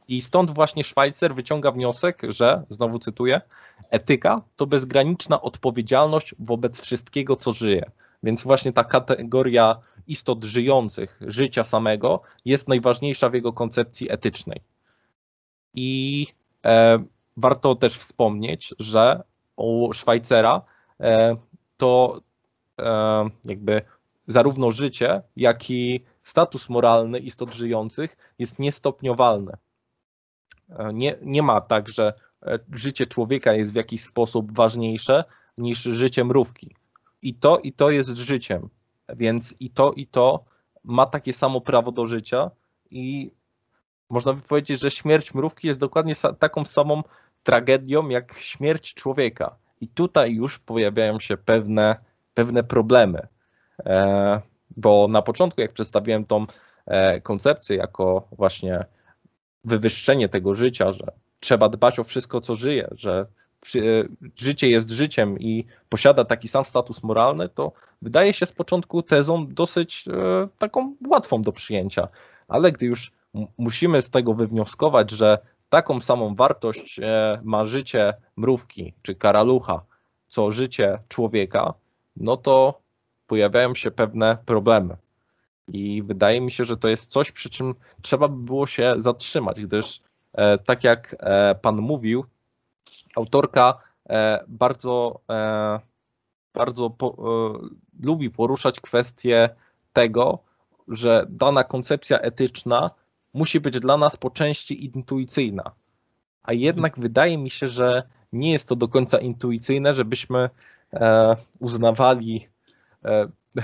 I 0.08 0.22
stąd 0.22 0.52
właśnie 0.52 0.84
Szwajcer 0.84 1.36
wyciąga 1.36 1.72
wniosek, 1.72 2.22
że, 2.30 2.64
znowu 2.70 3.00
cytuję, 3.00 3.42
etyka 3.90 4.42
to 4.56 4.68
bezgraniczna 4.68 5.42
odpowiedzialność 5.42 6.36
wobec 6.40 6.82
wszystkiego, 6.82 7.36
co 7.36 7.52
żyje. 7.52 7.92
Więc 8.24 8.44
właśnie 8.44 8.74
ta 8.74 8.84
kategoria 8.84 9.76
istot 10.08 10.44
żyjących, 10.44 11.20
życia 11.22 11.64
samego, 11.64 12.22
jest 12.46 12.68
najważniejsza 12.68 13.30
w 13.30 13.34
jego 13.34 13.54
koncepcji 13.54 14.12
etycznej. 14.12 14.62
I 15.74 16.28
e, 16.66 17.04
warto 17.38 17.76
też 17.76 17.98
wspomnieć, 17.98 18.74
że 18.80 19.24
u 19.56 19.94
Szwajcera 19.94 20.62
e, 21.00 21.36
to 21.78 22.22
e, 22.80 23.30
jakby 23.46 23.82
zarówno 24.28 24.72
życie, 24.72 25.22
jak 25.36 25.70
i 25.70 26.04
status 26.24 26.70
moralny 26.70 27.20
istot 27.20 27.54
żyjących 27.54 28.18
jest 28.40 28.60
niestopniowalny. 28.60 29.52
E, 30.70 30.94
nie, 30.94 31.18
nie 31.22 31.42
ma 31.42 31.62
tak, 31.62 31.90
że 31.90 32.14
e, 32.44 32.60
życie 32.74 33.08
człowieka 33.08 33.54
jest 33.54 33.74
w 33.74 33.76
jakiś 33.76 34.04
sposób 34.04 34.52
ważniejsze 34.52 35.24
niż 35.58 35.82
życie 35.82 36.24
mrówki. 36.24 36.76
I 37.22 37.34
to, 37.34 37.60
i 37.60 37.74
to 37.74 37.92
jest 37.92 38.18
życiem. 38.18 38.70
Więc 39.10 39.54
i 39.60 39.70
to, 39.70 39.94
i 39.94 40.08
to 40.08 40.46
ma 40.84 41.06
takie 41.06 41.34
samo 41.34 41.62
prawo 41.62 41.92
do 41.92 42.06
życia 42.06 42.52
i 42.92 43.32
można 44.10 44.34
by 44.34 44.42
powiedzieć, 44.42 44.82
że 44.82 44.92
śmierć 44.92 45.34
mrówki 45.34 45.68
jest 45.68 45.80
dokładnie 45.80 46.14
taką 46.40 46.66
samą 46.66 47.04
tragedią 47.44 48.10
jak 48.10 48.38
śmierć 48.38 48.94
człowieka. 48.94 49.56
I 49.82 49.88
tutaj 49.88 50.34
już 50.34 50.60
pojawiają 50.60 51.20
się 51.20 51.38
pewne, 51.38 51.96
pewne 52.34 52.64
problemy, 52.64 53.28
bo 54.78 55.08
na 55.08 55.22
początku, 55.22 55.62
jak 55.62 55.74
przedstawiłem 55.74 56.26
tą 56.26 56.46
koncepcję 57.24 57.78
jako 57.78 58.28
właśnie 58.32 58.86
wywyższenie 59.64 60.30
tego 60.30 60.54
życia, 60.54 60.92
że 60.92 61.12
trzeba 61.40 61.70
dbać 61.70 62.00
o 62.00 62.04
wszystko, 62.04 62.42
co 62.42 62.56
żyje, 62.56 62.88
że 62.92 63.26
życie 64.36 64.70
jest 64.70 64.90
życiem 64.90 65.40
i 65.40 65.66
posiada 65.90 66.26
taki 66.26 66.48
sam 66.48 66.66
status 66.66 67.04
moralny, 67.04 67.50
to 67.50 67.72
wydaje 68.02 68.34
się 68.34 68.46
z 68.46 68.52
początku 68.52 69.04
tezą 69.04 69.48
dosyć 69.48 70.06
e, 70.08 70.48
taką 70.58 70.96
łatwą 71.08 71.42
do 71.42 71.52
przyjęcia. 71.52 72.08
Ale 72.48 72.72
gdy 72.72 72.86
już 72.86 73.12
musimy 73.58 74.02
z 74.02 74.10
tego 74.10 74.34
wywnioskować, 74.34 75.12
że 75.12 75.38
taką 75.70 76.02
samą 76.02 76.36
wartość 76.36 77.00
e, 77.00 77.40
ma 77.44 77.66
życie 77.66 78.14
mrówki 78.36 78.94
czy 79.02 79.16
karalucha, 79.16 79.82
co 80.28 80.52
życie 80.52 81.00
człowieka, 81.08 81.74
no 82.18 82.38
to 82.38 82.82
pojawiają 83.28 83.76
się 83.76 83.92
pewne 83.92 84.38
problemy. 84.46 84.98
I 85.68 86.04
wydaje 86.04 86.42
mi 86.42 86.52
się, 86.52 86.64
że 86.64 86.78
to 86.78 86.88
jest 86.88 87.12
coś, 87.12 87.32
przy 87.32 87.50
czym 87.50 87.76
trzeba 88.02 88.28
by 88.28 88.44
było 88.44 88.68
się 88.68 88.94
zatrzymać, 88.98 89.62
gdyż 89.62 90.02
e, 90.34 90.58
tak 90.58 90.84
jak 90.84 91.16
Pan 91.62 91.78
mówił, 91.78 92.26
autorka 93.16 93.78
e, 94.10 94.44
bardzo, 94.48 95.20
e, 95.30 95.80
bardzo 96.54 96.90
po, 96.90 97.08
e, 97.08 98.04
lubi 98.06 98.30
poruszać 98.30 98.80
kwestię 98.80 99.50
tego, 99.94 100.40
że 100.88 101.26
dana 101.30 101.64
koncepcja 101.64 102.20
etyczna 102.20 102.92
musi 103.34 103.60
być 103.60 103.80
dla 103.80 103.98
nas 103.98 104.18
po 104.18 104.30
części 104.30 104.86
intuicyjna. 104.86 105.72
A 106.44 106.54
jednak 106.54 107.00
wydaje 107.00 107.38
mi 107.38 107.50
się, 107.50 107.68
że 107.68 108.04
nie 108.34 108.52
jest 108.52 108.68
to 108.68 108.76
do 108.76 108.88
końca 108.88 109.18
intuicyjne, 109.18 109.96
żebyśmy 109.96 110.50
uznawali 111.60 112.48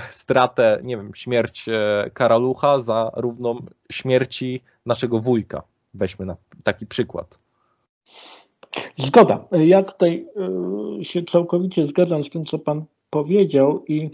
stratę, 0.10 0.80
nie 0.84 0.98
wiem, 0.98 1.12
śmierć 1.16 1.66
karalucha 2.14 2.80
za 2.80 3.12
równą 3.16 3.56
śmierci 3.92 4.62
naszego 4.86 5.20
wujka. 5.20 5.64
Weźmy 5.94 6.26
na 6.26 6.38
taki 6.64 6.88
przykład. 6.88 7.40
Zgoda. 8.98 9.46
Ja 9.52 9.84
tutaj 9.84 10.28
y, 11.00 11.06
się 11.06 11.24
całkowicie 11.24 11.88
zgadzam 11.88 12.24
z 12.24 12.30
tym, 12.30 12.46
co 12.46 12.60
Pan 12.60 12.86
powiedział 13.10 13.86
i 13.88 14.10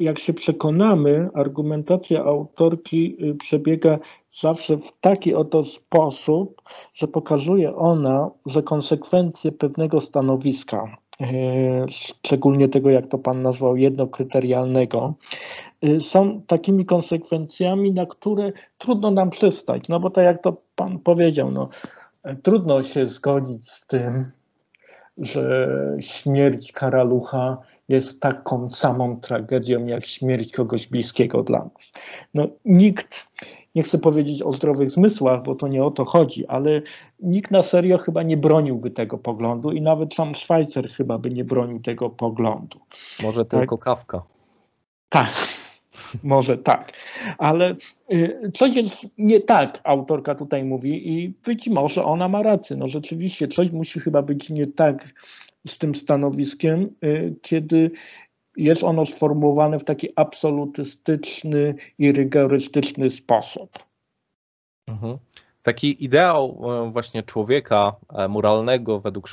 jak 0.00 0.18
się 0.18 0.34
przekonamy, 0.34 1.28
argumentacja 1.34 2.24
autorki 2.24 3.16
przebiega 3.40 3.98
zawsze 4.40 4.76
w 4.76 4.92
taki 5.00 5.34
oto 5.34 5.64
sposób, 5.64 6.62
że 6.94 7.08
pokazuje 7.08 7.76
ona, 7.76 8.30
że 8.46 8.62
konsekwencje 8.62 9.52
pewnego 9.52 10.00
stanowiska, 10.00 10.96
szczególnie 11.90 12.68
tego, 12.68 12.90
jak 12.90 13.06
to 13.06 13.18
Pan 13.18 13.42
nazwał, 13.42 13.76
jednokryterialnego, 13.76 15.14
są 16.00 16.42
takimi 16.46 16.86
konsekwencjami, 16.86 17.92
na 17.92 18.06
które 18.06 18.52
trudno 18.78 19.10
nam 19.10 19.30
przystać. 19.30 19.88
No 19.88 20.00
bo 20.00 20.10
tak 20.10 20.24
jak 20.24 20.42
to 20.42 20.56
Pan 20.76 20.98
powiedział, 20.98 21.50
no, 21.50 21.68
Trudno 22.42 22.84
się 22.84 23.08
zgodzić 23.08 23.70
z 23.70 23.86
tym, 23.86 24.30
że 25.18 25.68
śmierć 26.00 26.72
karalucha 26.72 27.58
jest 27.88 28.20
taką 28.20 28.70
samą 28.70 29.20
tragedią 29.20 29.86
jak 29.86 30.06
śmierć 30.06 30.52
kogoś 30.52 30.86
bliskiego 30.86 31.42
dla 31.42 31.58
nas. 31.58 31.92
No, 32.34 32.48
nikt, 32.64 33.26
nie 33.78 33.84
chcę 33.84 33.98
powiedzieć 33.98 34.42
o 34.42 34.52
zdrowych 34.52 34.90
zmysłach, 34.90 35.42
bo 35.42 35.54
to 35.54 35.68
nie 35.68 35.84
o 35.84 35.90
to 35.90 36.04
chodzi, 36.04 36.46
ale 36.46 36.82
nikt 37.20 37.50
na 37.50 37.62
serio 37.62 37.98
chyba 37.98 38.22
nie 38.22 38.36
broniłby 38.36 38.90
tego 38.90 39.18
poglądu 39.18 39.72
i 39.72 39.80
nawet 39.80 40.14
sam 40.14 40.34
Szwajcer 40.34 40.90
chyba 40.90 41.18
by 41.18 41.30
nie 41.30 41.44
bronił 41.44 41.80
tego 41.80 42.10
poglądu. 42.10 42.78
Może 43.22 43.44
tylko 43.44 43.76
tak? 43.76 43.84
Kawka. 43.84 44.22
Tak, 45.08 45.32
może 46.22 46.58
tak, 46.58 46.92
ale 47.38 47.76
y, 48.12 48.50
coś 48.54 48.76
jest 48.76 49.06
nie 49.18 49.40
tak, 49.40 49.80
autorka 49.84 50.34
tutaj 50.34 50.64
mówi 50.64 51.08
i 51.08 51.28
być 51.28 51.68
może 51.68 52.04
ona 52.04 52.28
ma 52.28 52.42
rację. 52.42 52.76
No 52.76 52.88
rzeczywiście 52.88 53.48
coś 53.48 53.70
musi 53.70 54.00
chyba 54.00 54.22
być 54.22 54.50
nie 54.50 54.66
tak 54.66 55.14
z 55.66 55.78
tym 55.78 55.94
stanowiskiem, 55.94 56.90
y, 57.04 57.34
kiedy 57.42 57.90
jest 58.58 58.84
ono 58.84 59.06
sformułowane 59.06 59.78
w 59.78 59.84
taki 59.84 60.08
absolutystyczny 60.16 61.74
i 61.98 62.12
rygorystyczny 62.12 63.10
sposób. 63.10 63.78
Mhm. 64.86 65.18
Taki 65.62 66.04
ideał 66.04 66.60
e, 66.62 66.90
właśnie 66.92 67.22
człowieka 67.22 67.92
e, 68.14 68.28
moralnego 68.28 69.00
według 69.00 69.28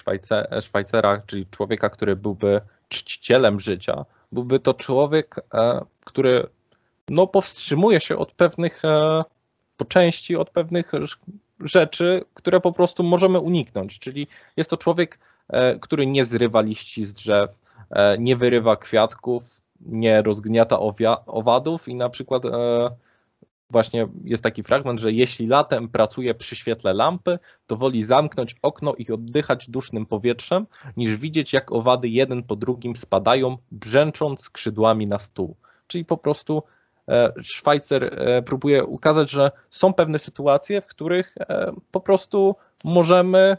Szwajcera, 0.61 1.21
czyli 1.25 1.45
człowieka, 1.51 1.89
który 1.89 2.15
byłby 2.15 2.61
czcicielem 2.87 3.59
życia, 3.59 4.05
byłby 4.31 4.59
to 4.59 4.73
człowiek, 4.73 5.35
e, 5.53 5.85
który 6.05 6.47
no, 7.09 7.27
powstrzymuje 7.27 7.99
się 7.99 8.17
od 8.17 8.31
pewnych, 8.31 8.85
e, 8.85 9.23
po 9.77 9.85
części 9.85 10.35
od 10.35 10.49
pewnych 10.49 10.91
rzeczy, 11.59 12.21
które 12.33 12.59
po 12.59 12.71
prostu 12.71 13.03
możemy 13.03 13.39
uniknąć. 13.39 13.99
Czyli 13.99 14.27
jest 14.57 14.69
to 14.69 14.77
człowiek, 14.77 15.19
e, 15.49 15.79
który 15.79 16.05
nie 16.05 16.23
zrywa 16.23 16.61
liści 16.61 17.05
z 17.05 17.13
drzew, 17.13 17.64
nie 18.19 18.35
wyrywa 18.35 18.75
kwiatków, 18.75 19.61
nie 19.81 20.21
rozgniata 20.21 20.79
owadów 21.25 21.87
i 21.87 21.95
na 21.95 22.09
przykład 22.09 22.43
właśnie 23.69 24.07
jest 24.23 24.43
taki 24.43 24.63
fragment, 24.63 24.99
że 24.99 25.11
jeśli 25.11 25.47
latem 25.47 25.89
pracuje 25.89 26.35
przy 26.35 26.55
świetle 26.55 26.93
lampy, 26.93 27.39
to 27.67 27.75
woli 27.75 28.03
zamknąć 28.03 28.55
okno 28.61 28.93
i 28.97 29.11
oddychać 29.11 29.69
dusznym 29.69 30.05
powietrzem, 30.05 30.67
niż 30.97 31.17
widzieć 31.17 31.53
jak 31.53 31.71
owady 31.71 32.09
jeden 32.09 32.43
po 32.43 32.55
drugim 32.55 32.95
spadają, 32.95 33.57
brzęcząc 33.71 34.41
skrzydłami 34.41 35.07
na 35.07 35.19
stół. 35.19 35.55
Czyli 35.87 36.05
po 36.05 36.17
prostu 36.17 36.63
e, 37.09 37.33
Szwajcer 37.43 38.03
e, 38.03 38.41
próbuje 38.41 38.85
ukazać, 38.85 39.31
że 39.31 39.51
są 39.69 39.93
pewne 39.93 40.19
sytuacje, 40.19 40.81
w 40.81 40.87
których 40.87 41.35
e, 41.39 41.71
po 41.91 41.99
prostu 41.99 42.55
możemy, 42.83 43.57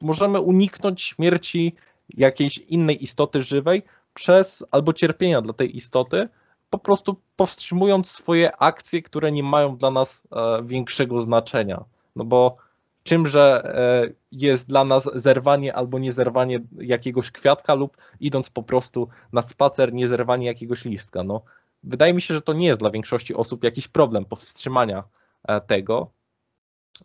możemy 0.00 0.40
uniknąć 0.40 1.02
śmierci 1.02 1.74
jakiejś 2.16 2.58
innej 2.58 3.02
istoty 3.02 3.42
żywej 3.42 3.82
przez 4.14 4.64
albo 4.70 4.92
cierpienia 4.92 5.42
dla 5.42 5.52
tej 5.52 5.76
istoty, 5.76 6.28
po 6.70 6.78
prostu 6.78 7.16
powstrzymując 7.36 8.10
swoje 8.10 8.56
akcje, 8.56 9.02
które 9.02 9.32
nie 9.32 9.42
mają 9.42 9.76
dla 9.76 9.90
nas 9.90 10.22
e, 10.32 10.62
większego 10.62 11.20
znaczenia. 11.20 11.84
No 12.16 12.24
bo 12.24 12.56
czymże 13.02 13.62
e, 13.64 14.12
jest 14.32 14.68
dla 14.68 14.84
nas 14.84 15.10
zerwanie 15.14 15.74
albo 15.74 15.98
niezerwanie 15.98 16.60
jakiegoś 16.78 17.30
kwiatka 17.30 17.74
lub 17.74 17.96
idąc 18.20 18.50
po 18.50 18.62
prostu 18.62 19.08
na 19.32 19.42
spacer, 19.42 19.92
niezerwanie 19.92 20.46
jakiegoś 20.46 20.84
listka. 20.84 21.22
No, 21.22 21.42
wydaje 21.82 22.14
mi 22.14 22.22
się, 22.22 22.34
że 22.34 22.42
to 22.42 22.52
nie 22.52 22.66
jest 22.66 22.80
dla 22.80 22.90
większości 22.90 23.34
osób 23.34 23.64
jakiś 23.64 23.88
problem 23.88 24.24
powstrzymania 24.24 25.04
e, 25.48 25.60
tego, 25.60 26.10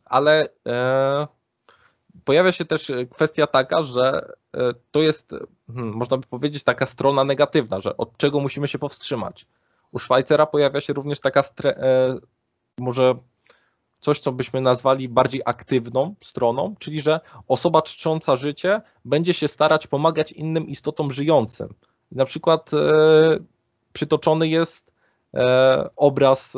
ale 0.06 0.50
pojawia 2.26 2.52
się 2.52 2.66
też 2.66 2.92
kwestia 3.12 3.48
taka, 3.48 3.84
że 3.84 4.34
to 4.92 5.02
jest, 5.02 5.32
hmm, 5.68 5.94
można 5.96 6.18
by 6.18 6.28
powiedzieć, 6.28 6.64
taka 6.64 6.86
strona 6.86 7.24
negatywna, 7.24 7.82
że 7.82 7.98
od 7.98 8.18
czego 8.18 8.40
musimy 8.40 8.68
się 8.68 8.80
powstrzymać. 8.80 9.46
U 9.92 10.00
Szwajcera 10.00 10.46
pojawia 10.46 10.82
się 10.82 10.94
również 10.94 11.20
taka 11.20 11.44
e, 11.64 12.18
może 12.80 13.16
coś, 14.00 14.20
co 14.20 14.32
byśmy 14.32 14.62
nazwali 14.62 15.10
bardziej 15.10 15.42
aktywną 15.46 16.16
stroną, 16.24 16.76
czyli 16.80 17.02
że 17.02 17.20
osoba 17.48 17.82
czcząca 17.82 18.36
życie 18.36 18.82
będzie 19.06 19.34
się 19.34 19.48
starać 19.48 19.88
pomagać 19.88 20.32
innym 20.32 20.68
istotom 20.68 21.12
żyjącym. 21.12 21.74
Na 22.12 22.26
przykład 22.26 22.74
e, 22.74 22.78
przytoczony 23.94 24.48
jest 24.48 24.92
e, 25.34 25.90
obraz 25.96 26.54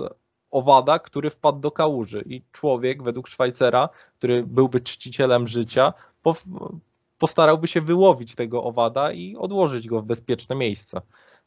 owada, 0.51 0.99
który 0.99 1.29
wpadł 1.29 1.59
do 1.59 1.71
kałuży 1.71 2.23
i 2.25 2.41
człowiek 2.51 3.03
według 3.03 3.27
Szwajcera, 3.27 3.89
który 4.17 4.43
byłby 4.43 4.79
czcicielem 4.79 5.47
życia, 5.47 5.93
postarałby 7.17 7.67
się 7.67 7.81
wyłowić 7.81 8.35
tego 8.35 8.63
owada 8.63 9.11
i 9.11 9.35
odłożyć 9.35 9.87
go 9.87 10.01
w 10.01 10.05
bezpieczne 10.05 10.55
miejsce 10.55 11.01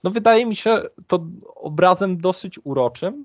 no 0.05 0.11
wydaje 0.11 0.47
mi 0.47 0.57
się 0.57 0.83
to 1.07 1.27
obrazem 1.55 2.17
dosyć 2.17 2.59
uroczym. 2.65 3.25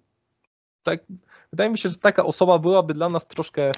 Tak, 0.83 1.03
wydaje 1.51 1.69
mi 1.69 1.77
się, 1.77 1.89
że 1.89 1.95
taka 1.95 2.25
osoba 2.25 2.59
byłaby 2.59 2.93
dla 2.93 3.09
nas 3.09 3.27
troszkę 3.27 3.71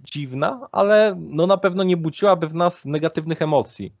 dziwna, 0.00 0.68
ale 0.72 1.16
no 1.18 1.46
na 1.46 1.56
pewno 1.56 1.82
nie 1.82 1.96
budziłaby 1.96 2.48
w 2.48 2.54
nas 2.54 2.84
negatywnych 2.84 3.42
emocji. 3.42 3.92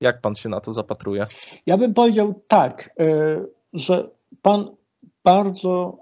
Jak 0.00 0.20
pan 0.20 0.34
się 0.34 0.48
na 0.48 0.60
to 0.60 0.72
zapatruje? 0.72 1.26
Ja 1.66 1.78
bym 1.78 1.94
powiedział 1.94 2.42
tak, 2.48 2.90
e, 2.98 3.44
że 3.72 4.10
pan 4.42 4.76
bardzo 5.24 5.98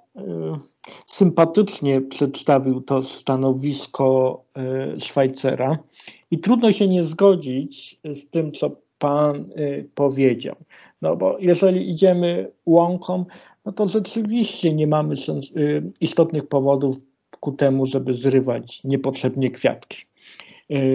sympatycznie 1.06 2.00
przedstawił 2.00 2.80
to 2.80 3.02
stanowisko 3.02 4.40
e, 4.56 5.00
Szwajcera 5.00 5.78
i 6.30 6.38
trudno 6.38 6.72
się 6.72 6.88
nie 6.88 7.04
zgodzić 7.04 8.00
z 8.04 8.30
tym, 8.30 8.52
co 8.52 8.70
pan 8.98 9.44
powiedział. 9.94 10.56
No 11.02 11.16
bo 11.16 11.38
jeżeli 11.38 11.90
idziemy 11.90 12.50
łąką, 12.66 13.24
no 13.64 13.72
to 13.72 13.88
rzeczywiście 13.88 14.74
nie 14.74 14.86
mamy 14.86 15.14
y, 15.14 15.82
istotnych 16.00 16.48
powodów 16.48 16.96
ku 17.40 17.52
temu, 17.52 17.86
żeby 17.86 18.14
zrywać 18.14 18.84
niepotrzebnie 18.84 19.50
kwiatki. 19.50 20.04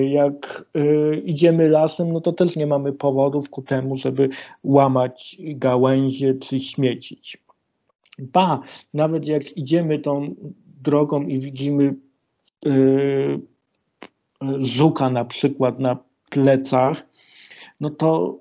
Jak 0.10 0.66
idziemy 1.26 1.70
lasem, 1.70 2.14
no 2.14 2.22
to 2.22 2.34
też 2.34 2.56
nie 2.56 2.68
mamy 2.68 2.94
powodów 2.94 3.50
ku 3.50 3.62
temu, 3.62 3.98
żeby 3.98 4.30
łamać 4.64 5.38
gałęzie 5.40 6.34
czy 6.34 6.60
śmiecić. 6.60 7.45
Ba, 8.20 8.62
nawet 8.94 9.28
jak 9.28 9.58
idziemy 9.58 10.00
tą 10.00 10.36
drogą 10.82 11.22
i 11.22 11.40
widzimy 11.40 11.96
żuka 14.60 15.10
na 15.10 15.26
przykład 15.26 15.80
na 15.80 15.98
plecach, 16.30 17.08
no 17.80 17.90
to 17.90 18.38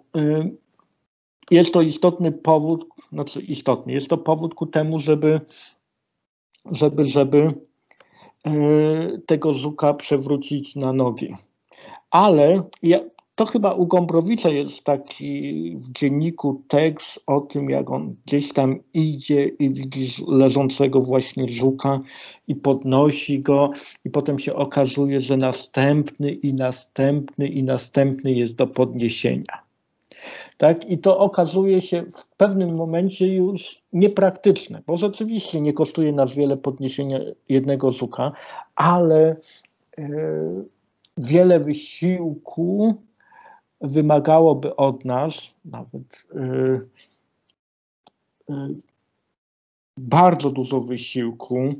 jest 1.51 1.75
to 1.75 1.83
istotny 1.83 2.33
powód, 2.33 2.87
znaczy 3.13 3.41
istotny, 3.41 3.93
jest 3.93 4.09
to 4.09 4.19
powód 4.19 4.55
ku 4.55 4.67
temu, 4.67 4.99
żeby, 4.99 5.41
żeby, 6.73 7.07
żeby 7.07 7.55
e, 8.45 8.53
tego 9.27 9.55
żuka 9.55 9.95
przewrócić 9.95 10.77
na 10.77 10.93
nogi. 10.93 11.35
Ale 12.11 12.63
ja, 12.83 13.01
to 13.35 13.47
chyba 13.47 13.73
u 13.73 13.87
Gombrowicza 13.87 14.49
jest 14.49 14.85
taki 14.85 15.77
w 15.77 15.93
dzienniku 15.93 16.63
tekst 16.69 17.21
o 17.27 17.41
tym, 17.41 17.71
jak 17.71 17.91
on 17.91 18.17
gdzieś 18.27 18.53
tam 18.53 18.81
idzie 18.95 19.45
i 19.45 19.71
widzi 19.71 20.25
leżącego 20.29 21.01
właśnie 21.01 21.49
żuka 21.49 22.01
i 22.49 22.55
podnosi 22.55 23.41
go 23.41 23.71
i 24.05 24.11
potem 24.11 24.39
się 24.39 24.55
okazuje, 24.55 25.21
że 25.21 25.37
następny 25.37 26.33
i 26.33 26.55
następny 26.55 27.49
i 27.49 27.63
następny 27.63 28.33
jest 28.33 28.55
do 28.55 28.67
podniesienia. 28.67 29.65
Tak? 30.59 30.91
I 30.91 30.99
to 30.99 31.19
okazuje 31.19 31.81
się 31.81 32.03
w 32.03 32.37
pewnym 32.37 32.77
momencie 32.77 33.35
już 33.35 33.83
niepraktyczne, 33.93 34.83
bo 34.87 34.97
rzeczywiście 34.97 35.61
nie 35.61 35.73
kosztuje 35.73 36.13
nas 36.13 36.35
wiele 36.35 36.57
podniesienia 36.57 37.21
jednego 37.49 37.93
żuka, 37.93 38.33
ale 38.75 39.37
e, 39.99 40.09
wiele 41.17 41.61
wysiłku 41.61 42.95
wymagałoby 43.87 44.77
od 44.77 45.05
nas, 45.05 45.55
nawet 45.65 46.27
e, 46.35 46.81
e, 48.51 48.69
bardzo 49.97 50.51
dużo 50.51 50.81
wysiłku, 50.81 51.75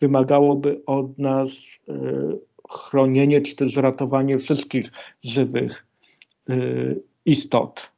wymagałoby 0.00 0.82
od 0.86 1.18
nas 1.18 1.48
chronienie 2.70 3.40
czy 3.40 3.56
też 3.56 3.76
ratowanie 3.76 4.38
wszystkich 4.38 4.90
żywych 5.22 5.86
istot. 7.24 7.92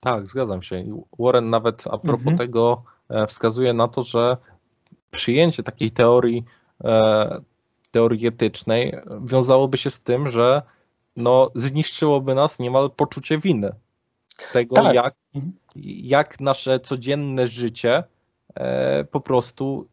Tak, 0.00 0.26
zgadzam 0.26 0.62
się. 0.62 1.02
Warren 1.18 1.50
nawet 1.50 1.84
a 1.86 1.98
propos 1.98 2.26
mhm. 2.26 2.36
tego 2.36 2.82
e, 3.08 3.26
wskazuje 3.26 3.72
na 3.72 3.88
to, 3.88 4.04
że 4.04 4.36
przyjęcie 5.10 5.62
takiej 5.62 5.90
teorii, 5.90 6.44
e, 6.84 7.40
teorii 7.90 8.26
etycznej 8.26 8.94
wiązałoby 9.24 9.78
się 9.78 9.90
z 9.90 10.00
tym, 10.00 10.28
że 10.28 10.62
no, 11.20 11.50
zniszczyłoby 11.54 12.34
nas 12.34 12.58
niemal 12.58 12.90
poczucie 12.90 13.38
winy. 13.38 13.72
Tego, 14.52 14.76
tak. 14.76 14.94
jak, 14.94 15.14
mhm. 15.34 15.52
jak 15.84 16.40
nasze 16.40 16.80
codzienne 16.80 17.46
życie 17.46 18.04
e, 18.54 19.04
po 19.04 19.20
prostu 19.20 19.88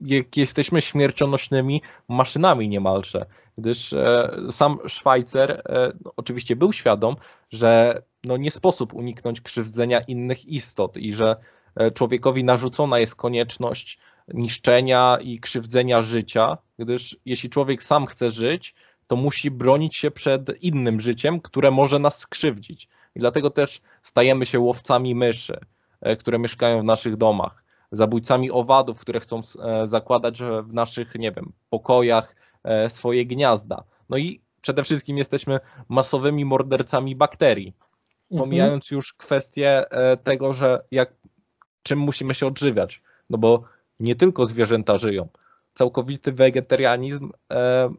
jak 0.00 0.36
jesteśmy 0.36 0.82
śmiercionośnymi 0.82 1.82
maszynami 2.08 2.68
niemalże, 2.68 3.26
gdyż 3.58 3.92
e, 3.92 4.30
sam 4.50 4.78
Szwajcer 4.86 5.50
e, 5.50 5.92
no, 6.04 6.12
oczywiście 6.16 6.56
był 6.56 6.72
świadom, 6.72 7.16
że 7.50 8.02
no, 8.24 8.36
nie 8.36 8.50
sposób 8.50 8.94
uniknąć 8.94 9.40
krzywdzenia 9.40 10.00
innych 10.00 10.46
istot 10.46 10.96
i 10.96 11.12
że 11.12 11.36
e, 11.76 11.90
człowiekowi 11.90 12.44
narzucona 12.44 12.98
jest 12.98 13.14
konieczność 13.14 13.98
niszczenia 14.34 15.18
i 15.22 15.40
krzywdzenia 15.40 16.02
życia, 16.02 16.58
gdyż 16.78 17.16
jeśli 17.24 17.50
człowiek 17.50 17.82
sam 17.82 18.06
chce 18.06 18.30
żyć, 18.30 18.74
to 19.10 19.16
musi 19.16 19.50
bronić 19.50 19.96
się 19.96 20.10
przed 20.10 20.62
innym 20.62 21.00
życiem, 21.00 21.40
które 21.40 21.70
może 21.70 21.98
nas 21.98 22.18
skrzywdzić. 22.18 22.88
I 23.14 23.20
dlatego 23.20 23.50
też 23.50 23.80
stajemy 24.02 24.46
się 24.46 24.60
łowcami 24.60 25.14
myszy, 25.14 25.60
które 26.18 26.38
mieszkają 26.38 26.80
w 26.80 26.84
naszych 26.84 27.16
domach 27.16 27.64
zabójcami 27.92 28.50
owadów, 28.50 29.00
które 29.00 29.20
chcą 29.20 29.40
e, 29.62 29.86
zakładać 29.86 30.38
w 30.62 30.72
naszych, 30.72 31.14
nie 31.14 31.32
wiem, 31.32 31.52
pokojach 31.70 32.36
e, 32.64 32.90
swoje 32.90 33.26
gniazda. 33.26 33.84
No 34.10 34.16
i 34.16 34.40
przede 34.60 34.84
wszystkim 34.84 35.18
jesteśmy 35.18 35.60
masowymi 35.88 36.44
mordercami 36.44 37.16
bakterii. 37.16 37.74
Mhm. 38.30 38.40
Pomijając 38.40 38.90
już 38.90 39.12
kwestię 39.12 39.90
e, 39.90 40.16
tego, 40.16 40.54
że 40.54 40.84
jak, 40.90 41.12
czym 41.82 41.98
musimy 41.98 42.34
się 42.34 42.46
odżywiać. 42.46 43.02
No 43.30 43.38
bo 43.38 43.62
nie 44.00 44.14
tylko 44.14 44.46
zwierzęta 44.46 44.98
żyją. 44.98 45.28
Całkowity 45.80 46.32
wegetarianizm 46.32 47.30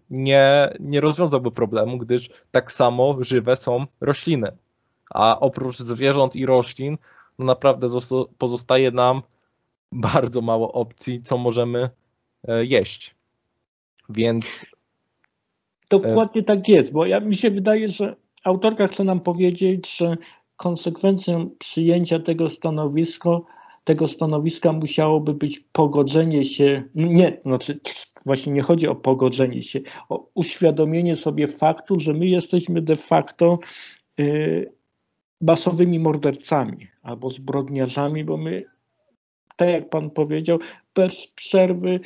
nie, 0.10 0.74
nie 0.80 1.02
rozwiązałby 1.02 1.52
problemu, 1.52 1.98
gdyż 1.98 2.30
tak 2.52 2.72
samo 2.72 3.18
żywe 3.20 3.56
są 3.56 3.86
rośliny. 4.02 4.52
A 5.10 5.40
oprócz 5.40 5.78
zwierząt 5.78 6.36
i 6.36 6.46
roślin, 6.46 6.98
no 7.40 7.46
naprawdę 7.46 7.88
pozostaje 8.38 8.92
nam 8.92 9.22
bardzo 9.92 10.42
mało 10.42 10.72
opcji, 10.72 11.22
co 11.22 11.38
możemy 11.38 11.90
e, 12.48 12.66
jeść. 12.66 13.16
Więc. 14.10 14.66
Dokładnie 15.90 16.44
tak 16.44 16.68
jest, 16.68 16.92
bo 16.92 17.06
ja, 17.06 17.20
mi 17.20 17.36
się 17.36 17.50
wydaje, 17.50 17.90
że 17.90 18.16
autorka 18.44 18.88
chce 18.88 19.04
nam 19.04 19.20
powiedzieć, 19.20 19.98
że 19.98 20.18
konsekwencją 20.58 21.50
przyjęcia 21.60 22.20
tego 22.20 22.50
stanowiska, 22.50 23.30
tego 23.84 24.08
stanowiska 24.08 24.74
musiałoby 24.74 25.34
być 25.34 25.60
pogodzenie 25.60 26.46
się, 26.46 26.84
nie, 26.96 27.42
znaczy 27.46 27.80
właśnie 28.26 28.54
nie 28.54 28.62
chodzi 28.62 28.88
o 28.88 28.96
pogodzenie 28.96 29.64
się, 29.64 29.80
o 30.10 30.30
uświadomienie 30.34 31.16
sobie 31.16 31.48
faktu, 31.48 32.00
że 32.00 32.14
my 32.14 32.28
jesteśmy 32.28 32.82
de 32.82 32.96
facto 32.96 33.60
y, 34.20 34.74
masowymi 35.42 36.00
mordercami 36.00 36.88
albo 37.02 37.30
zbrodniarzami, 37.30 38.24
bo 38.24 38.38
my 38.38 38.64
tak 39.56 39.70
jak 39.70 39.90
Pan 39.90 40.10
powiedział, 40.10 40.60
bez 40.96 41.28
przerwy 41.28 42.00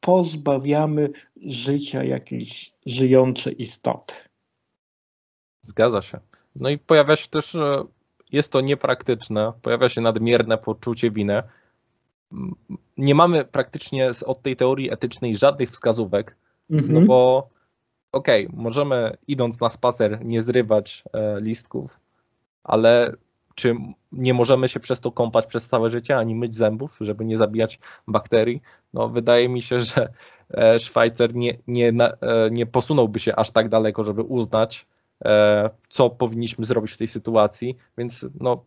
pozbawiamy 0.00 1.10
życia 1.36 2.04
jakiejś 2.04 2.72
żyjącej 2.86 3.62
istoty. 3.62 4.14
Zgadza 5.62 6.02
się. 6.02 6.20
No 6.56 6.68
i 6.68 6.78
pojawia 6.78 7.16
się 7.16 7.28
też, 7.28 7.56
jest 8.32 8.52
to 8.52 8.60
niepraktyczne, 8.60 9.52
pojawia 9.62 9.88
się 9.88 10.00
nadmierne 10.00 10.58
poczucie 10.58 11.10
winy. 11.10 11.42
Nie 12.96 13.14
mamy 13.14 13.44
praktycznie 13.44 14.10
od 14.26 14.42
tej 14.42 14.56
teorii 14.56 14.92
etycznej 14.92 15.36
żadnych 15.36 15.70
wskazówek, 15.70 16.36
mhm. 16.70 16.92
no 16.92 17.00
bo 17.00 17.48
okej, 18.12 18.46
okay, 18.46 18.62
możemy 18.62 19.16
idąc 19.28 19.60
na 19.60 19.68
spacer 19.68 20.24
nie 20.24 20.42
zrywać 20.42 21.04
e, 21.12 21.40
listków, 21.40 22.00
ale 22.64 23.12
czy 23.54 23.76
nie 24.12 24.34
możemy 24.34 24.68
się 24.68 24.80
przez 24.80 25.00
to 25.00 25.12
kąpać 25.12 25.46
przez 25.46 25.68
całe 25.68 25.90
życie, 25.90 26.16
ani 26.16 26.34
myć 26.34 26.54
zębów, 26.54 26.96
żeby 27.00 27.24
nie 27.24 27.38
zabijać 27.38 27.78
bakterii? 28.08 28.62
No, 28.94 29.08
wydaje 29.08 29.48
mi 29.48 29.62
się, 29.62 29.80
że 29.80 30.12
e, 30.54 30.78
Szwajcer 30.78 31.34
nie, 31.34 31.58
nie, 31.66 31.88
e, 31.88 32.50
nie 32.50 32.66
posunąłby 32.66 33.18
się 33.18 33.36
aż 33.36 33.50
tak 33.50 33.68
daleko, 33.68 34.04
żeby 34.04 34.22
uznać, 34.22 34.86
co 35.88 36.10
powinniśmy 36.10 36.64
zrobić 36.64 36.92
w 36.92 36.98
tej 36.98 37.08
sytuacji, 37.08 37.76
więc 37.98 38.26
no, 38.40 38.64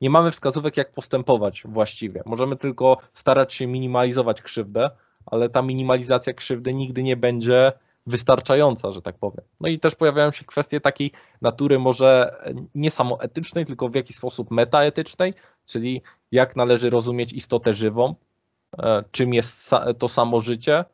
nie 0.00 0.10
mamy 0.10 0.30
wskazówek, 0.30 0.76
jak 0.76 0.92
postępować 0.92 1.62
właściwie. 1.64 2.22
Możemy 2.26 2.56
tylko 2.56 2.96
starać 3.12 3.54
się 3.54 3.66
minimalizować 3.66 4.42
krzywdę, 4.42 4.90
ale 5.26 5.48
ta 5.48 5.62
minimalizacja 5.62 6.32
krzywdy 6.32 6.74
nigdy 6.74 7.02
nie 7.02 7.16
będzie 7.16 7.72
wystarczająca, 8.06 8.92
że 8.92 9.02
tak 9.02 9.18
powiem. 9.18 9.44
No 9.60 9.68
i 9.68 9.78
też 9.78 9.94
pojawiają 9.94 10.32
się 10.32 10.44
kwestie 10.44 10.80
takiej 10.80 11.12
natury 11.42 11.78
może 11.78 12.30
nie 12.74 12.90
samoetycznej, 12.90 13.64
tylko 13.64 13.88
w 13.88 13.94
jakiś 13.94 14.16
sposób 14.16 14.50
metaetycznej, 14.50 15.34
czyli 15.66 16.02
jak 16.32 16.56
należy 16.56 16.90
rozumieć 16.90 17.32
istotę 17.32 17.74
żywą, 17.74 18.14
e, 18.78 19.04
czym 19.10 19.34
jest 19.34 19.70
to 19.98 20.08
samo 20.08 20.40
życie, 20.40 20.84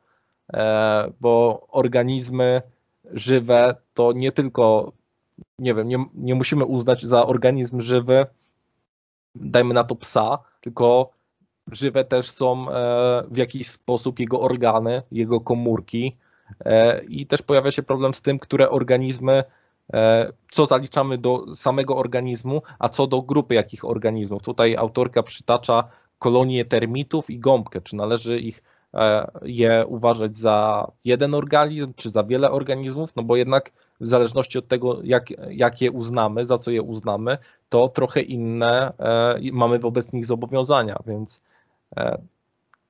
e, 0.52 1.12
bo 1.20 1.66
organizmy 1.68 2.62
żywe 3.12 3.74
to 3.94 4.12
nie 4.12 4.32
tylko, 4.32 4.92
nie 5.58 5.74
wiem, 5.74 5.88
nie, 5.88 6.04
nie 6.14 6.34
musimy 6.34 6.64
uznać 6.64 7.02
za 7.02 7.26
organizm 7.26 7.80
żywy, 7.80 8.26
dajmy 9.34 9.74
na 9.74 9.84
to 9.84 9.94
psa, 9.96 10.38
tylko 10.60 11.10
żywe 11.72 12.04
też 12.04 12.30
są 12.30 12.70
e, 12.70 13.24
w 13.30 13.36
jakiś 13.36 13.68
sposób 13.68 14.20
jego 14.20 14.40
organy, 14.40 15.02
jego 15.10 15.40
komórki, 15.40 16.16
E, 16.64 17.04
I 17.04 17.26
też 17.26 17.42
pojawia 17.42 17.70
się 17.70 17.82
problem 17.82 18.14
z 18.14 18.22
tym, 18.22 18.38
które 18.38 18.70
organizmy, 18.70 19.44
e, 19.92 20.32
co 20.50 20.66
zaliczamy 20.66 21.18
do 21.18 21.54
samego 21.54 21.96
organizmu, 21.96 22.62
a 22.78 22.88
co 22.88 23.06
do 23.06 23.22
grupy 23.22 23.54
jakich 23.54 23.84
organizmów. 23.84 24.42
Tutaj 24.42 24.76
autorka 24.76 25.22
przytacza 25.22 25.84
kolonie 26.18 26.64
termitów 26.64 27.30
i 27.30 27.38
gąbkę. 27.38 27.80
Czy 27.80 27.96
należy 27.96 28.40
ich 28.40 28.62
je 29.42 29.86
uważać 29.86 30.36
za 30.36 30.86
jeden 31.04 31.34
organizm, 31.34 31.92
czy 31.96 32.10
za 32.10 32.24
wiele 32.24 32.50
organizmów, 32.50 33.16
no 33.16 33.22
bo 33.22 33.36
jednak 33.36 33.72
w 34.00 34.06
zależności 34.06 34.58
od 34.58 34.68
tego, 34.68 34.98
jak, 35.04 35.30
jak 35.50 35.80
je 35.80 35.90
uznamy, 35.90 36.44
za 36.44 36.58
co 36.58 36.70
je 36.70 36.82
uznamy, 36.82 37.38
to 37.68 37.88
trochę 37.88 38.20
inne 38.20 38.92
mamy 39.52 39.78
wobec 39.78 40.12
nich 40.12 40.26
zobowiązania, 40.26 40.98
więc 41.06 41.40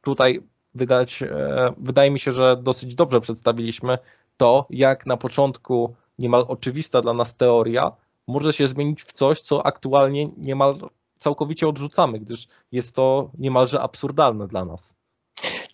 tutaj 0.02 0.40
wydać, 0.74 1.22
e, 1.22 1.74
wydaje 1.78 2.10
mi 2.10 2.20
się, 2.20 2.32
że 2.32 2.56
dosyć 2.56 2.94
dobrze 2.94 3.20
przedstawiliśmy 3.20 3.98
to, 4.36 4.66
jak 4.70 5.06
na 5.06 5.16
początku 5.16 5.94
niemal 6.18 6.44
oczywista 6.48 7.00
dla 7.00 7.14
nas 7.14 7.34
teoria 7.34 7.92
może 8.26 8.52
się 8.52 8.68
zmienić 8.68 9.02
w 9.02 9.12
coś, 9.12 9.40
co 9.40 9.66
aktualnie 9.66 10.28
niemal 10.36 10.74
całkowicie 11.18 11.68
odrzucamy, 11.68 12.20
gdyż 12.20 12.46
jest 12.72 12.94
to 12.94 13.30
niemalże 13.38 13.80
absurdalne 13.80 14.48
dla 14.48 14.64
nas. 14.64 14.94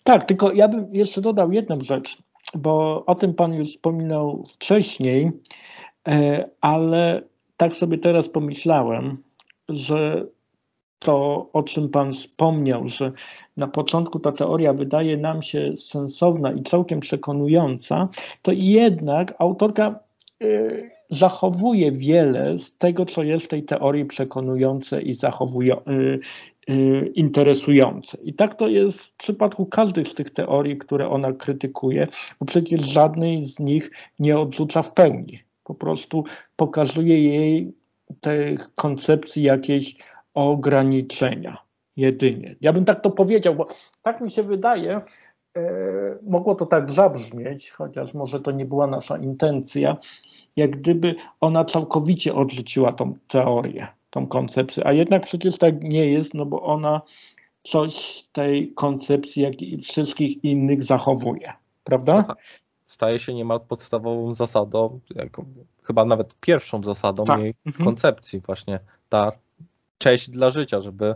Tak, 0.09 0.25
tylko 0.25 0.51
ja 0.51 0.67
bym 0.67 0.95
jeszcze 0.95 1.21
dodał 1.21 1.51
jedną 1.51 1.81
rzecz, 1.81 2.17
bo 2.55 3.03
o 3.05 3.15
tym 3.15 3.33
Pan 3.33 3.53
już 3.53 3.69
wspominał 3.69 4.43
wcześniej, 4.53 5.31
e, 6.07 6.49
ale 6.61 7.21
tak 7.57 7.75
sobie 7.75 7.97
teraz 7.97 8.29
pomyślałem, 8.29 9.23
że 9.69 10.25
to, 10.99 11.49
o 11.53 11.63
czym 11.63 11.89
Pan 11.89 12.13
wspomniał, 12.13 12.87
że 12.87 13.11
na 13.57 13.67
początku 13.67 14.19
ta 14.19 14.31
teoria 14.31 14.73
wydaje 14.73 15.17
nam 15.17 15.41
się 15.41 15.73
sensowna 15.79 16.51
i 16.51 16.63
całkiem 16.63 16.99
przekonująca, 16.99 18.09
to 18.41 18.51
jednak 18.51 19.33
autorka 19.39 19.99
y, 20.43 20.91
zachowuje 21.09 21.91
wiele 21.91 22.57
z 22.57 22.77
tego, 22.77 23.05
co 23.05 23.23
jest 23.23 23.45
w 23.45 23.49
tej 23.49 23.63
teorii 23.63 24.05
przekonujące 24.05 25.01
i 25.01 25.13
zachowuje, 25.13 25.75
y, 25.75 26.19
interesujące. 27.13 28.17
I 28.23 28.33
tak 28.33 28.55
to 28.55 28.67
jest 28.67 28.99
w 28.99 29.15
przypadku 29.15 29.65
każdej 29.65 30.05
z 30.05 30.13
tych 30.13 30.29
teorii, 30.29 30.77
które 30.77 31.09
ona 31.09 31.33
krytykuje, 31.33 32.07
bo 32.39 32.45
przecież 32.45 32.81
żadnej 32.81 33.45
z 33.45 33.59
nich 33.59 33.91
nie 34.19 34.39
odrzuca 34.39 34.81
w 34.81 34.93
pełni. 34.93 35.39
Po 35.63 35.75
prostu 35.75 36.23
pokazuje 36.55 37.23
jej 37.23 37.73
tych 38.21 38.75
koncepcji 38.75 39.43
jakieś 39.43 39.95
ograniczenia 40.33 41.57
jedynie. 41.97 42.55
Ja 42.61 42.73
bym 42.73 42.85
tak 42.85 43.01
to 43.01 43.09
powiedział, 43.09 43.55
bo 43.55 43.67
tak 44.03 44.21
mi 44.21 44.31
się 44.31 44.43
wydaje, 44.43 45.01
e, 45.57 45.61
mogło 46.23 46.55
to 46.55 46.65
tak 46.65 46.91
zabrzmieć, 46.91 47.71
chociaż 47.71 48.13
może 48.13 48.39
to 48.39 48.51
nie 48.51 48.65
była 48.65 48.87
nasza 48.87 49.17
intencja, 49.17 49.97
jak 50.55 50.71
gdyby 50.71 51.15
ona 51.41 51.65
całkowicie 51.65 52.35
odrzuciła 52.35 52.93
tą 52.93 53.13
teorię, 53.27 53.87
tą 54.09 54.27
koncepcję, 54.27 54.87
a 54.87 54.93
jednak 54.93 55.23
przecież 55.23 55.57
tak 55.57 55.83
nie 55.83 56.11
jest, 56.11 56.33
no 56.33 56.45
bo 56.45 56.61
ona 56.61 57.01
coś 57.63 57.95
z 57.95 58.29
tej 58.31 58.73
koncepcji, 58.73 59.41
jak 59.41 59.61
i 59.61 59.77
wszystkich 59.77 60.43
innych 60.43 60.83
zachowuje, 60.83 61.53
prawda? 61.83 62.13
No 62.13 62.23
tak. 62.23 62.37
Staje 62.87 63.19
się 63.19 63.33
niemal 63.33 63.59
podstawową 63.59 64.35
zasadą, 64.35 64.99
chyba 65.83 66.05
nawet 66.05 66.35
pierwszą 66.39 66.83
zasadą 66.83 67.25
tak. 67.25 67.39
jej 67.39 67.53
mhm. 67.65 67.85
koncepcji, 67.85 68.39
właśnie 68.39 68.79
ta 69.09 69.31
cześć 69.97 70.29
dla 70.29 70.51
życia, 70.51 70.81
żeby 70.81 71.15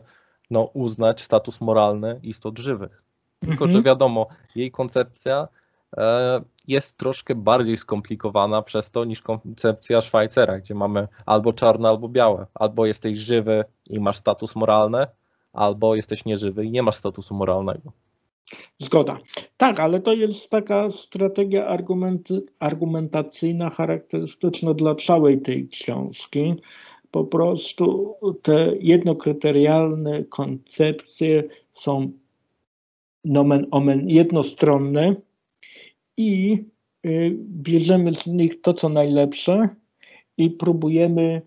no, 0.52 0.64
uznać 0.64 1.22
status 1.22 1.62
moralny 1.62 2.20
istot 2.24 2.60
żywych. 2.60 3.04
Tylko, 3.39 3.66
mhm. 3.66 3.72
że 3.72 3.82
wiadomo, 3.82 4.28
jej 4.56 4.72
koncepcja 4.72 5.48
e, 5.98 6.41
jest 6.68 6.97
troszkę 6.97 7.36
bardziej 7.36 7.78
skomplikowana 7.78 8.61
przez 8.61 8.91
to 8.91 9.05
niż 9.05 9.22
koncepcja 9.22 10.01
Szwajcera, 10.01 10.59
gdzie 10.59 10.76
mamy 10.76 11.07
albo 11.26 11.53
czarne, 11.53 11.89
albo 11.89 12.09
białe. 12.09 12.45
Albo 12.53 12.86
jesteś 12.86 13.18
żywy 13.18 13.66
i 13.89 13.99
masz 13.99 14.18
status 14.18 14.55
moralny, 14.55 15.05
albo 15.53 15.95
jesteś 15.95 16.26
nieżywy 16.26 16.66
i 16.66 16.72
nie 16.72 16.84
masz 16.84 16.95
statusu 16.95 17.36
moralnego. 17.36 17.91
Zgoda. 18.80 19.18
Tak, 19.57 19.80
ale 19.80 20.01
to 20.01 20.14
jest 20.14 20.49
taka 20.49 20.89
strategia 20.89 21.78
argumentacyjna 22.59 23.70
charakterystyczna 23.70 24.74
dla 24.74 24.95
całej 24.95 25.41
tej 25.41 25.68
książki 25.68 26.55
po 27.14 27.24
prostu 27.24 28.16
te 28.41 28.74
jednokryterialne 28.80 30.24
koncepcje 30.24 31.43
są 31.74 32.11
nomen 33.26 33.68
omen 33.72 34.09
jednostronne 34.09 35.16
i 36.18 36.64
y, 37.05 37.38
bierzemy 37.39 38.16
z 38.16 38.28
nich 38.28 38.61
to, 38.61 38.74
co 38.74 38.89
najlepsze 38.89 39.70
i 40.38 40.49
próbujemy 40.49 41.41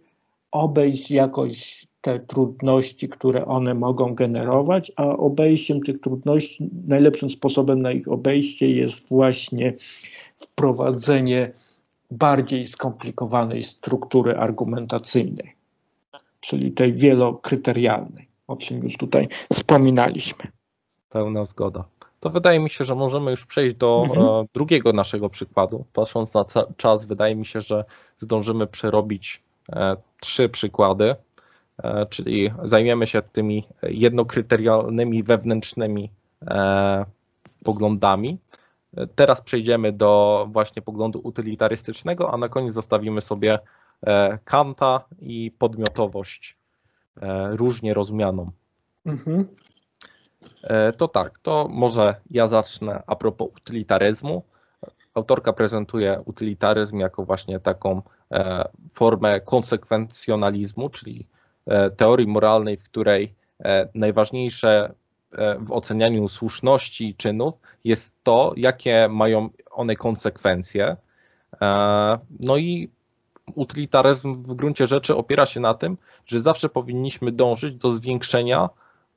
obejść 0.53 1.11
jakoś 1.11 1.87
te 2.01 2.21
trudności, 2.21 3.09
które 3.09 3.47
one 3.47 3.75
mogą 3.75 4.15
generować, 4.15 4.93
a 4.97 5.05
obejściem 5.05 5.81
tych 5.81 6.01
trudności, 6.01 6.71
najlepszym 6.87 7.31
sposobem 7.31 7.83
na 7.83 7.93
ich 7.93 8.09
obejście 8.09 8.71
jest 8.71 9.09
właśnie 9.09 9.75
wprowadzenie 10.37 11.53
bardziej 12.11 12.67
skomplikowanej 12.67 13.63
struktury 13.63 14.37
argumentacyjnej 14.37 15.57
czyli 16.47 16.73
tej 16.73 16.93
wielokryterialnej, 16.93 18.29
o 18.47 18.57
czym 18.57 18.85
już 18.85 18.97
tutaj 18.97 19.29
wspominaliśmy. 19.53 20.45
Pełna 21.11 21.45
zgoda. 21.45 21.85
To 22.27 22.31
wydaje 22.31 22.61
mi 22.61 22.71
się, 22.71 22.85
że 22.85 22.95
możemy 22.95 23.31
już 23.31 23.47
przejść 23.47 23.77
do 23.77 24.03
mhm. 24.07 24.27
E, 24.27 24.45
drugiego 24.55 24.93
naszego 24.93 25.29
przykładu. 25.29 25.85
Patrząc 25.93 26.35
na 26.35 26.45
czas, 26.77 27.05
wydaje 27.05 27.37
mi 27.37 27.47
się, 27.47 27.61
że 27.61 27.85
zdążymy 28.19 28.67
przerobić 28.67 29.43
e, 29.73 29.97
trzy 30.21 30.49
przykłady, 30.49 31.15
e, 31.83 32.07
czyli 32.07 32.51
zajmiemy 32.63 33.07
się 33.07 33.23
tymi 33.23 33.65
jednokryterialnymi 33.83 35.23
wewnętrznymi 35.23 36.11
poglądami. 37.65 38.39
Teraz 39.15 39.41
przejdziemy 39.41 39.93
do 39.93 40.47
właśnie 40.51 40.83
poglądu 40.83 41.21
utylitarystycznego, 41.25 42.35
a 42.35 42.37
na 42.37 42.49
koniec 42.49 42.73
zostawimy 42.73 43.21
sobie 43.21 43.59
Kanta 44.45 45.01
i 45.21 45.53
podmiotowość 45.59 46.57
różnie 47.51 47.95
rozumianą. 47.95 48.51
Mhm. 49.07 49.49
E, 50.63 50.93
to 50.93 51.09
tak, 51.09 51.39
to 51.39 51.69
może 51.71 52.15
ja 52.31 52.47
zacznę 52.47 53.03
a 53.07 53.17
propos 53.17 53.49
utylitaryzmu. 53.57 54.43
Autorka 55.15 55.53
prezentuje 55.53 56.23
utylitaryzm 56.25 56.99
jako 56.99 57.25
właśnie 57.25 57.61
taką 57.61 58.03
formę 58.93 59.41
konsekwencjonalizmu, 59.41 60.89
czyli 60.89 61.27
teorii 61.97 62.27
moralnej, 62.27 62.77
w 62.77 62.83
której 62.83 63.35
najważniejsze 63.95 64.95
w 65.59 65.73
ocenianiu 65.73 66.29
słuszności 66.29 67.15
czynów 67.15 67.55
jest 67.85 68.13
to, 68.23 68.53
jakie 68.57 69.09
mają 69.11 69.49
one 69.71 69.97
konsekwencje. 69.97 70.97
No 72.41 72.57
i 72.57 72.91
utylitaryzm 73.55 74.43
w 74.43 74.55
gruncie 74.55 74.87
rzeczy 74.87 75.17
opiera 75.17 75.47
się 75.47 75.61
na 75.61 75.75
tym, 75.75 75.99
że 76.27 76.41
zawsze 76.41 76.69
powinniśmy 76.69 77.33
dążyć 77.33 77.77
do 77.77 77.91
zwiększenia 77.91 78.69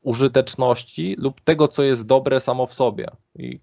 użyteczności 0.01 1.15
lub 1.17 1.41
tego, 1.41 1.67
co 1.67 1.83
jest 1.83 2.05
dobre 2.05 2.39
samo 2.39 2.67
w 2.67 2.73
sobie. 2.73 3.07
I 3.35 3.59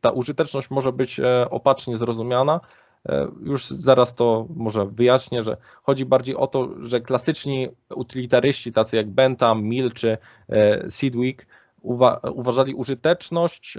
ta 0.00 0.10
użyteczność 0.10 0.70
może 0.70 0.92
być 0.92 1.20
e, 1.20 1.50
opacznie 1.50 1.96
zrozumiana. 1.96 2.60
E, 3.08 3.28
już 3.42 3.66
zaraz 3.66 4.14
to 4.14 4.46
może 4.56 4.86
wyjaśnię, 4.86 5.42
że 5.42 5.56
chodzi 5.82 6.04
bardziej 6.04 6.36
o 6.36 6.46
to, 6.46 6.68
że 6.80 7.00
klasyczni 7.00 7.68
utylitaryści, 7.94 8.72
tacy 8.72 8.96
jak 8.96 9.10
Bentham, 9.10 9.62
Mill 9.62 9.92
czy 9.92 10.18
e, 10.48 10.90
Sidwick, 10.90 11.46
uwa 11.82 12.20
uważali 12.34 12.74
użyteczność, 12.74 13.78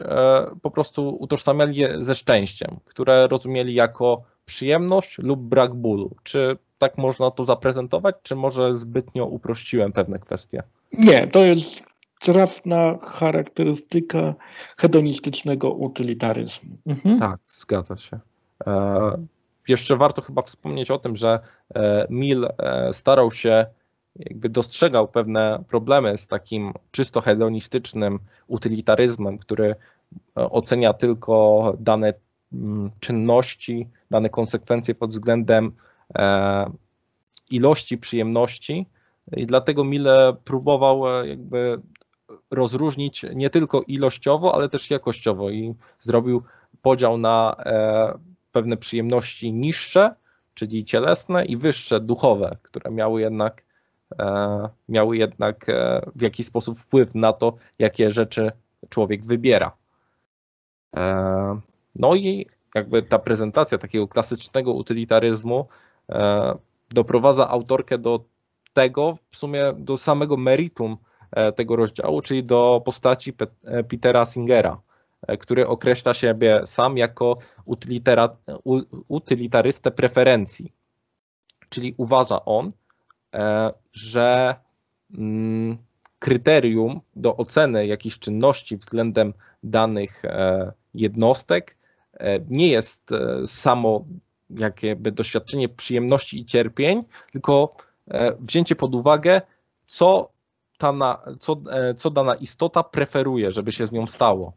po 0.62 0.72
prostu 0.72 1.18
utożsamiali 1.20 1.76
je 1.76 2.04
ze 2.04 2.16
szczęściem, 2.16 2.80
które 2.86 3.28
rozumieli 3.28 3.74
jako 3.74 4.24
przyjemność 4.46 5.18
lub 5.18 5.40
brak 5.40 5.76
bólu. 5.76 6.16
Czy 6.24 6.58
tak 6.78 6.98
można 6.98 7.32
to 7.32 7.44
zaprezentować, 7.44 8.16
czy 8.24 8.36
może 8.36 8.78
zbytnio 8.78 9.26
uprościłem 9.26 9.92
pewne 9.92 10.20
kwestie? 10.20 10.64
Nie, 10.94 11.28
to 11.28 11.46
jest 11.46 11.82
trafna 12.20 12.98
charakterystyka 12.98 14.36
hedonistycznego 14.78 15.72
utylitaryzmu. 15.72 16.78
Mhm. 16.86 17.20
Tak, 17.20 17.40
zgadza 17.46 17.98
się. 17.98 18.20
E, 18.68 19.26
jeszcze 19.68 19.98
warto 19.98 20.22
chyba 20.22 20.42
wspomnieć 20.42 20.92
o 20.92 21.00
tym, 21.00 21.16
że 21.16 21.40
e, 21.76 22.08
Mill 22.10 22.46
e, 22.46 22.94
starał 22.94 23.32
się, 23.32 23.66
jakby 24.16 24.50
dostrzegał 24.50 25.08
pewne 25.08 25.64
problemy 25.68 26.18
z 26.18 26.28
takim 26.28 26.74
czysto 26.92 27.22
hedonistycznym 27.22 28.20
utylitaryzmem, 28.48 29.38
który 29.38 29.66
e, 29.68 29.76
ocenia 30.36 30.94
tylko 30.94 31.74
dane 31.80 32.14
Mm, 32.56 32.92
czynności, 33.00 33.90
dane 34.12 34.30
konsekwencje 34.30 34.96
pod 34.96 35.10
względem 35.10 35.72
ilości 37.50 37.98
przyjemności 37.98 38.86
i 39.32 39.46
dlatego 39.46 39.84
Mille 39.84 40.34
próbował 40.44 41.20
e, 41.22 41.28
jakby 41.28 41.82
rozróżnić 42.52 43.26
nie 43.36 43.50
tylko 43.50 43.82
ilościowo, 43.82 44.56
ale 44.56 44.70
też 44.70 44.90
jakościowo 44.90 45.50
i 45.50 45.76
zrobił 46.00 46.44
podział 46.82 47.18
na 47.18 47.56
e, 47.60 48.20
pewne 48.52 48.78
przyjemności 48.78 49.54
niższe, 49.54 50.16
czyli 50.54 50.86
cielesne 50.86 51.46
i 51.46 51.58
wyższe, 51.58 52.00
duchowe, 52.00 52.58
które 52.62 52.92
miały 52.92 53.22
jednak, 53.22 53.66
miały 54.90 55.18
jednak 55.18 55.66
w 56.16 56.22
jakiś 56.22 56.46
sposób 56.46 56.80
wpływ 56.80 57.16
na 57.16 57.34
to, 57.34 57.54
jakie 57.80 58.12
rzeczy 58.12 58.52
człowiek 58.90 59.26
wybiera. 59.26 59.72
No 61.96 62.16
i 62.16 62.46
jakby 62.76 63.04
ta 63.04 63.20
prezentacja 63.20 63.78
takiego 63.78 64.08
klasycznego 64.08 64.74
utylitaryzmu 64.74 65.68
e, 66.10 66.56
doprowadza 66.90 67.50
autorkę 67.50 67.98
do 67.98 68.24
tego, 68.76 69.18
w 69.30 69.38
sumie 69.38 69.74
do 69.78 69.98
samego 69.98 70.38
meritum 70.38 70.98
e, 71.32 71.52
tego 71.52 71.76
rozdziału, 71.76 72.22
czyli 72.22 72.44
do 72.44 72.82
postaci 72.86 73.34
e, 73.64 73.84
Petera 73.84 74.26
Singera, 74.26 74.82
który 75.40 75.68
określa 75.68 76.14
siebie 76.14 76.62
sam 76.66 76.98
jako 76.98 77.38
utylitarystę 79.08 79.92
preferencji. 79.92 80.74
Czyli 81.70 81.94
uważa 81.98 82.46
on, 82.46 82.72
że 83.92 84.56
mm, 85.18 85.78
kryterium 86.20 87.02
do 87.16 87.38
oceny 87.38 87.88
jakichś 87.88 88.20
czynności 88.20 88.78
względem 88.78 89.34
danych 89.64 90.22
jednostek 90.94 91.78
nie 92.50 92.70
jest 92.70 93.10
samo 93.46 94.06
jakby 94.50 95.12
doświadczenie 95.12 95.70
przyjemności 95.70 96.40
i 96.40 96.46
cierpień, 96.46 97.04
tylko 97.32 97.76
wzięcie 98.40 98.76
pod 98.76 98.96
uwagę, 98.96 99.42
co, 99.86 100.30
ta 100.78 100.94
co, 101.40 101.62
co 101.98 102.10
dana 102.10 102.36
istota 102.36 102.84
preferuje, 102.84 103.52
żeby 103.52 103.72
się 103.72 103.88
z 103.88 103.92
nią 103.92 104.06
stało. 104.06 104.54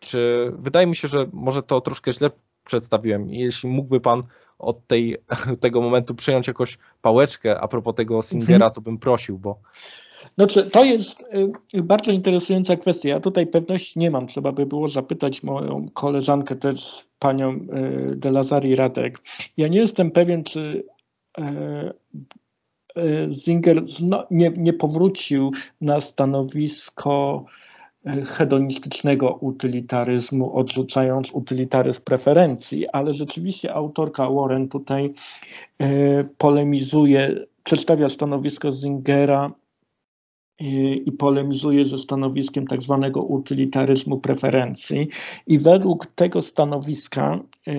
Czy 0.00 0.52
wydaje 0.58 0.86
mi 0.86 0.96
się, 0.96 1.08
że 1.08 1.26
może 1.32 1.62
to 1.62 1.80
troszkę 1.80 2.12
źle 2.12 2.30
przedstawiłem. 2.64 3.30
Jeśli 3.30 3.68
mógłby 3.68 4.00
Pan 4.00 4.22
od 4.58 4.86
tej, 4.86 5.16
tego 5.60 5.80
momentu 5.80 6.14
przejąć 6.14 6.48
jakąś 6.48 6.78
pałeczkę 7.02 7.60
a 7.60 7.68
propos 7.68 7.94
tego 7.94 8.22
Singera, 8.22 8.54
mhm. 8.54 8.72
to 8.72 8.80
bym 8.80 8.98
prosił, 8.98 9.38
bo. 9.38 9.58
Znaczy, 10.34 10.70
to 10.70 10.84
jest 10.84 11.20
y, 11.74 11.82
bardzo 11.82 12.10
interesująca 12.10 12.76
kwestia. 12.76 13.08
Ja 13.08 13.20
tutaj 13.20 13.46
pewności 13.46 13.98
nie 13.98 14.10
mam. 14.10 14.26
Trzeba 14.26 14.52
by 14.52 14.66
było 14.66 14.88
zapytać 14.88 15.42
moją 15.42 15.88
koleżankę 15.94 16.56
też, 16.56 17.06
panią 17.18 17.52
y, 17.52 18.16
de 18.16 18.30
Lazari 18.30 18.76
Radek. 18.76 19.18
Ja 19.56 19.68
nie 19.68 19.78
jestem 19.78 20.10
pewien, 20.10 20.44
czy 20.44 20.84
Zinger 23.30 23.78
y, 23.78 23.84
nie, 24.30 24.50
nie 24.56 24.72
powrócił 24.72 25.50
na 25.80 26.00
stanowisko 26.00 27.44
hedonistycznego 28.26 29.32
utylitaryzmu, 29.40 30.58
odrzucając 30.58 31.30
utylitaryzm 31.30 32.00
preferencji, 32.04 32.88
ale 32.88 33.14
rzeczywiście 33.14 33.74
autorka 33.74 34.30
Warren 34.30 34.68
tutaj 34.68 35.14
e, 35.78 35.88
polemizuje, 36.38 37.46
przedstawia 37.64 38.08
stanowisko 38.08 38.72
Zingera 38.72 39.52
e, 40.60 40.64
i 40.94 41.12
polemizuje 41.12 41.84
ze 41.84 41.98
stanowiskiem 41.98 42.66
tak 42.66 42.82
zwanego 42.82 43.22
utylitaryzmu 43.22 44.20
preferencji. 44.20 45.08
I 45.46 45.58
według 45.58 46.06
tego 46.06 46.42
stanowiska 46.42 47.38
e, 47.66 47.72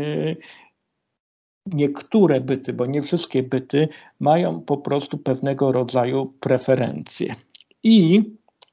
niektóre 1.65 2.41
byty, 2.41 2.73
bo 2.73 2.85
nie 2.85 3.01
wszystkie 3.01 3.43
byty, 3.43 3.87
mają 4.19 4.61
po 4.61 4.77
prostu 4.77 5.17
pewnego 5.17 5.71
rodzaju 5.71 6.33
preferencje. 6.39 7.35
I 7.83 8.23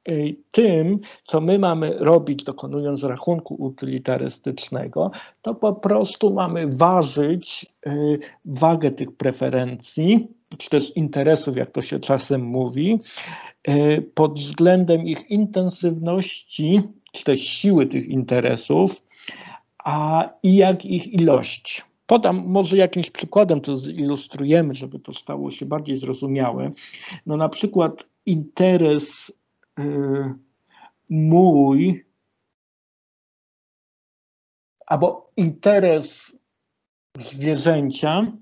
Y, 0.09 0.37
tym, 0.51 0.99
co 1.25 1.41
my 1.41 1.59
mamy 1.59 1.95
robić, 1.99 2.43
dokonując 2.43 3.03
rachunku 3.03 3.55
utylitarystycznego, 3.55 5.11
to 5.43 5.55
po 5.55 5.73
prostu 5.73 6.35
mamy 6.35 6.67
ważyć 6.67 7.67
y, 7.87 8.19
wagę 8.45 8.91
tych 8.91 9.17
preferencji, 9.17 10.29
czy 10.59 10.71
też 10.71 10.97
interesów, 10.97 11.57
jak 11.57 11.71
to 11.71 11.83
się 11.83 12.01
czasem 12.01 12.43
mówi, 12.43 13.01
y, 13.69 14.11
pod 14.15 14.39
względem 14.39 15.07
ich 15.07 15.31
intensywności, 15.31 16.83
czy 17.13 17.25
też 17.25 17.41
siły 17.41 17.87
tych 17.87 18.09
interesów, 18.09 19.03
a 19.85 20.29
i 20.43 20.57
jak 20.57 20.85
ich 20.85 21.07
ilość. 21.13 21.90
Podam 22.11 22.47
może 22.47 22.77
jakimś 22.77 23.11
przykładem, 23.11 23.61
to 23.61 23.77
zilustrujemy, 23.77 24.75
żeby 24.75 24.99
to 24.99 25.15
stało 25.15 25.51
się 25.51 25.67
bardziej 25.67 25.99
zrozumiałe. 25.99 26.71
No 27.27 27.37
na 27.37 27.49
przykład 27.49 28.05
interes 28.27 29.33
Y, 29.81 30.35
mój 31.11 32.05
albo 34.87 35.31
interes 35.37 36.37
zwierzęcia 37.19 38.33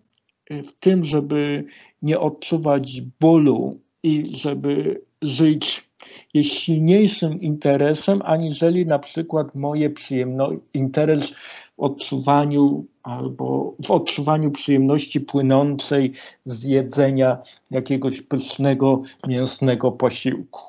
w 0.50 0.72
tym, 0.80 1.04
żeby 1.04 1.64
nie 2.02 2.20
odczuwać 2.20 3.00
bólu 3.20 3.80
i 4.02 4.36
żeby 4.36 5.02
żyć 5.22 5.88
jest 6.34 6.50
silniejszym 6.50 7.40
interesem, 7.40 8.22
aniżeli 8.24 8.86
na 8.86 8.98
przykład 8.98 9.54
moje 9.54 9.90
przyjemność, 9.90 10.58
interes 10.74 11.30
w 11.30 11.80
odczuwaniu 11.80 12.86
albo 13.08 13.74
w 13.84 13.90
odczuwaniu 13.90 14.50
przyjemności 14.50 15.20
płynącej 15.20 16.12
z 16.44 16.62
jedzenia 16.62 17.38
jakiegoś 17.70 18.22
pysznego 18.22 19.02
mięsnego 19.28 19.92
posiłku. 19.92 20.60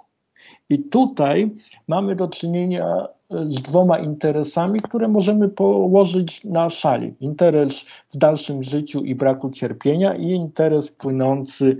I 0.69 0.79
tutaj 0.79 1.51
mamy 1.87 2.15
do 2.15 2.27
czynienia 2.27 2.85
e, 2.85 3.45
z 3.45 3.61
dwoma 3.61 3.99
interesami, 3.99 4.79
które 4.79 5.07
możemy 5.07 5.49
położyć 5.49 6.43
na 6.43 6.69
szali. 6.69 7.13
Interes 7.19 7.85
w 8.13 8.17
dalszym 8.17 8.63
życiu 8.63 9.03
i 9.03 9.15
braku 9.15 9.49
cierpienia 9.49 10.15
i 10.15 10.25
interes 10.25 10.91
płynący 10.91 11.77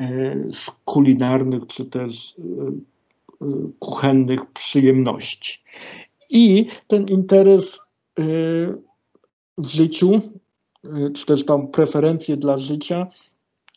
e, 0.00 0.06
z 0.52 0.70
kulinarnych 0.84 1.66
czy 1.66 1.84
też 1.84 2.36
e, 2.38 3.46
kuchennych 3.78 4.46
przyjemności. 4.46 5.60
I 6.30 6.66
ten 6.88 7.04
interes 7.08 7.78
życiu, 9.64 10.20
czy 11.14 11.26
też 11.26 11.44
tą 11.44 11.68
preferencję 11.68 12.36
dla 12.36 12.58
życia 12.58 13.06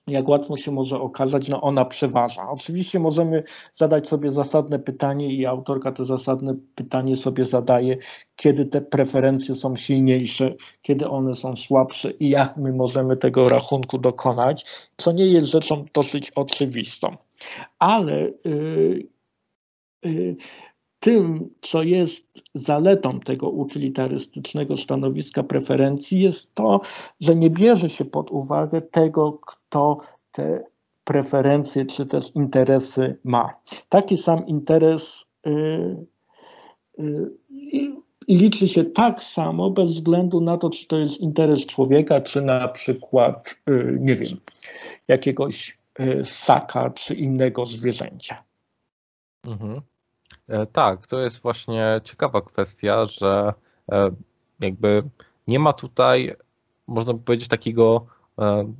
jak 0.09 0.27
łatwo 0.27 0.57
się 0.57 0.71
może 0.71 0.99
okazać, 1.01 1.47
no 1.47 1.61
ona 1.61 1.85
przeważa. 1.85 2.49
Oczywiście 2.49 2.99
możemy 2.99 3.43
zadać 3.75 4.07
sobie 4.07 4.31
zasadne 4.31 4.79
pytanie 4.79 5.33
i 5.33 5.45
autorka 5.45 5.91
to 5.91 6.05
zasadne 6.05 6.55
pytanie 6.75 7.17
sobie 7.17 7.45
zadaje, 7.45 7.97
kiedy 8.35 8.65
te 8.65 8.81
preferencje 8.81 9.55
są 9.55 9.75
silniejsze, 9.75 10.55
kiedy 10.81 11.09
one 11.09 11.35
są 11.35 11.55
słabsze 11.55 12.11
i 12.11 12.29
jak 12.29 12.57
my 12.57 12.73
możemy 12.73 13.17
tego 13.17 13.49
rachunku 13.49 13.97
dokonać, 13.97 14.65
co 14.97 15.11
nie 15.11 15.25
jest 15.25 15.47
rzeczą 15.47 15.85
dosyć 15.93 16.31
oczywistą. 16.31 17.17
Ale 17.79 18.31
yy, 18.45 19.07
yy, 20.03 20.35
tym, 20.99 21.49
co 21.61 21.83
jest 21.83 22.25
zaletą 22.55 23.19
tego 23.19 23.49
utylitarystycznego 23.49 24.77
stanowiska 24.77 25.43
preferencji, 25.43 26.21
jest 26.21 26.55
to, 26.55 26.81
że 27.21 27.35
nie 27.35 27.49
bierze 27.49 27.89
się 27.89 28.05
pod 28.05 28.31
uwagę 28.31 28.81
tego, 28.81 29.33
kto 29.33 29.97
te 30.31 30.63
preferencje 31.03 31.85
czy 31.85 32.05
też 32.05 32.35
interesy 32.35 33.17
ma. 33.23 33.53
Taki 33.89 34.17
sam 34.17 34.47
interes 34.47 35.25
yy, 35.45 36.05
yy, 36.97 37.95
liczy 38.27 38.67
się 38.67 38.83
tak 38.83 39.23
samo 39.23 39.69
bez 39.69 39.93
względu 39.93 40.41
na 40.41 40.57
to, 40.57 40.69
czy 40.69 40.87
to 40.87 40.97
jest 40.97 41.19
interes 41.19 41.65
człowieka, 41.65 42.21
czy 42.21 42.41
na 42.41 42.67
przykład, 42.67 43.55
yy, 43.67 43.97
nie 43.99 44.15
wiem, 44.15 44.37
jakiegoś 45.07 45.77
y, 45.99 46.23
ssaka, 46.23 46.89
czy 46.89 47.15
innego 47.15 47.65
zwierzęcia. 47.65 48.43
Mhm. 49.47 49.81
E, 50.49 50.65
tak, 50.65 51.07
to 51.07 51.19
jest 51.19 51.41
właśnie 51.41 52.01
ciekawa 52.03 52.41
kwestia, 52.41 53.05
że 53.05 53.53
e, 53.91 54.11
jakby 54.59 55.03
nie 55.47 55.59
ma 55.59 55.73
tutaj, 55.73 56.35
można 56.87 57.13
by 57.13 57.19
powiedzieć, 57.19 57.47
takiego 57.47 58.05
e, 58.39 58.73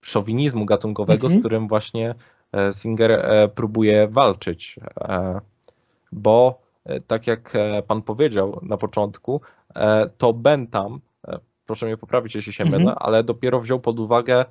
szowinizmu 0.00 0.64
gatunkowego, 0.64 1.26
mhm. 1.26 1.40
z 1.40 1.42
którym 1.42 1.68
właśnie 1.68 2.14
Singer 2.72 3.26
próbuje 3.54 4.08
walczyć. 4.08 4.76
Bo 6.12 6.62
tak 7.06 7.26
jak 7.26 7.56
pan 7.86 8.02
powiedział 8.02 8.60
na 8.62 8.76
początku, 8.76 9.40
to 10.18 10.32
Bentham, 10.32 11.00
proszę 11.66 11.86
mnie 11.86 11.96
poprawić, 11.96 12.34
jeśli 12.34 12.52
się 12.52 12.64
mhm. 12.64 12.82
mylę, 12.82 12.94
ale 12.94 13.24
dopiero 13.24 13.60
wziął 13.60 13.80
pod 13.80 14.00
uwagę 14.00 14.44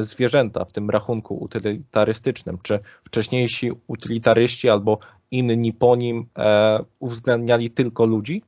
zwierzęta 0.00 0.64
w 0.64 0.72
tym 0.72 0.90
rachunku 0.90 1.36
utylitarystycznym. 1.36 2.58
Czy 2.62 2.78
wcześniejsi 3.04 3.70
utylitaryści 3.86 4.70
albo 4.70 4.98
inni 5.30 5.72
po 5.72 5.96
nim 5.96 6.26
e, 6.38 6.78
uwzględniali 6.98 7.70
tylko 7.70 8.06
ludzi? 8.06 8.42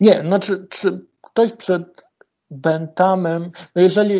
Nie, 0.00 0.22
znaczy, 0.26 0.66
czy 0.70 1.00
ktoś 1.22 1.52
przed 1.52 2.08
Benthamem, 2.50 3.50
no 3.76 3.82
jeżeli 3.82 4.14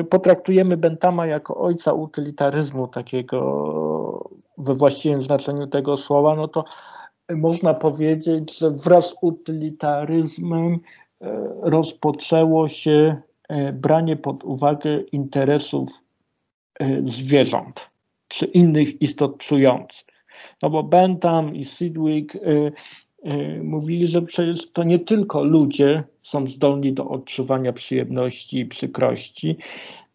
y, 0.00 0.04
potraktujemy 0.04 0.76
Benthama 0.76 1.26
jako 1.26 1.56
ojca 1.56 1.92
utylitaryzmu, 1.92 2.88
takiego 2.88 4.30
we 4.58 4.74
właściwym 4.74 5.22
znaczeniu 5.22 5.66
tego 5.66 5.96
słowa, 5.96 6.34
no 6.36 6.48
to 6.48 6.64
można 7.30 7.74
powiedzieć, 7.74 8.58
że 8.58 8.70
wraz 8.70 9.06
z 9.06 9.14
utylitaryzmem 9.22 10.78
rozpoczęło 11.62 12.68
się 12.68 13.22
branie 13.72 14.16
pod 14.16 14.44
uwagę 14.44 15.00
interesów 15.00 15.88
zwierząt 17.04 17.90
czy 18.28 18.46
innych 18.46 19.02
istot 19.02 19.38
czujących. 19.38 20.06
No 20.62 20.70
bo 20.70 20.82
Bentham 20.82 21.56
i 21.56 21.64
Sidwick 21.64 22.34
y, 22.34 22.72
mówili, 23.62 24.06
że 24.06 24.22
przecież 24.22 24.72
to 24.72 24.84
nie 24.84 24.98
tylko 24.98 25.44
ludzie 25.44 26.04
są 26.22 26.46
zdolni 26.46 26.92
do 26.92 27.08
odczuwania 27.08 27.72
przyjemności 27.72 28.58
i 28.58 28.66
przykrości. 28.66 29.56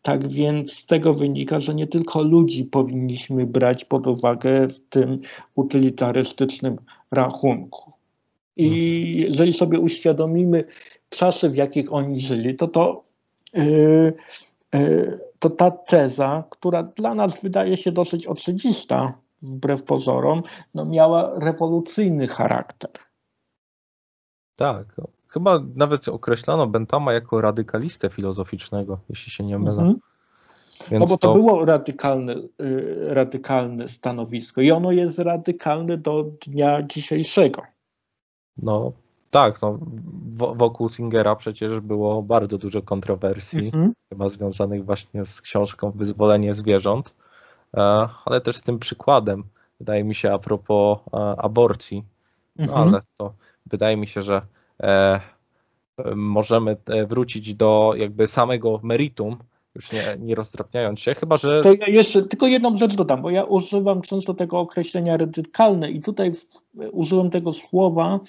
Tak 0.02 0.28
więc 0.28 0.74
z 0.74 0.86
tego 0.86 1.14
wynika, 1.14 1.60
że 1.60 1.76
nie 1.76 1.88
tylko 1.88 2.22
ludzi 2.22 2.66
powinniśmy 2.66 3.46
brać 3.46 3.86
pod 3.86 4.08
uwagę 4.08 4.68
w 4.68 4.80
tym 4.90 5.20
utylitarystycznym 5.56 6.78
rachunku. 7.12 7.92
I 8.58 8.70
jeżeli 9.20 9.54
sobie 9.54 9.80
uświadomimy 9.80 10.64
czasy, 11.10 11.50
w 11.50 11.56
jakich 11.56 11.94
oni 11.94 12.22
żyli, 12.22 12.56
to 12.56 12.68
to, 12.68 13.04
to 15.40 15.50
ta 15.50 15.72
teza, 15.72 16.44
która 16.50 16.84
dla 16.84 17.16
nas 17.16 17.42
wydaje 17.42 17.78
się 17.78 17.92
dosyć 17.92 18.28
oczywista, 18.28 19.14
wbrew 19.42 19.84
pozorom, 19.84 20.44
no 20.74 20.86
miała 20.86 21.40
rewolucyjny 21.40 22.28
charakter. 22.28 22.92
Tak. 24.56 25.02
Chyba 25.28 25.60
nawet 25.76 26.08
określano 26.08 26.68
Bentama 26.68 27.14
jako 27.14 27.42
radykalistę 27.42 28.10
filozoficznego, 28.10 29.00
jeśli 29.10 29.32
się 29.32 29.44
nie 29.44 29.60
mylę. 29.60 29.82
Mhm. 29.82 30.00
Więc 30.92 31.02
no 31.02 31.08
bo 31.08 31.18
to, 31.18 31.28
to 31.28 31.34
było 31.34 31.66
radykalne, 31.66 32.36
y, 32.62 32.96
radykalne 33.00 33.90
stanowisko 33.90 34.62
i 34.62 34.72
ono 34.72 34.92
jest 34.92 35.20
radykalne 35.20 35.98
do 35.98 36.24
dnia 36.24 36.84
dzisiejszego. 36.84 37.62
No 38.58 38.92
tak, 39.32 39.62
no, 39.62 39.80
wokół 40.36 40.90
Singera 40.90 41.36
przecież 41.36 41.80
było 41.80 42.24
bardzo 42.24 42.58
dużo 42.58 42.82
kontrowersji, 42.82 43.66
mhm. 43.66 43.94
chyba 44.10 44.30
związanych 44.30 44.86
właśnie 44.86 45.26
z 45.26 45.42
książką 45.42 45.92
Wyzwolenie 45.92 46.54
zwierząt, 46.54 47.14
e, 47.78 48.10
ale 48.26 48.42
też 48.42 48.56
z 48.56 48.62
tym 48.62 48.80
przykładem, 48.80 49.44
wydaje 49.80 50.04
mi 50.04 50.16
się, 50.16 50.34
a 50.34 50.40
propos 50.40 50.98
e, 51.14 51.18
aborcji. 51.18 52.04
No, 52.56 52.64
mhm. 52.64 52.88
ale 52.88 53.02
to 53.18 53.34
wydaje 53.66 53.98
mi 53.98 54.08
się, 54.08 54.22
że 54.22 54.42
e, 54.84 55.22
możemy 56.16 56.78
wrócić 57.08 57.56
do 57.56 57.94
jakby 57.98 58.28
samego 58.28 58.80
meritum 58.84 59.38
już 59.78 59.92
nie, 59.92 60.02
nie 60.20 60.36
rozdrabniając 60.36 61.00
się, 61.00 61.16
chyba 61.16 61.38
że... 61.38 61.64
To 61.64 61.74
ja 61.74 61.88
jeszcze 61.88 62.24
tylko 62.24 62.48
jedną 62.48 62.78
rzecz 62.78 62.96
dodam, 62.96 63.22
bo 63.22 63.30
ja 63.30 63.44
używam 63.44 64.02
często 64.02 64.34
tego 64.34 64.60
określenia 64.60 65.18
radykalne 65.18 65.92
i 65.92 66.02
tutaj 66.02 66.32
użyłem 66.92 67.30
tego 67.30 67.54
słowa 67.54 68.20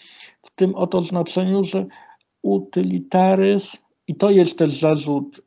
w 0.42 0.50
tym 0.54 0.74
oto 0.74 1.00
znaczeniu, 1.00 1.64
że 1.64 1.86
utylitaryzm 2.42 3.76
i 4.06 4.14
to 4.14 4.30
jest 4.30 4.58
też 4.58 4.80
zarzut 4.80 5.38
y, 5.38 5.42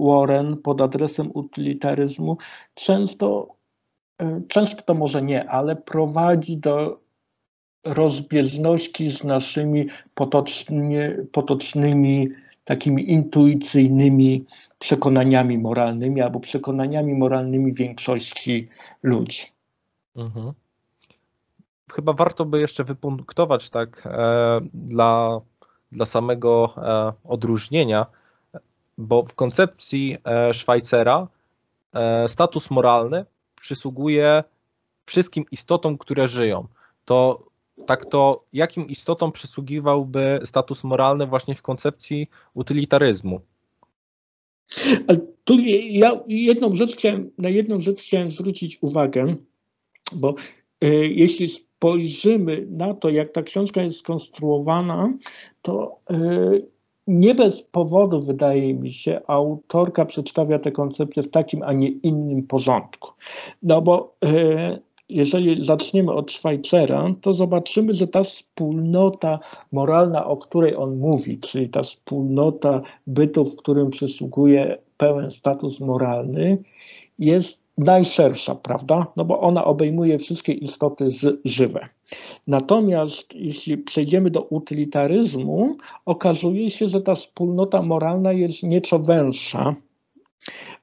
Warren 0.00 0.56
pod 0.56 0.80
adresem 0.80 1.30
utylitaryzmu, 1.34 2.36
często, 2.74 3.56
y, 4.22 4.42
często 4.48 4.82
to 4.82 4.94
może 4.94 5.22
nie, 5.22 5.50
ale 5.50 5.76
prowadzi 5.76 6.56
do 6.56 7.00
rozbieżności 7.84 9.10
z 9.10 9.24
naszymi 9.24 9.86
potocznie, 10.14 11.16
potocznymi 11.32 12.28
takimi 12.66 13.10
intuicyjnymi 13.10 14.44
przekonaniami 14.78 15.58
moralnymi 15.58 16.20
albo 16.20 16.40
przekonaniami 16.40 17.14
moralnymi 17.14 17.72
większości 17.72 18.68
ludzi. 19.02 19.42
Mhm. 20.16 20.52
Chyba 21.92 22.12
warto 22.12 22.44
by 22.44 22.60
jeszcze 22.60 22.84
wypunktować 22.84 23.70
tak 23.70 24.06
e, 24.06 24.10
dla, 24.74 25.40
dla 25.92 26.06
samego 26.06 26.74
e, 26.76 27.12
odróżnienia, 27.24 28.06
bo 28.98 29.22
w 29.22 29.34
koncepcji 29.34 30.16
e, 30.24 30.54
Szwajcera 30.54 31.28
e, 31.94 32.28
status 32.28 32.70
moralny 32.70 33.24
przysługuje 33.60 34.44
wszystkim 35.06 35.44
istotom, 35.50 35.98
które 35.98 36.28
żyją. 36.28 36.66
To 37.04 37.38
tak 37.86 38.06
to 38.06 38.44
jakim 38.52 38.88
istotom 38.88 39.32
przysługiwałby 39.32 40.40
status 40.44 40.84
moralny 40.84 41.26
właśnie 41.26 41.54
w 41.54 41.62
koncepcji 41.62 42.28
utylitaryzmu? 42.54 43.40
Tu 45.44 45.58
ja 45.90 46.20
jedną 46.28 46.74
rzecz 46.76 46.96
chciałem, 46.96 47.30
na 47.38 47.48
jedną 47.48 47.80
rzecz 47.80 48.02
chciałem 48.02 48.30
zwrócić 48.30 48.78
uwagę, 48.80 49.36
bo 50.12 50.34
y, 50.84 50.86
jeśli 51.14 51.48
spojrzymy 51.48 52.66
na 52.70 52.94
to, 52.94 53.08
jak 53.10 53.32
ta 53.32 53.42
książka 53.42 53.82
jest 53.82 53.98
skonstruowana, 53.98 55.12
to 55.62 55.98
y, 56.10 56.66
nie 57.06 57.34
bez 57.34 57.62
powodu, 57.62 58.20
wydaje 58.20 58.74
mi 58.74 58.92
się, 58.92 59.20
autorka 59.26 60.04
przedstawia 60.04 60.58
tę 60.58 60.72
koncepcję 60.72 61.22
w 61.22 61.30
takim, 61.30 61.62
a 61.62 61.72
nie 61.72 61.88
innym 61.88 62.42
porządku. 62.42 63.10
No 63.62 63.82
bo 63.82 64.14
y, 64.24 64.85
jeżeli 65.08 65.64
zaczniemy 65.64 66.12
od 66.12 66.32
Szwajcera, 66.32 67.14
to 67.20 67.34
zobaczymy, 67.34 67.94
że 67.94 68.06
ta 68.06 68.22
wspólnota 68.22 69.38
moralna, 69.72 70.26
o 70.26 70.36
której 70.36 70.76
on 70.76 70.96
mówi, 70.96 71.38
czyli 71.38 71.68
ta 71.68 71.82
wspólnota 71.82 72.82
bytu, 73.06 73.44
w 73.44 73.56
którym 73.56 73.90
przysługuje 73.90 74.78
pełen 74.96 75.30
status 75.30 75.80
moralny, 75.80 76.58
jest 77.18 77.58
najszersza, 77.78 78.54
prawda? 78.54 79.06
No 79.16 79.24
bo 79.24 79.40
ona 79.40 79.64
obejmuje 79.64 80.18
wszystkie 80.18 80.52
istoty 80.52 81.08
żywe. 81.44 81.88
Natomiast 82.46 83.34
jeśli 83.34 83.78
przejdziemy 83.78 84.30
do 84.30 84.42
utylitaryzmu, 84.42 85.76
okazuje 86.06 86.70
się, 86.70 86.88
że 86.88 87.00
ta 87.00 87.14
wspólnota 87.14 87.82
moralna 87.82 88.32
jest 88.32 88.62
nieco 88.62 88.98
węższa, 88.98 89.74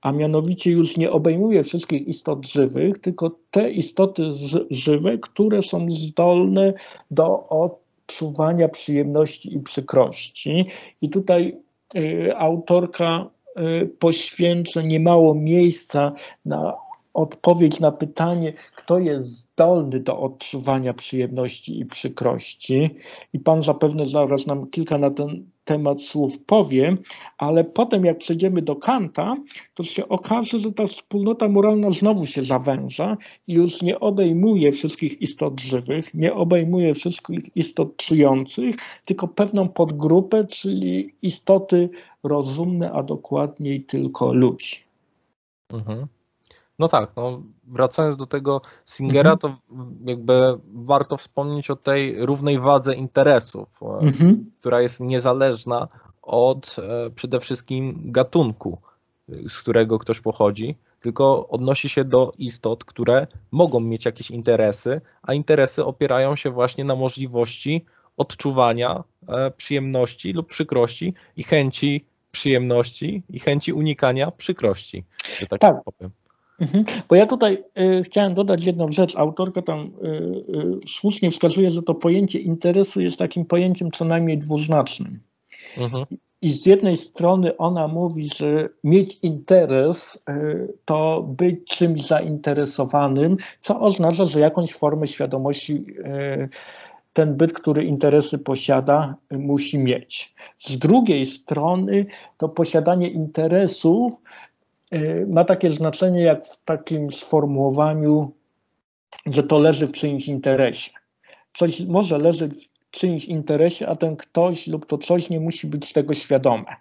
a 0.01 0.12
mianowicie 0.12 0.72
już 0.72 0.97
nie 0.97 1.12
obejmuje 1.12 1.64
wszystkich 1.64 2.08
istot 2.08 2.47
żywych, 2.47 2.99
tylko 2.99 3.32
te 3.51 3.72
istoty 3.72 4.24
żywe, 4.72 5.18
które 5.18 5.62
są 5.62 5.91
zdolne 5.91 6.74
do 7.12 7.47
odczuwania 7.49 8.70
przyjemności 8.70 9.56
i 9.56 9.60
przykrości. 9.60 10.66
I 11.01 11.10
tutaj 11.10 11.58
y, 11.95 12.38
autorka 12.38 13.30
y, 13.58 13.89
poświęca 13.99 14.82
niemało 14.82 15.36
miejsca 15.36 16.14
na 16.45 16.74
odpowiedź 17.14 17.80
na 17.80 17.91
pytanie, 17.91 18.54
kto 18.76 18.99
jest 18.99 19.30
zdolny 19.30 19.99
do 19.99 20.20
odczuwania 20.20 20.93
przyjemności 20.93 21.80
i 21.80 21.86
przykrości. 21.86 22.89
I 23.34 23.39
Pan 23.39 23.64
zapewne 23.64 24.06
zaraz 24.10 24.47
nam 24.47 24.70
kilka 24.70 24.97
na 24.97 25.12
ten 25.12 25.45
temat 25.66 26.01
słów 26.01 26.39
powie, 26.45 26.97
ale 27.38 27.64
potem 27.64 28.05
jak 28.05 28.18
przejdziemy 28.18 28.61
do 28.61 28.76
Kanta, 28.76 29.36
to 29.74 29.84
się 29.84 30.09
okaże, 30.09 30.59
że 30.59 30.72
ta 30.72 30.88
wspólnota 30.88 31.47
moralna 31.47 31.91
znowu 31.91 32.26
się 32.26 32.43
zawęża 32.43 33.18
i 33.47 33.53
już 33.53 33.82
nie 33.82 33.99
obejmuje 33.99 34.72
wszystkich 34.72 35.22
istot 35.22 35.61
żywych, 35.61 36.14
nie 36.14 36.34
obejmuje 36.34 36.93
wszystkich 36.93 37.57
istot 37.57 37.97
czujących, 37.97 38.76
tylko 39.05 39.28
pewną 39.28 39.70
podgrupę, 39.70 40.47
czyli 40.47 41.14
istoty 41.22 41.89
rozumne, 42.24 42.91
a 42.91 43.03
dokładniej 43.03 43.84
tylko 43.84 44.34
ludzi. 44.34 44.76
Mhm. 45.74 46.07
No 46.84 46.89
tak, 46.89 47.11
no 47.15 47.41
wracając 47.63 48.17
do 48.17 48.25
tego 48.25 48.61
Singera, 48.86 49.31
mhm. 49.31 49.38
to 49.39 49.57
jakby 50.05 50.59
warto 50.73 51.17
wspomnieć 51.17 51.69
o 51.69 51.75
tej 51.75 52.25
równej 52.25 52.59
wadze 52.59 52.95
interesów, 52.95 53.69
e, 53.81 53.86
mhm. 53.86 54.51
która 54.59 54.81
jest 54.81 54.99
niezależna 54.99 55.88
od 56.21 56.75
e, 56.79 57.09
przede 57.09 57.39
wszystkim 57.39 58.01
gatunku, 58.05 58.77
z 59.27 59.57
którego 59.57 59.99
ktoś 59.99 60.19
pochodzi, 60.19 60.77
tylko 61.01 61.47
odnosi 61.47 61.89
się 61.89 62.03
do 62.03 62.31
istot, 62.38 62.84
które 62.84 63.27
mogą 63.51 63.79
mieć 63.79 64.05
jakieś 64.05 64.31
interesy, 64.31 65.01
a 65.21 65.34
interesy 65.34 65.86
opierają 65.86 66.36
się 66.36 66.49
właśnie 66.49 66.84
na 66.84 66.95
możliwości 66.95 67.86
odczuwania 68.17 69.03
e, 69.27 69.51
przyjemności 69.51 70.34
lub 70.34 70.47
przykrości 70.47 71.13
i 71.38 71.43
chęci 71.43 72.05
przyjemności 72.31 73.23
i 73.29 73.39
chęci 73.39 73.73
unikania 73.73 74.31
przykrości. 74.31 75.03
tak, 75.49 75.59
tak. 75.59 75.75
powiem. 75.84 76.11
Mhm. 76.60 76.84
Bo 77.10 77.16
ja 77.16 77.26
tutaj 77.26 77.58
y, 77.99 78.04
chciałem 78.04 78.34
dodać 78.34 78.66
jedną 78.66 78.91
rzecz. 78.91 79.16
Autorka 79.16 79.62
tam 79.62 79.80
y, 79.80 80.08
y, 80.08 80.88
słusznie 80.88 81.32
wskazuje, 81.32 81.72
że 81.72 81.84
to 81.84 81.95
pojęcie 81.95 82.39
interesu 82.39 83.01
jest 83.01 83.18
takim 83.18 83.45
pojęciem 83.45 83.91
co 83.91 84.06
najmniej 84.06 84.38
dwuznacznym. 84.38 85.20
Mhm. 85.78 86.06
I 86.41 86.54
z 86.54 86.66
jednej 86.66 86.97
strony 86.97 87.58
ona 87.58 87.88
mówi, 87.88 88.30
że 88.36 88.70
mieć 88.84 89.20
interes 89.22 90.24
to 90.86 91.26
być 91.38 91.66
czymś 91.66 92.08
zainteresowanym, 92.08 93.38
co 93.62 93.80
oznacza, 93.80 94.26
że 94.26 94.39
jakąś 94.39 94.74
formę 94.74 95.08
świadomości 95.08 95.86
ten 97.14 97.36
byt, 97.36 97.54
który 97.54 97.86
interesy 97.86 98.38
posiada, 98.38 99.16
musi 99.32 99.78
mieć. 99.78 100.34
Z 100.60 100.78
drugiej 100.78 101.26
strony 101.26 102.06
to 102.38 102.49
posiadanie 102.49 103.10
interesów 103.10 104.14
ma 105.28 105.46
takie 105.46 105.72
znaczenie 105.72 106.22
jak 106.22 106.48
w 106.48 106.64
takim 106.66 107.12
sformułowaniu, 107.12 108.32
że 109.26 109.44
to 109.44 109.60
leży 109.60 109.88
w 109.88 109.91
czyimś 109.91 110.28
interesie. 110.28 110.91
Coś 111.54 111.82
może 111.82 112.18
leżeć 112.18 112.70
w 112.80 112.91
czyimś 112.91 113.26
interesie, 113.26 113.88
a 113.88 113.96
ten 113.96 114.16
ktoś 114.16 114.68
lub 114.68 114.86
to 114.86 114.98
coś 114.98 115.30
nie 115.30 115.39
musi 115.39 115.68
być 115.68 115.94
tego 115.94 116.14
świadome. 116.14 116.76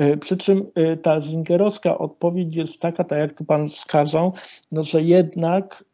Y, 0.00 0.16
przy 0.16 0.36
czym 0.36 0.66
y, 0.78 0.96
ta 0.96 1.20
zingerowska 1.20 1.98
odpowiedź 1.98 2.56
jest 2.56 2.80
taka, 2.80 3.04
tak 3.04 3.18
jak 3.18 3.34
tu 3.34 3.44
Pan 3.44 3.68
wskazał, 3.68 4.32
no, 4.72 4.82
że 4.82 5.02
jednak 5.02 5.84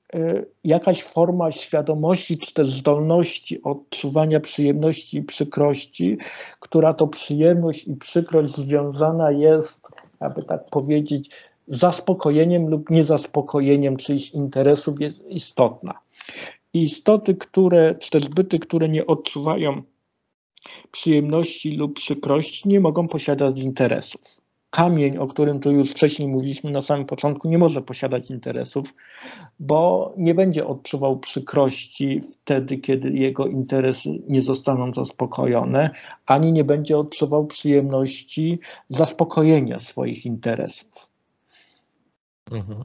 jakaś 0.65 1.03
forma 1.03 1.53
świadomości 1.53 2.39
czy 2.39 2.55
też 2.55 2.71
zdolności 2.71 3.63
odczuwania 3.63 4.41
przyjemności 4.41 5.17
i 5.17 5.23
przykrości, 5.23 6.19
która 6.61 6.95
to 6.95 7.07
przyjemność 7.07 7.85
i 7.85 7.97
przykrość 7.97 8.55
związana 8.57 9.31
jest 9.31 9.89
aby 10.23 10.43
tak 10.43 10.71
powiedzieć, 10.71 11.31
zaspokojeniem 11.69 12.69
lub 12.69 12.91
niezaspokojeniem 12.91 13.97
czyichś 13.97 14.31
interesów 14.31 15.01
jest 15.01 15.27
istotna. 15.29 15.99
istoty, 16.75 17.35
które, 17.35 17.95
czy 17.95 18.11
też 18.11 18.29
byty, 18.29 18.59
które 18.59 18.89
nie 18.89 19.07
odczuwają 19.07 19.83
przyjemności 20.93 21.77
lub 21.77 21.95
przykrości, 21.95 22.69
nie 22.69 22.81
mogą 22.81 23.09
posiadać 23.09 23.61
interesów. 23.61 24.42
Kamień, 24.73 25.19
o 25.19 25.27
którym 25.27 25.61
tu 25.61 25.71
już 25.71 25.91
wcześniej 25.91 26.29
mówiliśmy 26.29 26.71
na 26.71 26.83
samym 26.83 27.07
początku, 27.07 27.49
nie 27.49 27.59
może 27.59 27.83
posiadać 27.83 28.31
interesów, 28.31 28.95
bo 29.61 30.13
nie 30.17 30.35
będzie 30.35 30.67
odczuwał 30.67 31.19
przykrości 31.19 32.21
wtedy, 32.21 32.79
kiedy 32.79 33.11
jego 33.11 33.47
interesy 33.47 34.09
nie 34.29 34.43
zostaną 34.43 34.95
zaspokojone, 34.95 35.91
ani 36.27 36.53
nie 36.53 36.65
będzie 36.65 36.99
odczuwał 36.99 37.47
przyjemności 37.47 38.59
zaspokojenia 38.91 39.79
swoich 39.79 40.27
interesów. 40.27 41.09
Mhm. 42.53 42.85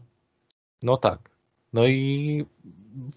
No 0.84 0.98
tak. 0.98 1.20
No 1.74 1.88
i 1.88 2.46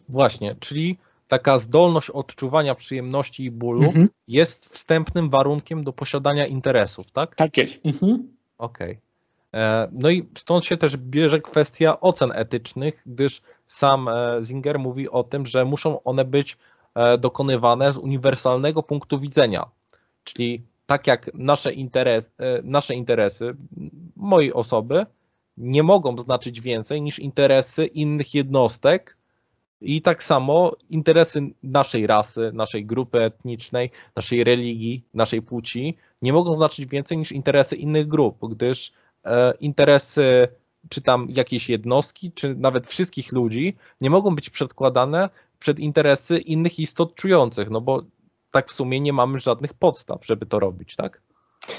właśnie, 0.09 0.57
czyli 0.61 0.99
taka 1.29 1.59
zdolność 1.59 2.11
odczuwania 2.11 2.75
przyjemności 2.75 3.45
i 3.45 3.51
bólu 3.51 3.85
mhm. 3.85 4.09
jest 4.29 4.66
wstępnym 4.66 5.31
warunkiem 5.31 5.85
do 5.85 5.93
posiadania 5.93 6.47
interesów, 6.47 7.11
tak? 7.11 7.37
Tak 7.37 7.57
jest. 7.57 7.87
Mhm. 7.87 8.39
Okej. 8.61 8.90
Okay. 8.90 9.11
E, 9.54 9.88
no 9.92 10.11
i 10.11 10.28
stąd 10.38 10.64
się 10.64 10.76
też 10.76 10.96
bierze 10.96 11.40
kwestia 11.40 12.00
ocen 12.00 12.32
etycznych, 12.34 13.02
gdyż 13.06 13.42
sam 13.68 14.08
e, 14.08 14.38
Zinger 14.42 14.78
mówi 14.78 15.08
o 15.08 15.24
tym, 15.24 15.46
że 15.46 15.64
muszą 15.64 16.02
one 16.02 16.24
być 16.24 16.56
e, 16.94 17.18
dokonywane 17.18 17.92
z 17.92 17.98
uniwersalnego 17.98 18.82
punktu 18.82 19.20
widzenia. 19.20 19.70
Czyli 20.24 20.62
tak 20.86 21.06
jak 21.06 21.30
nasze, 21.34 21.72
interes, 21.72 22.32
nasze 22.62 22.94
interesy, 22.94 23.56
mojej 24.16 24.52
osoby, 24.52 25.06
nie 25.56 25.82
mogą 25.82 26.18
znaczyć 26.18 26.61
więcej 26.61 27.02
niż 27.02 27.18
interesy 27.18 27.86
innych 27.86 28.34
jednostek 28.34 29.16
i 29.81 30.03
tak 30.03 30.22
samo 30.22 30.72
interesy 30.91 31.41
naszej 31.62 32.07
rasy, 32.07 32.51
naszej 32.55 32.87
grupy 32.87 33.22
etnicznej, 33.22 33.91
naszej 34.16 34.45
religii, 34.45 35.05
naszej 35.14 35.43
płci 35.43 35.97
nie 36.22 36.33
mogą 36.33 36.57
znaczyć 36.57 36.87
więcej 36.87 37.18
niż 37.18 37.33
interesy 37.33 37.76
innych 37.76 38.09
grup, 38.09 38.37
gdyż 38.51 38.93
e, 39.24 39.53
interesy 39.61 40.49
czy 40.89 41.03
tam 41.03 41.26
jakiejś 41.31 41.68
jednostki, 41.68 42.33
czy 42.33 42.55
nawet 42.55 42.87
wszystkich 42.87 43.33
ludzi 43.33 43.76
nie 44.01 44.11
mogą 44.11 44.35
być 44.35 44.51
przedkładane 44.51 45.28
przed 45.59 45.81
interesy 45.81 46.39
innych 46.39 46.78
istot 46.78 47.14
czujących, 47.14 47.70
no 47.70 47.81
bo 47.81 48.03
tak 48.51 48.68
w 48.68 48.72
sumie 48.72 49.01
nie 49.01 49.12
mamy 49.12 49.39
żadnych 49.39 49.74
podstaw, 49.74 50.26
żeby 50.26 50.47
to 50.47 50.61
robić, 50.61 50.97
tak? 50.97 51.22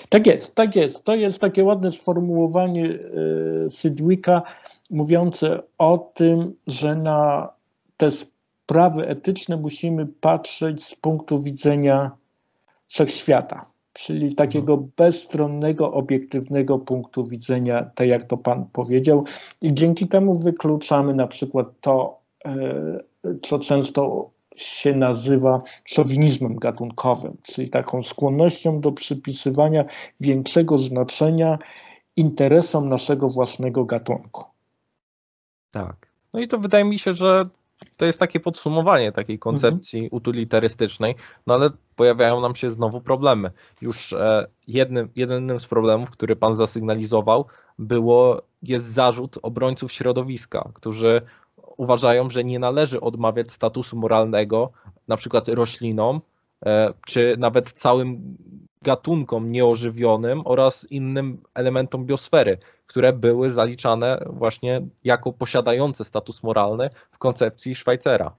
Tak 0.10 0.28
jest, 0.28 0.56
tak 0.56 0.76
jest. 0.76 1.04
To 1.04 1.16
jest 1.16 1.40
takie 1.40 1.64
ładne 1.64 1.92
sformułowanie 1.92 2.86
e, 2.86 3.72
Sidwicka 3.72 4.42
mówiące 4.90 5.64
o 5.78 6.12
tym, 6.16 6.54
że 6.68 6.96
na 6.96 7.50
te 8.02 8.12
sprawy 8.12 9.08
etyczne 9.08 9.58
musimy 9.58 10.08
patrzeć 10.08 10.84
z 10.86 10.96
punktu 10.96 11.40
widzenia 11.40 12.12
wszechświata, 12.86 13.66
czyli 13.94 14.36
takiego 14.36 14.74
mhm. 14.74 14.92
bezstronnego, 14.98 15.94
obiektywnego 15.94 16.80
punktu 16.80 17.26
widzenia, 17.28 17.92
tak 17.96 18.08
jak 18.08 18.28
to 18.28 18.38
Pan 18.38 18.66
powiedział. 18.74 19.24
I 19.62 19.74
dzięki 19.74 20.08
temu 20.08 20.40
wykluczamy 20.40 21.14
na 21.14 21.28
przykład 21.28 21.68
to, 21.82 22.20
e, 22.46 23.00
co 23.42 23.60
często 23.60 24.30
się 24.56 24.96
nazywa 24.96 25.62
szowinizmem 25.86 26.56
gatunkowym, 26.56 27.38
czyli 27.44 27.70
taką 27.70 28.04
skłonnością 28.04 28.82
do 28.82 28.92
przypisywania 28.92 29.86
większego 30.20 30.78
znaczenia 30.78 31.60
interesom 32.16 32.90
naszego 32.90 33.30
własnego 33.30 33.86
gatunku. 33.86 34.44
Tak. 35.72 36.12
No 36.34 36.40
i 36.40 36.48
to 36.48 36.58
wydaje 36.58 36.86
mi 36.86 37.00
się, 37.00 37.14
że 37.14 37.46
to 37.98 38.06
jest 38.06 38.20
takie 38.20 38.40
podsumowanie 38.40 39.12
takiej 39.12 39.40
koncepcji 39.40 40.00
mhm. 40.00 40.18
utylitarystycznej, 40.18 41.16
no 41.48 41.54
ale 41.54 41.70
pojawiają 41.96 42.42
nam 42.42 42.56
się 42.56 42.70
znowu 42.70 43.02
problemy. 43.02 43.52
Już 43.82 44.14
e, 44.14 44.48
jednym, 44.68 45.10
jednym 45.16 45.60
z 45.60 45.66
problemów, 45.66 46.12
który 46.12 46.36
pan 46.36 46.56
zasygnalizował, 46.56 47.46
było, 47.80 48.42
jest 48.64 48.86
zarzut 48.86 49.38
obrońców 49.42 49.92
środowiska, 49.92 50.70
którzy 50.74 51.22
uważają, 51.78 52.30
że 52.30 52.44
nie 52.44 52.60
należy 52.60 53.02
odmawiać 53.02 53.52
statusu 53.52 53.98
moralnego 53.98 54.72
na 55.08 55.18
przykład 55.18 55.48
roślinom, 55.48 56.22
e, 56.66 56.94
czy 57.06 57.36
nawet 57.38 57.72
całym 57.72 58.38
gatunkom 58.82 59.52
nieożywionym 59.52 60.42
oraz 60.46 60.92
innym 60.92 61.44
elementom 61.54 62.06
biosfery, 62.06 62.58
które 62.88 63.14
były 63.14 63.52
zaliczane 63.52 64.26
właśnie 64.30 64.82
jako 65.04 65.34
posiadające 65.34 66.06
status 66.06 66.44
moralny 66.44 66.90
w 67.12 67.18
koncepcji 67.18 67.76
Szwajcera. 67.76 68.36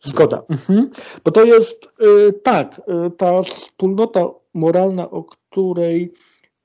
Zgoda. 0.00 0.42
Mhm. 0.48 0.90
Bo 1.24 1.30
to 1.30 1.44
jest 1.44 1.88
y, 2.00 2.32
tak, 2.32 2.82
y, 3.06 3.10
ta 3.10 3.42
wspólnota 3.42 4.30
moralna, 4.54 5.10
o 5.10 5.24
której 5.24 6.12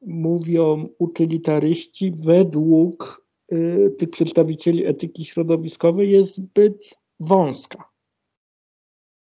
mówią 0.01 0.89
utylitaryści, 0.99 2.11
według 2.25 3.25
y, 3.51 3.95
tych 3.97 4.09
przedstawicieli 4.09 4.85
etyki 4.85 5.25
środowiskowej 5.25 6.11
jest 6.11 6.35
zbyt 6.35 6.95
wąska. 7.19 7.90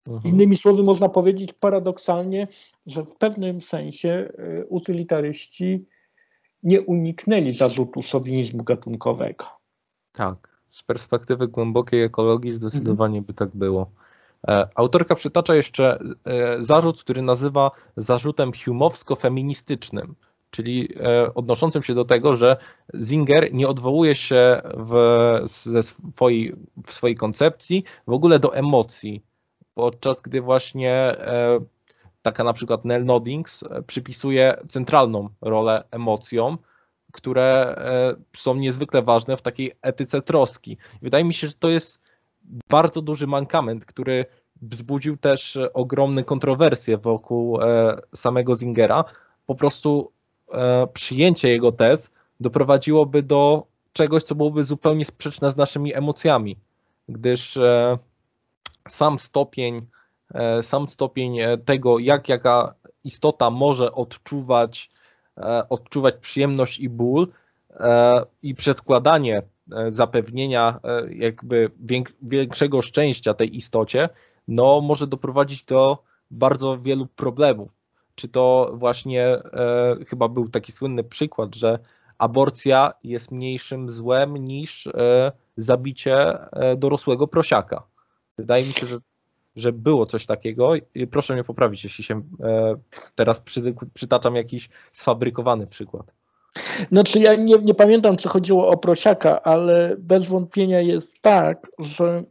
Mhm. 0.10 0.34
Innymi 0.34 0.58
słowy, 0.58 0.84
można 0.84 1.10
powiedzieć 1.10 1.54
paradoksalnie, 1.54 2.48
że 2.86 3.06
w 3.06 3.16
pewnym 3.16 3.62
sensie 3.62 4.34
utylitaryści 4.70 5.86
nie 6.64 6.82
uniknęli 6.82 7.54
zarzutu 7.54 8.02
szowinizmu 8.02 8.64
gatunkowego. 8.64 9.46
Tak, 10.12 10.60
z 10.72 10.84
perspektywy 10.84 11.48
głębokiej 11.48 12.04
ekologii 12.04 12.52
zdecydowanie 12.52 13.18
mhm. 13.18 13.26
by 13.26 13.34
tak 13.34 13.50
było. 13.56 13.92
E, 14.48 14.68
autorka 14.76 15.16
przytacza 15.16 15.56
jeszcze 15.56 16.00
e, 16.26 16.64
zarzut, 16.64 17.04
który 17.04 17.22
nazywa 17.22 17.72
zarzutem 17.98 18.52
humowsko-feministycznym, 18.66 20.16
czyli 20.52 20.90
e, 21.00 21.34
odnoszącym 21.34 21.84
się 21.84 21.96
do 21.96 22.06
tego, 22.06 22.36
że 22.36 22.58
Zinger 23.00 23.54
nie 23.54 23.68
odwołuje 23.68 24.16
się 24.16 24.62
w, 24.78 24.94
swojej, 26.12 26.56
w 26.86 26.94
swojej 26.94 27.16
koncepcji 27.16 27.84
w 28.08 28.14
ogóle 28.14 28.40
do 28.40 28.56
emocji, 28.56 29.24
podczas 29.74 30.22
gdy 30.22 30.42
właśnie 30.42 31.16
taka 32.22 32.44
na 32.44 32.54
przykład 32.54 32.86
Nell 32.86 33.06
Noddings 33.06 33.64
e, 33.64 33.82
przypisuje 33.82 34.56
centralną 34.70 35.30
rolę 35.42 35.84
emocjom, 35.92 36.58
które 37.12 37.76
e, 37.78 38.16
są 38.38 38.56
niezwykle 38.56 39.02
ważne 39.02 39.38
w 39.38 39.42
takiej 39.42 39.72
etyce 39.82 40.22
troski. 40.22 40.78
Wydaje 41.02 41.24
mi 41.24 41.34
się, 41.34 41.48
że 41.48 41.54
to 41.54 41.70
jest 41.70 42.02
bardzo 42.70 43.02
duży 43.02 43.28
mankament, 43.28 43.86
który 43.86 44.26
wzbudził 44.62 45.18
też 45.18 45.58
ogromne 45.74 46.24
kontrowersje 46.24 46.98
wokół 46.98 47.62
e, 47.62 47.98
samego 48.16 48.56
Zingera. 48.56 49.04
Po 49.46 49.56
prostu 49.56 50.12
przyjęcie 50.94 51.50
jego 51.50 51.72
tez 51.72 52.12
doprowadziłoby 52.40 53.24
do 53.24 53.68
czegoś, 53.94 54.24
co 54.24 54.36
byłoby 54.36 54.64
zupełnie 54.64 55.06
sprzeczne 55.06 55.52
z 55.52 55.56
naszymi 55.56 55.96
emocjami, 55.96 56.58
gdyż 57.10 57.60
sam 58.90 59.20
stopień 59.20 59.88
E, 60.34 60.62
sam 60.64 60.90
stopień 60.90 61.40
e, 61.40 61.58
tego, 61.58 62.00
jak 62.00 62.30
jaka 62.30 62.74
istota 63.04 63.50
może 63.50 63.92
odczuwać, 63.92 64.90
e, 65.38 65.70
odczuwać 65.70 66.16
przyjemność 66.22 66.80
i 66.80 66.90
ból 66.90 67.28
i 68.44 68.56
przedkładanie 68.56 69.42
zapewnienia 69.90 70.80
jakby 71.10 71.72
większego 72.22 72.82
szczęścia 72.82 73.34
tej 73.34 73.58
istocie, 73.58 74.10
no 74.48 74.82
może 74.82 75.08
doprowadzić 75.08 75.64
do 75.64 76.04
bardzo 76.32 76.78
wielu 76.78 77.08
problemów. 77.08 77.70
Czy 78.16 78.28
to 78.28 78.72
właśnie 78.74 79.38
chyba 80.08 80.28
był 80.28 80.50
taki 80.50 80.72
słynny 80.72 81.04
przykład, 81.04 81.56
że 81.56 81.80
aborcja 82.18 82.94
jest 83.04 83.32
mniejszym 83.32 83.92
złem 83.92 84.38
niż 84.38 84.90
zabicie 85.58 86.38
dorosłego 86.78 87.28
prosiaka. 87.28 87.84
Wydaje 88.40 88.66
mi 88.66 88.72
się, 88.72 88.88
że 88.88 88.98
że 89.56 89.72
było 89.72 90.06
coś 90.06 90.26
takiego. 90.26 90.74
Proszę 91.12 91.34
mnie 91.34 91.44
poprawić, 91.44 91.84
jeśli 91.84 92.04
się 92.04 92.22
e, 92.44 92.76
teraz 93.16 93.40
przy, 93.40 93.74
przytaczam 93.94 94.36
jakiś 94.36 94.70
sfabrykowany 94.92 95.68
przykład. 95.68 96.14
Znaczy 96.92 97.20
ja 97.20 97.36
nie, 97.36 97.56
nie 97.56 97.74
pamiętam, 97.74 98.18
czy 98.18 98.30
chodziło 98.30 98.68
o 98.68 98.78
prosiaka, 98.78 99.44
ale 99.44 99.96
bez 100.00 100.26
wątpienia 100.26 100.82
jest 100.82 101.22
tak, 101.22 101.68
że 101.80 102.24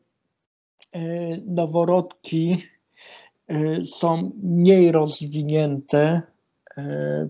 e, 0.93 1.01
noworodki 1.47 2.63
e, 3.49 3.85
są 3.85 4.33
mniej 4.43 4.93
rozwinięte, 4.93 6.23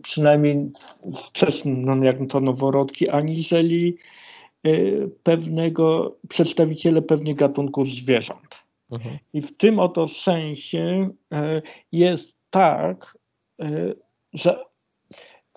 przynajmniej 0.02 0.70
wcześniej, 1.26 1.76
no 1.76 2.05
jak 2.05 2.16
to 2.28 2.40
noworodki, 2.40 3.09
aniżeli 3.09 3.96
pewnego 5.22 6.16
przedstawiciele 6.28 7.02
pewnych 7.02 7.36
gatunków 7.36 7.88
zwierząt. 7.88 8.47
Mhm. 8.90 9.19
I 9.32 9.40
w 9.40 9.56
tym 9.56 9.78
oto 9.78 10.09
sensie 10.09 11.10
e, 11.32 11.62
jest 11.93 12.35
tak, 12.51 13.19
e, 13.60 13.94
że 14.32 14.65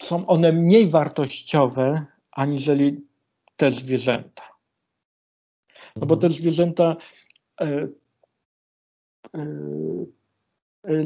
są 0.01 0.27
one 0.27 0.51
mniej 0.51 0.89
wartościowe 0.89 2.05
aniżeli 2.31 3.01
te 3.57 3.71
zwierzęta. 3.71 4.43
No 5.95 6.05
bo 6.05 6.15
mhm. 6.15 6.19
te 6.19 6.39
zwierzęta 6.39 6.95
e, 7.61 7.87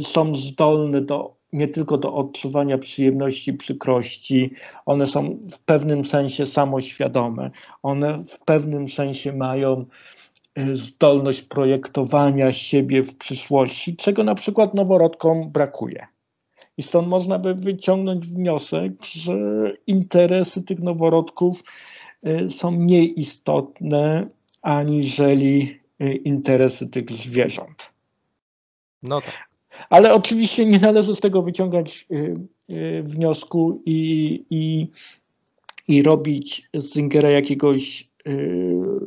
są 0.02 0.36
zdolne 0.36 1.02
do, 1.02 1.36
nie 1.54 1.68
tylko 1.68 1.98
do 1.98 2.14
odczuwania 2.14 2.78
przyjemności, 2.78 3.54
przykrości, 3.54 4.52
one 4.86 5.08
są 5.08 5.40
w 5.54 5.60
pewnym 5.60 6.06
sensie 6.06 6.46
samoświadome, 6.46 7.52
one 7.84 8.20
w 8.20 8.40
pewnym 8.40 8.90
sensie 8.90 9.34
mają 9.34 9.86
zdolność 10.74 11.42
projektowania 11.42 12.54
siebie 12.54 13.04
w 13.04 13.18
przyszłości, 13.18 13.96
czego 13.96 14.24
na 14.24 14.36
przykład 14.36 14.74
noworodkom 14.74 15.52
brakuje. 15.52 16.08
I 16.78 16.84
stąd 16.84 17.08
można 17.08 17.40
by 17.40 17.54
wyciągnąć 17.54 18.28
wniosek, 18.28 18.92
że 19.04 19.34
interesy 19.88 20.64
tych 20.64 20.80
noworodków 20.80 21.64
y, 22.28 22.50
są 22.50 22.72
mniej 22.72 23.20
istotne 23.20 24.28
aniżeli 24.62 25.80
y, 26.02 26.14
interesy 26.14 26.88
tych 26.88 27.12
zwierząt. 27.12 27.90
No 29.04 29.22
tak. 29.22 29.50
Ale 29.90 30.14
oczywiście 30.14 30.66
nie 30.66 30.80
należy 30.80 31.16
z 31.16 31.20
tego 31.20 31.42
wyciągać 31.42 32.08
y, 32.12 33.02
wniosku 33.04 33.82
i, 33.86 34.46
i, 34.50 34.88
i 35.88 36.02
robić 36.02 36.70
z 36.74 36.94
Zingera 36.94 37.30
jakiegoś 37.30 38.10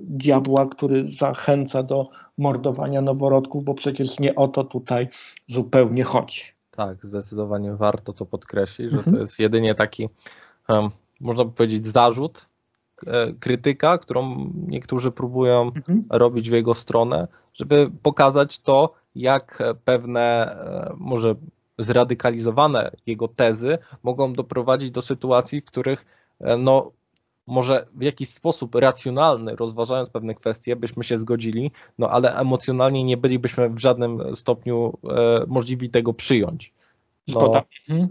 diabła, 0.00 0.66
który 0.66 1.12
zachęca 1.12 1.82
do 1.82 2.08
mordowania 2.38 3.00
noworodków, 3.00 3.64
bo 3.64 3.74
przecież 3.74 4.18
nie 4.18 4.34
o 4.34 4.48
to 4.48 4.64
tutaj 4.64 5.08
zupełnie 5.46 6.04
chodzi. 6.04 6.42
Tak, 6.70 7.06
zdecydowanie 7.06 7.74
warto 7.74 8.12
to 8.12 8.26
podkreślić, 8.26 8.90
że 8.90 8.96
mhm. 8.96 9.16
to 9.16 9.22
jest 9.22 9.38
jedynie 9.38 9.74
taki, 9.74 10.08
można 11.20 11.44
by 11.44 11.52
powiedzieć, 11.52 11.86
zarzut, 11.86 12.48
e, 13.06 13.32
krytyka, 13.32 13.98
którą 13.98 14.52
niektórzy 14.66 15.10
próbują 15.10 15.62
mhm. 15.62 16.04
robić 16.10 16.50
w 16.50 16.52
jego 16.52 16.74
stronę, 16.74 17.28
żeby 17.54 17.90
pokazać 18.02 18.58
to, 18.58 18.94
jak 19.14 19.62
pewne, 19.84 20.20
e, 20.20 20.92
może 20.96 21.34
zradykalizowane 21.78 22.90
jego 23.06 23.28
tezy 23.28 23.78
mogą 24.02 24.32
doprowadzić 24.32 24.90
do 24.90 25.02
sytuacji, 25.02 25.60
w 25.60 25.64
których 25.64 26.06
e, 26.40 26.56
no, 26.56 26.92
może 27.48 27.86
w 27.94 28.02
jakiś 28.02 28.28
sposób 28.28 28.74
racjonalny, 28.74 29.56
rozważając 29.56 30.10
pewne 30.10 30.34
kwestie, 30.34 30.76
byśmy 30.76 31.04
się 31.04 31.16
zgodzili, 31.16 31.70
no 31.98 32.10
ale 32.10 32.36
emocjonalnie 32.36 33.04
nie 33.04 33.16
bylibyśmy 33.16 33.70
w 33.70 33.78
żadnym 33.78 34.36
stopniu 34.36 34.98
e, 35.04 35.44
możliwi 35.46 35.90
tego 35.90 36.14
przyjąć. 36.14 36.72
No, 37.28 37.62
mhm. 37.88 38.08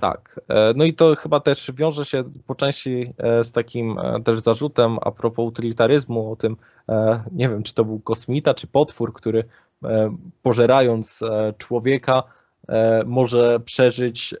Tak. 0.00 0.40
E, 0.48 0.72
no 0.76 0.84
i 0.84 0.94
to 0.94 1.16
chyba 1.16 1.40
też 1.40 1.72
wiąże 1.74 2.04
się 2.04 2.24
po 2.46 2.54
części 2.54 3.14
e, 3.18 3.44
z 3.44 3.52
takim 3.52 3.98
e, 3.98 4.22
też 4.22 4.40
zarzutem 4.40 4.98
a 5.02 5.10
propos 5.10 5.48
utylitaryzmu, 5.48 6.32
o 6.32 6.36
tym, 6.36 6.56
nie 7.32 7.48
wiem, 7.48 7.62
czy 7.62 7.74
to 7.74 7.84
był 7.84 8.00
kosmita, 8.00 8.54
czy 8.54 8.66
potwór, 8.66 9.12
który 9.12 9.44
pożerając 10.42 11.20
człowieka 11.58 12.22
może 13.06 13.60
przeżyć, 13.60 14.34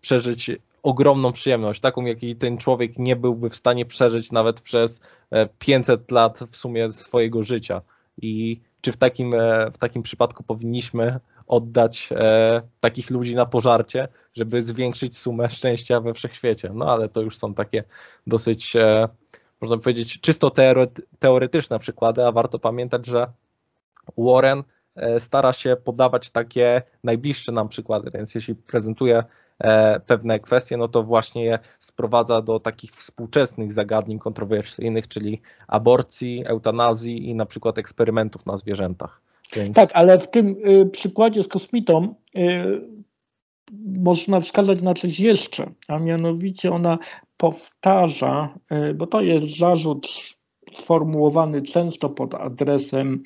przeżyć 0.00 0.50
ogromną 0.86 1.32
przyjemność, 1.32 1.80
taką 1.80 2.04
jakiej 2.04 2.36
ten 2.36 2.58
człowiek 2.58 2.98
nie 2.98 3.16
byłby 3.16 3.50
w 3.50 3.56
stanie 3.56 3.86
przeżyć 3.86 4.32
nawet 4.32 4.60
przez 4.60 5.00
500 5.58 6.00
e, 6.00 6.14
lat 6.14 6.38
w 6.50 6.56
sumie 6.56 6.92
swojego 6.92 7.44
życia. 7.44 7.82
I 8.22 8.60
czy 8.80 8.92
w 8.92 8.96
takim, 8.96 9.34
e, 9.34 9.70
w 9.70 9.78
takim 9.78 10.02
przypadku 10.02 10.42
powinniśmy 10.42 11.20
oddać 11.46 12.08
e, 12.12 12.62
takich 12.80 13.10
ludzi 13.10 13.34
na 13.34 13.46
pożarcie, 13.46 14.08
żeby 14.34 14.62
zwiększyć 14.62 15.18
sumę 15.18 15.50
szczęścia 15.50 16.00
we 16.00 16.14
wszechświecie? 16.14 16.70
No 16.74 16.92
ale 16.92 17.08
to 17.08 17.20
już 17.20 17.38
są 17.38 17.54
takie 17.54 17.84
dosyć, 18.26 18.76
e, 18.76 19.08
można 19.60 19.76
powiedzieć, 19.78 20.20
czysto 20.20 20.52
teoretyczne 21.18 21.78
przykłady, 21.78 22.26
a 22.26 22.32
warto 22.32 22.58
pamiętać, 22.58 23.06
że 23.06 23.26
Warren 24.18 24.62
e, 24.96 25.20
stara 25.20 25.52
się 25.52 25.76
podawać 25.84 26.30
takie 26.30 26.82
najbliższe 27.04 27.52
nam 27.52 27.68
przykłady, 27.68 28.10
więc 28.10 28.34
jeśli 28.34 28.54
prezentuje 28.54 29.24
pewne 30.06 30.40
kwestie, 30.40 30.76
no 30.76 30.88
to 30.88 31.02
właśnie 31.02 31.44
je 31.44 31.58
sprowadza 31.78 32.42
do 32.42 32.60
takich 32.60 32.90
współczesnych 32.90 33.72
zagadnień 33.72 34.18
kontrowersyjnych, 34.18 35.08
czyli 35.08 35.40
aborcji, 35.68 36.44
eutanazji 36.46 37.28
i 37.28 37.34
na 37.34 37.46
przykład 37.46 37.78
eksperymentów 37.78 38.46
na 38.46 38.56
zwierzętach. 38.56 39.20
Więc... 39.56 39.76
Tak, 39.76 39.90
ale 39.94 40.18
w 40.18 40.30
tym 40.30 40.56
y, 40.66 40.86
przykładzie 40.86 41.42
z 41.42 41.48
kosmitą 41.48 42.14
y, 42.36 42.40
można 43.98 44.40
wskazać 44.40 44.82
na 44.82 44.94
coś 44.94 45.20
jeszcze, 45.20 45.70
a 45.88 45.98
mianowicie 45.98 46.72
ona 46.72 46.98
powtarza, 47.36 48.58
y, 48.90 48.94
bo 48.94 49.06
to 49.06 49.20
jest 49.20 49.58
zarzut 49.58 50.06
sformułowany 50.78 51.62
często 51.62 52.08
pod 52.08 52.34
adresem 52.34 53.22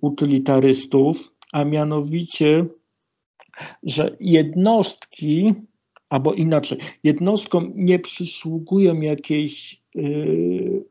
utylitarystów, 0.00 1.16
a 1.52 1.64
mianowicie 1.64 2.66
że 3.82 4.16
jednostki, 4.20 5.54
albo 6.08 6.34
inaczej, 6.34 6.78
jednostkom 7.04 7.72
nie 7.74 7.98
przysługują 7.98 9.00
jakieś 9.00 9.82
yy, 9.94 10.84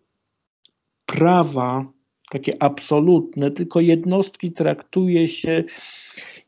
prawa 1.06 1.86
takie 2.32 2.64
absolutne, 2.64 3.52
tylko 3.52 3.80
jednostki 3.80 4.52
traktuje 4.52 5.28
się 5.28 5.64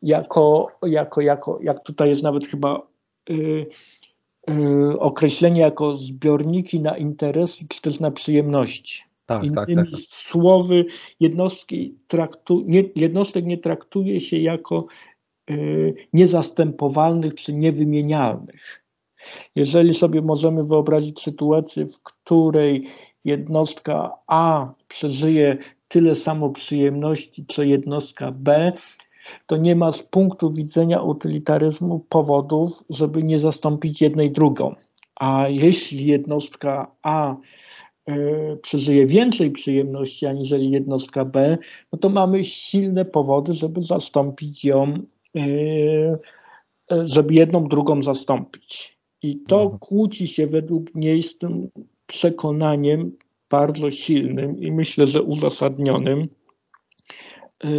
jako, 0.02 0.68
jako, 0.86 1.22
jako 1.22 1.60
jak 1.62 1.84
tutaj 1.84 2.10
jest 2.10 2.24
nawet 2.24 2.48
chyba 2.48 2.88
yy, 3.30 3.66
yy, 4.48 5.00
określenie 5.00 5.62
jako 5.62 5.96
zbiorniki 5.96 6.80
na 6.80 6.98
interesy 6.98 7.66
czy 7.70 7.82
też 7.82 8.00
na 8.00 8.12
przyjemności. 8.12 9.02
Tak, 9.26 9.42
tak, 9.56 9.70
Innymi 9.70 9.92
tak, 9.92 10.00
tak. 10.00 10.10
słowy, 10.10 10.86
jednostki 11.20 11.96
traktu, 12.08 12.64
nie, 12.66 12.84
jednostek 12.96 13.46
nie 13.46 13.58
traktuje 13.58 14.22
się 14.22 14.38
jako 14.38 14.86
niezastępowalnych 16.14 17.36
czy 17.36 17.54
niewymienialnych. 17.54 18.84
Jeżeli 19.56 19.94
sobie 19.94 20.22
możemy 20.22 20.64
wyobrazić 20.64 21.22
sytuację, 21.22 21.86
w 21.86 22.04
której 22.04 22.88
jednostka 23.26 24.14
A 24.28 24.74
przeżyje 24.88 25.58
tyle 25.88 26.16
samo 26.16 26.50
przyjemności, 26.50 27.46
co 27.48 27.64
jednostka 27.64 28.32
B, 28.32 28.74
to 29.46 29.58
nie 29.58 29.76
ma 29.76 29.92
z 29.92 30.04
punktu 30.04 30.50
widzenia 30.50 31.02
utylitaryzmu 31.02 32.00
powodów, 32.00 32.84
żeby 32.90 33.24
nie 33.24 33.40
zastąpić 33.40 34.02
jednej 34.02 34.32
drugą. 34.32 34.76
A 35.16 35.50
jeśli 35.50 36.06
jednostka 36.06 36.92
A 37.04 37.36
y, 38.10 38.58
przeżyje 38.62 39.06
więcej 39.06 39.52
przyjemności 39.52 40.26
aniżeli 40.26 40.72
jednostka 40.72 41.26
B, 41.26 41.58
no 41.92 42.00
to 42.00 42.10
mamy 42.10 42.44
silne 42.44 43.06
powody, 43.06 43.54
żeby 43.54 43.84
zastąpić 43.84 44.66
ją 44.66 44.94
żeby 47.06 47.34
jedną 47.34 47.68
drugą 47.68 48.04
zastąpić. 48.04 48.98
I 49.22 49.40
to 49.40 49.62
mhm. 49.62 49.80
kłóci 49.80 50.28
się 50.28 50.48
według 50.48 50.96
mnie 50.96 51.24
z 51.24 51.38
tym 51.38 51.70
przekonaniem 52.08 53.12
bardzo 53.50 53.92
silnym 53.92 54.58
i 54.58 54.72
myślę, 54.72 55.08
że 55.08 55.24
uzasadnionym, 55.24 56.28
e, 57.64 57.70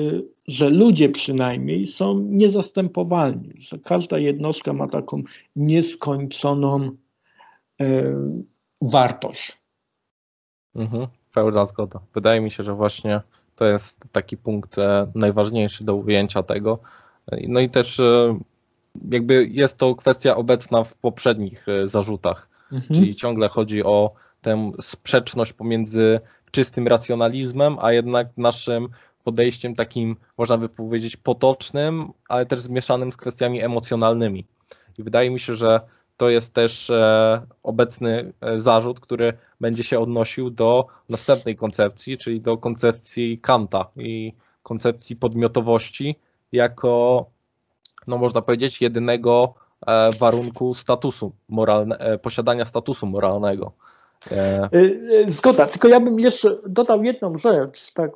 że 0.47 0.71
ludzie 0.71 1.09
przynajmniej 1.09 1.87
są 1.87 2.19
niezastępowalni, 2.19 3.53
że 3.59 3.79
każda 3.79 4.19
jednostka 4.19 4.73
ma 4.73 4.89
taką 4.89 5.23
nieskończoną 5.57 6.91
wartość. 8.83 9.59
Mhm, 10.75 11.07
pełna 11.35 11.65
zgoda. 11.65 12.01
Wydaje 12.15 12.41
mi 12.41 12.51
się, 12.51 12.63
że 12.63 12.75
właśnie 12.75 13.21
to 13.57 13.65
jest 13.65 14.01
taki 14.13 14.37
punkt 14.37 14.77
najważniejszy 15.15 15.85
do 15.85 15.95
ujęcia 15.95 16.43
tego, 16.43 16.79
no 17.49 17.61
i 17.61 17.71
też 17.71 18.01
e, 18.01 18.39
jakby 19.11 19.49
jest 19.51 19.77
to 19.77 19.95
kwestia 19.95 20.37
obecna 20.37 20.85
w 20.85 20.95
poprzednich 20.95 21.69
e, 21.69 21.89
zarzutach, 21.89 22.49
mhm. 22.73 22.95
czyli 22.95 23.15
ciągle 23.15 23.49
chodzi 23.49 23.85
o 23.85 24.13
tę 24.43 24.73
sprzeczność 24.81 25.53
pomiędzy 25.53 26.21
czystym 26.51 26.89
racjonalizmem, 26.89 27.77
a 27.81 27.93
jednak 27.93 28.29
naszym 28.37 28.89
podejściem 29.25 29.75
takim, 29.75 30.17
można 30.39 30.59
by 30.59 30.69
powiedzieć, 30.69 31.17
potocznym, 31.17 32.13
ale 32.29 32.47
też 32.47 32.61
zmieszanym 32.61 33.13
z 33.13 33.17
kwestiami 33.17 33.63
emocjonalnymi. 33.63 34.47
I 34.99 35.03
wydaje 35.03 35.31
mi 35.31 35.41
się, 35.41 35.55
że 35.55 35.81
to 36.17 36.29
jest 36.29 36.55
też 36.55 36.91
e, 36.91 37.43
obecny 37.63 38.33
zarzut, 38.57 39.01
który 39.01 39.33
będzie 39.61 39.85
się 39.85 40.01
odnosił 40.01 40.51
do 40.51 40.87
następnej 41.09 41.57
koncepcji, 41.57 42.19
czyli 42.19 42.41
do 42.41 42.57
koncepcji 42.57 43.39
Kanta 43.39 43.87
i 43.97 44.33
koncepcji 44.63 45.17
podmiotowości, 45.17 46.17
jako, 46.53 47.27
no 48.07 48.19
można 48.19 48.43
powiedzieć, 48.43 48.83
jedynego 48.83 49.55
e, 49.87 50.11
warunku 50.13 50.75
statusu 50.75 51.33
moralnego, 51.49 52.05
e, 52.05 52.19
posiadania 52.19 52.65
statusu 52.65 53.07
moralnego. 53.07 53.73
E, 54.31 54.69
zgoda, 55.29 55.67
tylko 55.67 55.89
ja 55.89 56.01
bym 56.01 56.21
jeszcze 56.21 56.57
dodał 56.67 57.05
jedną 57.05 57.39
rzecz, 57.39 57.93
tak, 57.93 58.11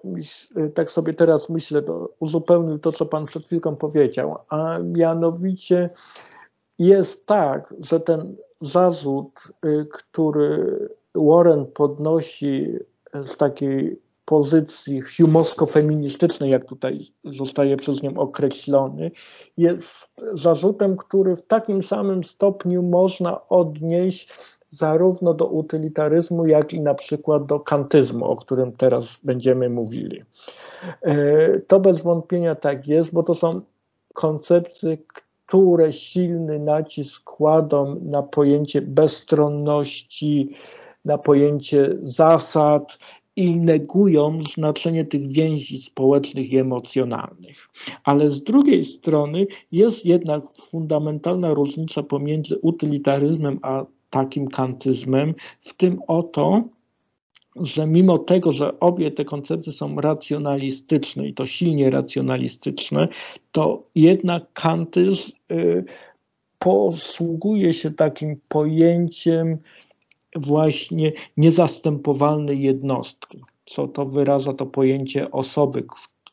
tak 0.74 0.90
sobie 0.90 1.14
teraz 1.14 1.48
myślę, 1.48 1.82
uzupełnił 2.18 2.78
to, 2.78 2.92
co 2.92 3.06
Pan 3.06 3.26
przed 3.26 3.46
chwilką 3.46 3.76
powiedział, 3.76 4.38
a 4.48 4.78
mianowicie 4.78 5.90
jest 6.78 7.26
tak, 7.26 7.74
że 7.80 8.00
ten 8.00 8.36
zarzut, 8.60 9.32
który 9.92 10.78
Warren 11.14 11.66
podnosi 11.66 12.78
z 13.26 13.36
takiej 13.36 14.00
pozycji 14.24 15.00
humowsko-feministycznej, 15.00 16.50
jak 16.50 16.64
tutaj 16.64 17.06
zostaje 17.24 17.76
przez 17.76 18.02
nią 18.02 18.18
określony, 18.18 19.10
jest 19.56 19.88
zarzutem, 20.32 20.96
który 20.96 21.36
w 21.36 21.46
takim 21.46 21.82
samym 21.82 22.24
stopniu 22.24 22.82
można 22.82 23.48
odnieść 23.48 24.28
zarówno 24.70 25.34
do 25.34 25.46
utylitaryzmu, 25.46 26.46
jak 26.46 26.72
i 26.72 26.80
na 26.80 26.94
przykład 26.94 27.46
do 27.46 27.60
kantyzmu, 27.60 28.24
o 28.24 28.36
którym 28.36 28.72
teraz 28.72 29.18
będziemy 29.22 29.70
mówili. 29.70 30.22
E, 31.02 31.60
to 31.60 31.80
bez 31.80 32.02
wątpienia 32.02 32.54
tak 32.54 32.88
jest, 32.88 33.12
bo 33.12 33.22
to 33.22 33.34
są 33.34 33.60
koncepcje, 34.14 34.98
które 35.46 35.92
silny 35.92 36.58
nacisk 36.58 37.24
kładą 37.24 38.00
na 38.02 38.22
pojęcie 38.22 38.82
bezstronności, 38.82 40.56
na 41.04 41.18
pojęcie 41.18 41.96
zasad 42.02 42.98
i 43.36 43.56
negują 43.56 44.42
znaczenie 44.54 45.04
tych 45.04 45.28
więzi 45.28 45.82
społecznych 45.82 46.52
i 46.52 46.58
emocjonalnych. 46.58 47.68
Ale 48.04 48.30
z 48.30 48.42
drugiej 48.42 48.84
strony 48.84 49.46
jest 49.72 50.04
jednak 50.04 50.44
fundamentalna 50.70 51.54
różnica 51.54 52.02
pomiędzy 52.02 52.58
utylitaryzmem 52.58 53.58
a 53.62 53.84
takim 54.10 54.48
kantyzmem, 54.48 55.34
w 55.60 55.74
tym 55.74 56.00
oto, 56.08 56.62
że 57.56 57.86
mimo 57.86 58.18
tego, 58.18 58.52
że 58.52 58.80
obie 58.80 59.10
te 59.10 59.24
koncepcje 59.24 59.72
są 59.72 60.00
racjonalistyczne 60.00 61.28
i 61.28 61.34
to 61.34 61.46
silnie 61.46 61.90
racjonalistyczne, 61.90 63.08
to 63.52 63.82
jednak 63.94 64.52
kantyzm 64.52 65.32
y, 65.52 65.84
posługuje 66.58 67.74
się 67.74 67.90
takim 67.90 68.36
pojęciem 68.48 69.58
właśnie 70.36 71.12
niezastępowalnej 71.36 72.62
jednostki, 72.62 73.44
co 73.66 73.88
to 73.88 74.04
wyraża 74.04 74.52
to 74.52 74.66
pojęcie 74.66 75.30
osoby, 75.30 75.84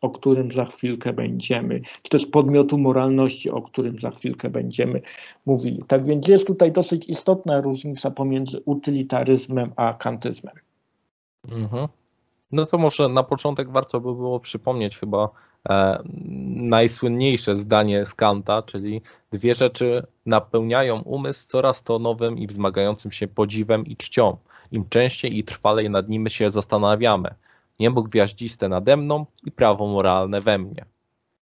o 0.01 0.09
którym 0.09 0.51
za 0.51 0.65
chwilkę 0.65 1.13
będziemy, 1.13 1.81
czy 2.03 2.09
też 2.09 2.25
podmiotu 2.25 2.77
moralności, 2.77 3.49
o 3.49 3.61
którym 3.61 3.99
za 3.99 4.09
chwilkę 4.11 4.49
będziemy 4.49 5.01
mówili. 5.45 5.83
Tak 5.87 6.05
więc 6.05 6.27
jest 6.27 6.47
tutaj 6.47 6.71
dosyć 6.71 7.09
istotna 7.09 7.61
różnica 7.61 8.11
pomiędzy 8.11 8.61
utylitaryzmem 8.65 9.71
a 9.75 9.93
kantyzmem. 9.93 10.55
Mhm. 11.51 11.87
No 12.51 12.65
to 12.65 12.77
może 12.77 13.09
na 13.09 13.23
początek 13.23 13.71
warto 13.71 13.99
by 13.99 14.15
było 14.15 14.39
przypomnieć 14.39 14.97
chyba 14.97 15.29
najsłynniejsze 16.55 17.55
zdanie 17.55 18.05
z 18.05 18.15
Kanta, 18.15 18.61
czyli 18.61 19.01
dwie 19.31 19.55
rzeczy 19.55 20.07
napełniają 20.25 21.01
umysł 21.01 21.47
coraz 21.47 21.83
to 21.83 21.99
nowym 21.99 22.37
i 22.37 22.47
wzmagającym 22.47 23.11
się 23.11 23.27
podziwem 23.27 23.85
i 23.85 23.97
czcią. 23.97 24.37
Im 24.71 24.89
częściej 24.89 25.37
i 25.37 25.43
trwalej 25.43 25.89
nad 25.89 26.09
nimi 26.09 26.29
się 26.29 26.51
zastanawiamy. 26.51 27.35
Niebo 27.79 28.03
gwiaździste 28.03 28.69
nade 28.69 28.97
mną 28.97 29.25
i 29.43 29.51
prawo 29.51 29.87
moralne 29.87 30.41
we 30.41 30.57
mnie. 30.57 30.85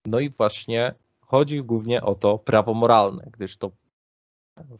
No 0.07 0.21
i 0.21 0.31
właśnie 0.31 0.95
chodzi 1.21 1.63
głównie 1.63 2.03
o 2.03 2.15
to 2.15 2.39
prawo 2.39 2.75
moralne, 2.75 3.29
gdyż 3.33 3.57
to 3.57 3.71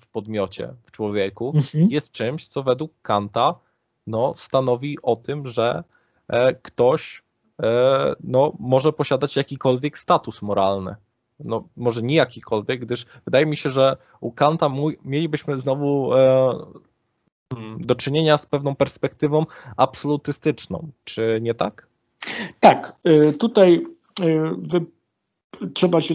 w 0.01 0.07
podmiocie, 0.07 0.75
w 0.83 0.91
człowieku 0.91 1.53
mhm. 1.57 1.89
jest 1.91 2.13
czymś, 2.13 2.49
co 2.49 2.63
według 2.63 2.93
Kanta 3.03 3.55
no, 4.07 4.35
stanowi 4.37 4.99
o 5.03 5.17
tym, 5.17 5.47
że 5.47 5.85
e, 6.29 6.55
ktoś 6.55 7.19
e, 7.19 7.24
no, 8.25 8.53
może 8.59 8.93
posiadać 8.93 9.37
jakikolwiek 9.37 9.99
status 9.99 10.43
moralny. 10.43 10.95
No, 11.41 11.69
może 11.77 12.03
nie 12.03 12.15
jakikolwiek, 12.15 12.81
gdyż 12.81 13.07
wydaje 13.25 13.47
mi 13.47 13.57
się, 13.57 13.71
że 13.71 13.97
u 14.21 14.33
Kanta 14.33 14.71
mielibyśmy 15.05 15.59
znowu 15.59 16.15
e, 16.15 16.51
mm, 17.57 17.81
do 17.81 17.95
czynienia 17.95 18.39
z 18.39 18.47
pewną 18.47 18.77
perspektywą 18.77 19.47
absolutystyczną. 19.77 20.89
Czy 21.05 21.39
nie 21.43 21.55
tak? 21.55 21.89
Tak. 22.61 22.97
Tutaj 23.39 23.87
trzeba 25.75 26.01
się 26.01 26.15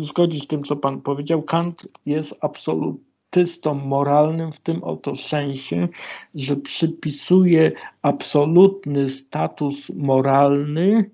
zgodzić 0.00 0.44
z 0.44 0.46
tym, 0.46 0.64
co 0.64 0.76
Pan 0.76 1.00
powiedział. 1.00 1.42
Kant 1.42 1.88
jest 2.06 2.34
absolutny 2.40 3.07
artystą 3.28 3.74
moralnym 3.74 4.52
w 4.52 4.60
tym 4.60 4.84
oto 4.84 5.16
sensie, 5.16 5.88
że 6.34 6.56
przypisuje 6.56 7.72
absolutny 8.02 9.10
status 9.10 9.74
moralny 9.94 11.10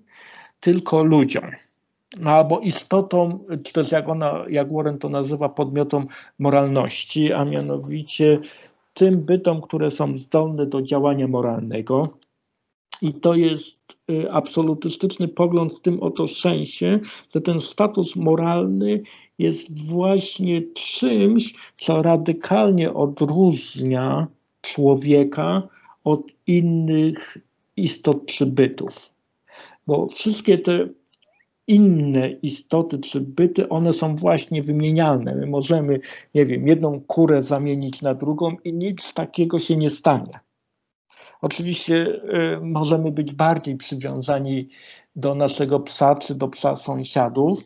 tylko 0.59 1.03
ludziom. 1.03 1.51
No, 2.19 2.31
albo 2.31 2.59
istotą, 2.59 3.39
czy 3.63 3.73
też 3.73 3.91
jak, 3.91 4.09
ona, 4.09 4.45
jak 4.49 4.73
Warren 4.73 4.97
to 4.97 5.09
nazywa, 5.09 5.49
podmiotom 5.49 6.07
moralności, 6.39 7.33
a 7.33 7.45
mianowicie 7.45 8.39
tym 8.93 9.21
bytom, 9.21 9.61
które 9.61 9.91
są 9.91 10.17
zdolne 10.17 10.65
do 10.65 10.81
działania 10.81 11.27
moralnego. 11.27 12.09
I 13.01 13.13
to 13.13 13.35
jest 13.35 13.77
y, 14.11 14.31
absolutystyczny 14.31 15.27
pogląd 15.27 15.73
w 15.73 15.81
tym 15.81 16.03
oto 16.03 16.27
sensie, 16.27 16.99
że 17.35 17.41
ten 17.41 17.61
status 17.61 18.15
moralny 18.15 19.01
jest 19.39 19.87
właśnie 19.87 20.61
czymś, 20.73 21.53
co 21.79 22.01
radykalnie 22.01 22.93
odróżnia 22.93 24.27
człowieka 24.61 25.67
od 26.03 26.21
innych 26.47 27.37
istot 27.77 28.25
czy 28.25 28.45
bytów. 28.45 29.09
Bo 29.87 30.07
wszystkie 30.07 30.57
te 30.57 30.87
inne 31.67 32.29
istoty 32.29 32.99
czy 32.99 33.21
byty, 33.21 33.69
one 33.69 33.93
są 33.93 34.15
właśnie 34.15 34.61
wymienialne. 34.61 35.35
My 35.35 35.45
możemy, 35.45 35.99
nie 36.35 36.45
wiem, 36.45 36.67
jedną 36.67 37.01
kurę 37.01 37.43
zamienić 37.43 38.01
na 38.01 38.13
drugą 38.13 38.55
i 38.63 38.73
nic 38.73 39.13
takiego 39.13 39.59
się 39.59 39.77
nie 39.77 39.89
stanie. 39.89 40.39
Oczywiście 41.41 41.95
y, 41.95 42.59
możemy 42.61 43.11
być 43.11 43.31
bardziej 43.31 43.77
przywiązani 43.77 44.69
do 45.15 45.35
naszego 45.35 45.79
psa 45.79 46.15
czy 46.15 46.35
do 46.35 46.47
psa 46.47 46.75
sąsiadów, 46.75 47.63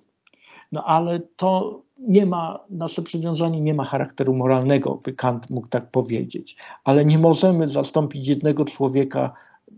no 0.71 0.83
ale 0.83 1.19
to 1.35 1.81
nie 1.99 2.25
ma, 2.25 2.59
nasze 2.69 3.01
przywiązanie 3.01 3.61
nie 3.61 3.73
ma 3.73 3.83
charakteru 3.83 4.33
moralnego, 4.33 4.95
by 5.03 5.13
Kant 5.13 5.49
mógł 5.49 5.67
tak 5.67 5.91
powiedzieć. 5.91 6.55
Ale 6.83 7.05
nie 7.05 7.19
możemy 7.19 7.69
zastąpić 7.69 8.27
jednego 8.27 8.65
człowieka 8.65 9.33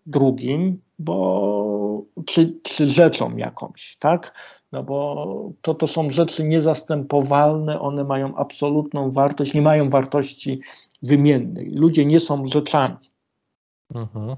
drugim, 0.06 0.82
bo 1.00 2.04
czy, 2.26 2.60
czy 2.64 2.90
rzeczą 2.90 3.38
jakąś, 3.38 3.98
tak? 4.00 4.34
No 4.72 4.84
bo 4.84 5.52
to, 5.62 5.74
to 5.74 5.88
są 5.88 6.10
rzeczy 6.10 6.44
niezastępowalne, 6.44 7.80
one 7.80 8.04
mają 8.04 8.36
absolutną 8.36 9.12
wartość, 9.12 9.54
nie 9.54 9.62
mają 9.62 9.90
wartości 9.90 10.62
wymiennej. 11.04 11.72
Ludzie 11.72 12.06
nie 12.06 12.20
są 12.20 12.46
rzeczami. 12.46 13.11
Mhm. 13.96 14.36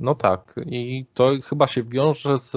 No 0.00 0.14
tak, 0.14 0.54
i 0.66 1.06
to 1.14 1.30
chyba 1.44 1.66
się 1.66 1.82
wiąże 1.82 2.38
z 2.38 2.56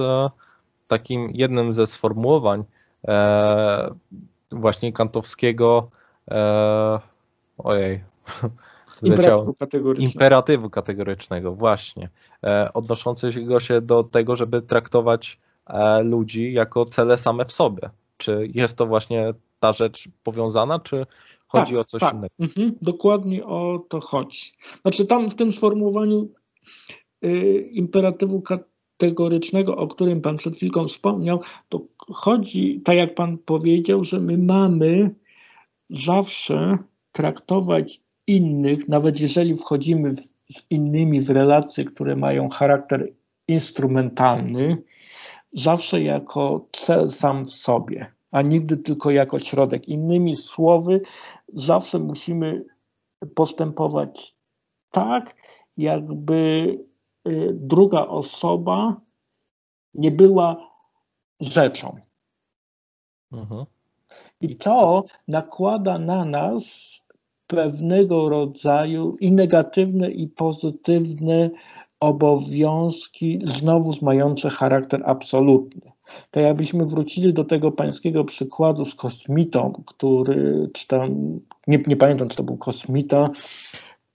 takim 0.88 1.30
jednym 1.34 1.74
ze 1.74 1.86
sformułowań, 1.86 2.64
e, 3.08 3.94
właśnie 4.52 4.92
kantowskiego 4.92 5.90
e, 6.30 7.00
ojej 7.58 8.04
Imperatywu 9.02 9.54
kategorycznego. 9.54 10.12
Imperatywu 10.12 10.70
kategorycznego, 10.70 11.54
właśnie. 11.54 12.08
E, 12.44 12.72
odnoszącego 12.72 13.60
się 13.60 13.80
do 13.80 14.04
tego, 14.04 14.36
żeby 14.36 14.62
traktować 14.62 15.40
e, 15.66 16.02
ludzi 16.02 16.52
jako 16.52 16.84
cele 16.84 17.18
same 17.18 17.44
w 17.44 17.52
sobie. 17.52 17.90
Czy 18.16 18.48
jest 18.54 18.76
to 18.76 18.86
właśnie 18.86 19.34
ta 19.60 19.72
rzecz 19.72 20.08
powiązana, 20.24 20.78
czy 20.80 21.06
chodzi 21.50 21.72
tak, 21.72 21.80
o 21.80 21.84
coś 21.84 22.00
tak. 22.00 22.14
innego? 22.14 22.34
Mhm, 22.38 22.72
dokładnie 22.82 23.44
o 23.44 23.84
to 23.88 24.00
chodzi. 24.00 24.52
Znaczy 24.82 25.06
tam 25.06 25.30
w 25.30 25.34
tym 25.34 25.52
sformułowaniu 25.52 26.28
y, 27.24 27.68
imperatywu 27.72 28.42
kategorycznego, 28.42 29.76
o 29.76 29.88
którym 29.88 30.20
Pan 30.20 30.36
przed 30.36 30.56
chwilką 30.56 30.88
wspomniał, 30.88 31.40
to 31.68 31.80
chodzi, 31.98 32.80
tak 32.84 32.98
jak 32.98 33.14
Pan 33.14 33.38
powiedział, 33.38 34.04
że 34.04 34.20
my 34.20 34.38
mamy 34.38 35.14
zawsze 35.90 36.78
traktować 37.12 38.00
innych, 38.26 38.88
nawet 38.88 39.20
jeżeli 39.20 39.54
wchodzimy 39.54 40.10
w, 40.10 40.20
z 40.54 40.66
innymi 40.70 41.20
w 41.20 41.30
relacje, 41.30 41.84
które 41.84 42.16
mają 42.16 42.48
charakter 42.48 43.12
instrumentalny, 43.48 44.82
zawsze 45.52 46.02
jako 46.02 46.66
cel 46.72 47.10
sam 47.10 47.44
w 47.44 47.52
sobie, 47.52 48.12
a 48.30 48.42
nigdy 48.42 48.76
tylko 48.76 49.10
jako 49.10 49.38
środek. 49.38 49.88
Innymi 49.88 50.36
słowy, 50.36 51.00
zawsze 51.54 51.98
musimy 51.98 52.64
postępować 53.34 54.36
tak, 54.90 55.36
jakby 55.76 56.78
Y, 57.28 57.50
druga 57.54 58.06
osoba 58.06 59.00
nie 59.94 60.10
była 60.10 60.70
rzeczą. 61.40 61.96
Mhm. 63.32 63.66
I 64.40 64.56
to 64.56 65.04
nakłada 65.28 65.98
na 65.98 66.24
nas 66.24 66.62
pewnego 67.46 68.28
rodzaju 68.28 69.16
i 69.20 69.32
negatywne, 69.32 70.10
i 70.10 70.28
pozytywne 70.28 71.50
obowiązki, 72.00 73.38
znowu 73.44 73.92
mające 74.02 74.50
charakter 74.50 75.02
absolutny. 75.06 75.92
To 76.30 76.40
jakbyśmy 76.40 76.84
wrócili 76.84 77.32
do 77.32 77.44
tego 77.44 77.72
pańskiego 77.72 78.24
przykładu 78.24 78.84
z 78.84 78.94
kosmitą, 78.94 79.82
który, 79.86 80.70
czy 80.74 80.86
tam, 80.86 81.40
nie, 81.66 81.82
nie 81.86 81.96
pamiętam, 81.96 82.28
czy 82.28 82.36
to 82.36 82.42
był 82.42 82.56
kosmita, 82.56 83.30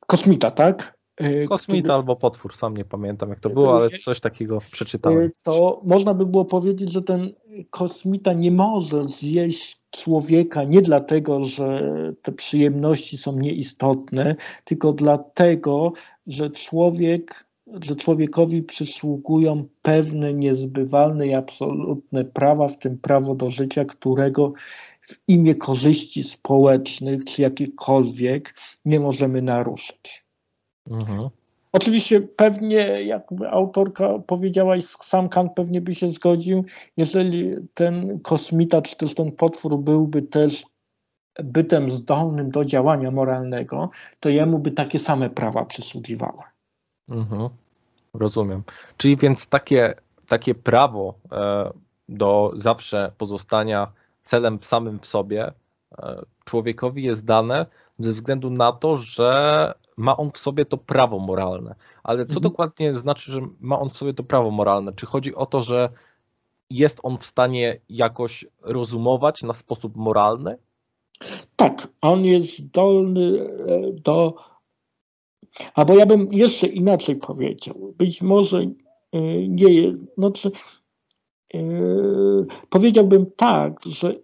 kosmita, 0.08 0.52
tak? 0.52 0.96
E, 1.18 1.46
Kosmita 1.46 1.82
który, 1.82 1.94
albo 1.94 2.16
potwór, 2.16 2.56
sam 2.56 2.78
nie 2.78 2.86
pamiętam 2.86 3.30
jak 3.30 3.40
to 3.40 3.50
było, 3.50 3.76
ale 3.76 3.90
coś 3.90 4.20
takiego 4.20 4.62
przeczytałem. 4.72 5.32
To 5.44 5.82
można 5.84 6.14
by 6.14 6.26
było 6.26 6.46
powiedzieć, 6.46 6.92
że 6.92 7.02
ten 7.02 7.34
kosmita 7.70 8.34
nie 8.34 8.52
może 8.52 9.04
zjeść 9.04 9.82
człowieka 9.92 10.64
nie 10.64 10.82
dlatego, 10.82 11.44
że 11.44 11.82
te 12.22 12.32
przyjemności 12.32 13.18
są 13.18 13.40
nieistotne, 13.40 14.36
tylko 14.64 14.94
dlatego, 14.94 15.94
że 16.28 16.50
człowiek, 16.50 17.45
że 17.68 17.96
człowiekowi 17.96 18.64
przysługują 18.64 19.66
pewne 19.82 20.34
niezbywalne 20.34 21.28
i 21.28 21.34
absolutne 21.34 22.26
prawa, 22.26 22.68
w 22.68 22.78
tym 22.78 22.98
prawo 22.98 23.36
do 23.36 23.50
życia, 23.50 23.86
którego 23.86 24.54
w 25.02 25.16
imię 25.28 25.56
korzyści 25.56 26.24
społecznych 26.24 27.24
czy 27.26 27.42
jakichkolwiek 27.42 28.54
nie 28.86 29.00
możemy 29.00 29.42
naruszyć. 29.42 30.26
Mhm. 30.92 31.30
Oczywiście 31.72 32.22
pewnie, 32.22 33.04
jakby 33.04 33.50
autorka 33.50 34.20
powiedziała 34.20 34.76
i 34.76 34.82
sam 34.82 35.30
Kant 35.30 35.54
pewnie 35.54 35.82
by 35.82 35.96
się 35.96 36.10
zgodził, 36.10 36.66
jeżeli 36.98 37.56
ten 37.74 38.20
kosmita 38.20 38.82
czy 38.82 38.96
też 38.96 39.16
ten 39.16 39.32
potwór 39.32 39.78
byłby 39.80 40.22
też 40.22 40.66
bytem 41.44 41.92
zdolnym 41.92 42.52
do 42.52 42.66
działania 42.66 43.12
moralnego, 43.12 43.90
to 44.20 44.30
jemu 44.30 44.60
by 44.60 44.72
takie 44.72 45.00
same 45.00 45.30
prawa 45.30 45.66
przysługiwały. 45.66 46.44
Mhm. 47.10 47.50
Rozumiem. 48.14 48.64
Czyli 48.98 49.18
więc 49.18 49.48
takie, 49.48 49.94
takie 50.28 50.56
prawo 50.56 51.14
e, 51.32 51.72
do 52.10 52.52
zawsze 52.56 53.12
pozostania 53.18 53.92
celem 54.24 54.60
samym 54.62 55.00
w 55.00 55.06
sobie 55.06 55.54
e, 55.98 56.22
człowiekowi 56.46 57.04
jest 57.04 57.26
dane 57.26 57.66
ze 58.00 58.12
względu 58.12 58.50
na 58.50 58.72
to, 58.72 58.98
że 58.98 59.74
ma 59.98 60.18
on 60.18 60.32
w 60.32 60.38
sobie 60.38 60.66
to 60.66 60.78
prawo 60.78 61.20
moralne. 61.20 61.76
Ale 62.04 62.26
co 62.26 62.36
mhm. 62.36 62.42
dokładnie 62.42 62.94
znaczy, 62.94 63.32
że 63.32 63.42
ma 63.60 63.80
on 63.80 63.90
w 63.90 63.98
sobie 63.98 64.14
to 64.14 64.24
prawo 64.24 64.52
moralne? 64.52 64.94
Czy 64.94 65.06
chodzi 65.06 65.36
o 65.36 65.46
to, 65.46 65.62
że 65.62 65.90
jest 66.70 67.00
on 67.04 67.18
w 67.18 67.26
stanie 67.26 67.80
jakoś 67.90 68.46
rozumować 68.62 69.44
na 69.44 69.54
sposób 69.54 69.96
moralny? 69.96 70.58
Tak, 71.56 71.88
on 72.02 72.26
jest 72.26 72.60
zdolny 72.60 73.42
e, 73.42 73.92
do. 73.92 74.36
Albo 75.74 75.94
ja 75.98 76.06
bym 76.06 76.28
jeszcze 76.32 76.68
inaczej 76.68 77.16
powiedział. 77.16 77.94
Być 77.98 78.22
może 78.22 78.60
e, 78.60 79.22
nie 79.48 79.74
jest. 79.74 79.98
Czy, 80.34 80.52
yy, 81.54 82.46
powiedziałbym 82.70 83.26
tak, 83.38 83.80
że 83.86 84.16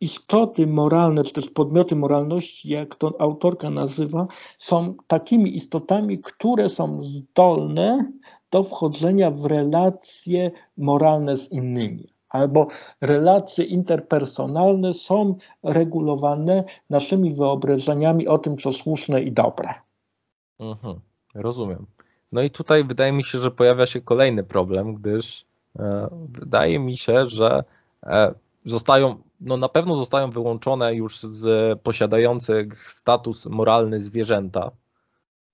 istoty 0.00 0.66
moralne, 0.66 1.24
czy 1.24 1.32
też 1.32 1.50
podmioty 1.50 1.96
moralności, 1.96 2.68
jak 2.68 2.96
to 2.96 3.12
autorka 3.18 3.70
nazywa, 3.70 4.26
są 4.58 4.94
takimi 5.06 5.56
istotami, 5.56 6.18
które 6.18 6.68
są 6.68 7.02
zdolne 7.02 8.12
do 8.50 8.62
wchodzenia 8.62 9.30
w 9.30 9.44
relacje 9.44 10.50
moralne 10.76 11.36
z 11.36 11.52
innymi. 11.52 12.06
Albo 12.28 12.66
relacje 13.00 13.64
interpersonalne 13.64 14.94
są 14.94 15.34
regulowane 15.62 16.64
naszymi 16.90 17.34
wyobrażeniami 17.34 18.28
o 18.28 18.38
tym, 18.38 18.56
co 18.56 18.72
słuszne 18.72 19.22
i 19.22 19.32
dobre. 19.32 19.85
Mhm, 20.58 21.00
rozumiem. 21.34 21.86
No 22.32 22.42
i 22.42 22.50
tutaj 22.50 22.84
wydaje 22.84 23.12
mi 23.12 23.24
się, 23.24 23.38
że 23.38 23.50
pojawia 23.50 23.86
się 23.86 24.00
kolejny 24.00 24.44
problem, 24.44 24.94
gdyż 24.94 25.44
e, 25.78 26.08
wydaje 26.28 26.78
mi 26.78 26.96
się, 26.96 27.28
że 27.28 27.64
e, 28.02 28.34
zostają, 28.64 29.22
no 29.40 29.56
na 29.56 29.68
pewno 29.68 29.96
zostają 29.96 30.30
wyłączone 30.30 30.94
już 30.94 31.20
z 31.20 31.78
posiadających 31.80 32.90
status 32.90 33.46
moralny 33.46 34.00
zwierzęta, 34.00 34.70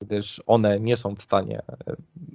gdyż 0.00 0.42
one 0.46 0.80
nie 0.80 0.96
są 0.96 1.14
w 1.14 1.22
stanie, 1.22 1.62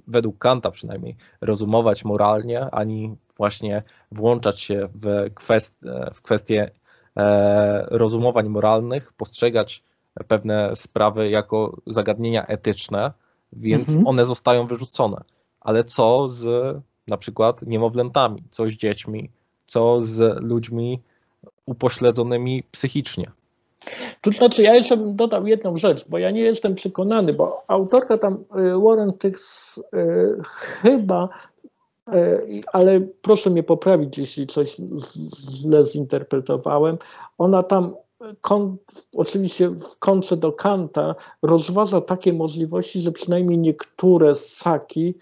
według 0.06 0.38
Kanta 0.38 0.70
przynajmniej, 0.70 1.16
rozumować 1.40 2.04
moralnie, 2.04 2.70
ani 2.70 3.16
właśnie 3.36 3.82
włączać 4.12 4.60
się 4.60 4.88
w, 4.94 5.34
kwest, 5.34 5.74
w 6.14 6.22
kwestie 6.22 6.70
e, 7.16 7.86
rozumowań 7.90 8.48
moralnych, 8.48 9.12
postrzegać 9.12 9.82
pewne 10.28 10.76
sprawy 10.76 11.30
jako 11.30 11.76
zagadnienia 11.86 12.46
etyczne, 12.46 13.12
więc 13.52 13.88
mhm. 13.88 14.06
one 14.06 14.24
zostają 14.24 14.66
wyrzucone. 14.66 15.20
Ale 15.60 15.84
co 15.84 16.28
z 16.28 16.76
na 17.08 17.16
przykład 17.16 17.62
niemowlętami, 17.62 18.42
co 18.50 18.70
z 18.70 18.72
dziećmi, 18.72 19.30
co 19.66 20.00
z 20.00 20.42
ludźmi 20.42 21.00
upośledzonymi 21.66 22.62
psychicznie. 22.70 23.30
To 24.20 24.30
znaczy, 24.30 24.62
ja 24.62 24.74
jeszcze 24.74 24.96
bym 24.96 25.16
dodał 25.16 25.46
jedną 25.46 25.76
rzecz, 25.76 26.04
bo 26.08 26.18
ja 26.18 26.30
nie 26.30 26.40
jestem 26.40 26.74
przekonany, 26.74 27.32
bo 27.32 27.64
autorka 27.68 28.18
tam, 28.18 28.34
y, 28.34 28.80
Warren 28.80 29.12
tych 29.12 29.40
y, 29.94 30.42
chyba, 30.82 31.28
y, 32.14 32.62
ale 32.72 33.00
proszę 33.22 33.50
mnie 33.50 33.62
poprawić, 33.62 34.18
jeśli 34.18 34.46
coś 34.46 34.76
źle 35.50 35.86
zinterpretowałem, 35.86 36.98
ona 37.38 37.62
tam 37.62 37.94
oczywiście 39.12 39.68
w 39.68 39.98
konce 39.98 40.36
do 40.36 40.52
Kanta 40.52 41.14
rozważa 41.42 42.00
takie 42.00 42.32
możliwości, 42.32 43.00
że 43.00 43.12
przynajmniej 43.12 43.58
niektóre 43.58 44.34
ssaki 44.34 45.14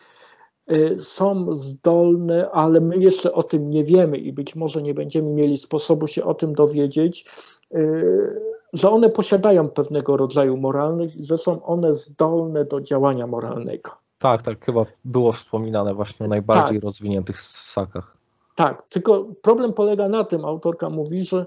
Y, 0.73 0.99
są 1.03 1.57
zdolne, 1.57 2.51
ale 2.51 2.81
my 2.81 2.97
jeszcze 2.97 3.33
o 3.33 3.43
tym 3.43 3.71
nie 3.71 3.85
wiemy 3.85 4.19
i 4.19 4.33
być 4.33 4.57
może 4.57 4.83
nie 4.83 4.95
będziemy 4.95 5.31
mieli 5.31 5.59
sposobu 5.59 6.07
się 6.07 6.25
o 6.25 6.35
tym 6.35 6.55
dowiedzieć, 6.55 7.27
y, 7.75 8.41
że 8.73 8.91
one 8.91 9.11
posiadają 9.11 9.69
pewnego 9.69 10.17
rodzaju 10.17 10.57
moralność 10.57 11.17
i 11.17 11.25
że 11.25 11.39
są 11.39 11.65
one 11.65 11.97
zdolne 11.97 12.65
do 12.65 12.81
działania 12.81 13.27
moralnego. 13.27 13.91
Tak, 14.19 14.43
tak, 14.43 14.65
chyba 14.65 14.85
było 15.05 15.33
wspominane 15.33 15.95
właśnie 15.95 16.27
o 16.27 16.29
najbardziej 16.29 16.77
tak. 16.77 16.85
rozwiniętych 16.85 17.41
ssakach. 17.41 18.17
Tak, 18.55 18.87
tylko 18.89 19.25
problem 19.43 19.73
polega 19.73 20.09
na 20.09 20.25
tym, 20.25 20.45
autorka 20.45 20.91
mówi, 20.91 21.25
że 21.25 21.47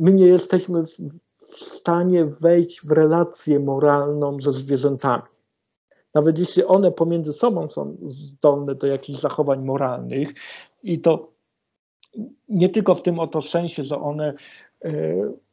my 0.00 0.12
nie 0.12 0.26
jesteśmy 0.26 0.82
w 0.82 1.56
stanie 1.56 2.24
wejść 2.24 2.86
w 2.86 2.90
relację 2.90 3.60
moralną 3.60 4.40
ze 4.40 4.52
zwierzętami. 4.52 5.22
Nawet 6.14 6.38
jeśli 6.38 6.64
one 6.64 6.92
pomiędzy 6.92 7.32
sobą 7.32 7.68
są 7.68 7.96
zdolne 8.08 8.74
do 8.74 8.86
jakichś 8.86 9.20
zachowań 9.20 9.64
moralnych 9.64 10.34
i 10.82 11.00
to 11.00 11.32
nie 12.48 12.68
tylko 12.68 12.94
w 12.94 13.02
tym 13.02 13.18
oto 13.20 13.42
sensie, 13.42 13.84
że 13.84 14.00
one 14.00 14.34
e, 14.84 14.92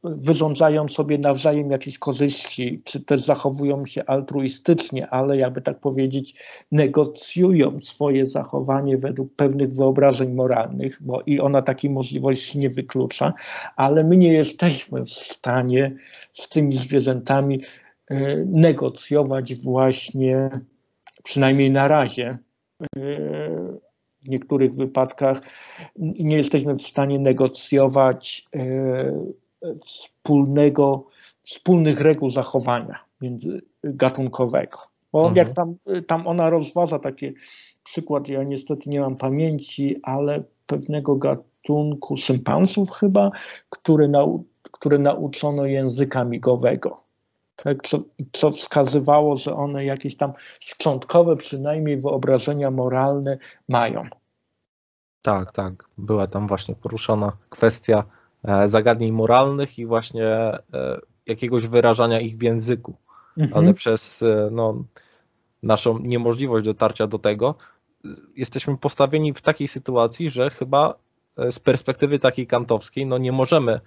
wyrządzają 0.03 0.89
sobie 0.89 1.17
nawzajem 1.17 1.71
jakieś 1.71 1.97
korzyści, 1.97 2.81
czy 2.83 2.99
też 2.99 3.25
zachowują 3.25 3.85
się 3.85 4.05
altruistycznie, 4.05 5.09
ale 5.09 5.37
jakby 5.37 5.61
tak 5.61 5.79
powiedzieć, 5.79 6.35
negocjują 6.71 7.81
swoje 7.81 8.25
zachowanie 8.25 8.97
według 8.97 9.35
pewnych 9.35 9.73
wyobrażeń 9.73 10.33
moralnych, 10.33 10.97
bo 11.01 11.21
i 11.25 11.39
ona 11.39 11.61
takiej 11.61 11.89
możliwości 11.89 12.59
nie 12.59 12.69
wyklucza, 12.69 13.33
ale 13.75 14.03
my 14.03 14.17
nie 14.17 14.33
jesteśmy 14.33 15.05
w 15.05 15.09
stanie 15.09 15.95
z 16.33 16.49
tymi 16.49 16.77
zwierzętami 16.77 17.61
E, 18.11 18.45
negocjować 18.45 19.55
właśnie, 19.55 20.49
przynajmniej 21.23 21.71
na 21.71 21.87
razie, 21.87 22.37
e, 22.81 22.87
w 24.21 24.29
niektórych 24.29 24.73
wypadkach 24.73 25.41
nie 25.97 26.37
jesteśmy 26.37 26.73
w 26.73 26.81
stanie 26.81 27.19
negocjować 27.19 28.45
e, 28.55 28.61
wspólnego, 29.85 31.07
wspólnych 31.43 32.01
reguł 32.01 32.29
zachowania 32.29 32.99
międzygatunkowego. 33.21 34.77
Bo 35.11 35.27
mhm. 35.27 35.35
jak 35.35 35.55
tam, 35.55 35.75
tam 36.07 36.27
ona 36.27 36.49
rozważa 36.49 36.99
taki 36.99 37.33
przykład, 37.83 38.27
ja 38.27 38.43
niestety 38.43 38.89
nie 38.89 38.99
mam 38.99 39.15
pamięci, 39.15 39.99
ale 40.03 40.43
pewnego 40.65 41.15
gatunku 41.15 42.17
szympansów 42.17 42.91
chyba, 42.91 43.31
które, 43.69 44.07
nau, 44.07 44.43
które 44.71 44.97
nauczono 44.97 45.65
języka 45.65 46.23
migowego 46.23 47.11
tak, 47.63 47.87
co, 47.87 47.99
co 48.31 48.51
wskazywało, 48.51 49.37
że 49.37 49.55
one 49.55 49.85
jakieś 49.85 50.17
tam 50.17 50.33
szczątkowe 50.59 51.35
przynajmniej 51.37 51.97
wyobrażenia 51.97 52.71
moralne 52.71 53.37
mają. 53.69 54.05
Tak, 55.21 55.51
tak. 55.51 55.73
Była 55.97 56.27
tam 56.27 56.47
właśnie 56.47 56.75
poruszona 56.75 57.31
kwestia 57.49 58.03
zagadnień 58.65 59.11
moralnych 59.11 59.79
i 59.79 59.85
właśnie 59.85 60.27
e, 60.27 60.59
jakiegoś 61.27 61.67
wyrażania 61.67 62.19
ich 62.19 62.37
w 62.37 62.43
języku. 62.43 62.95
Mhm. 63.37 63.57
Ale 63.57 63.73
przez 63.73 64.23
e, 64.23 64.49
no, 64.51 64.83
naszą 65.63 65.99
niemożliwość 65.99 66.65
dotarcia 66.65 67.07
do 67.07 67.19
tego, 67.19 67.55
jesteśmy 68.35 68.77
postawieni 68.77 69.33
w 69.33 69.41
takiej 69.41 69.67
sytuacji, 69.67 70.29
że 70.29 70.49
chyba 70.49 70.95
z 71.51 71.59
perspektywy 71.59 72.19
takiej 72.19 72.47
kantowskiej 72.47 73.05
no 73.05 73.17
nie 73.17 73.31
możemy 73.31 73.79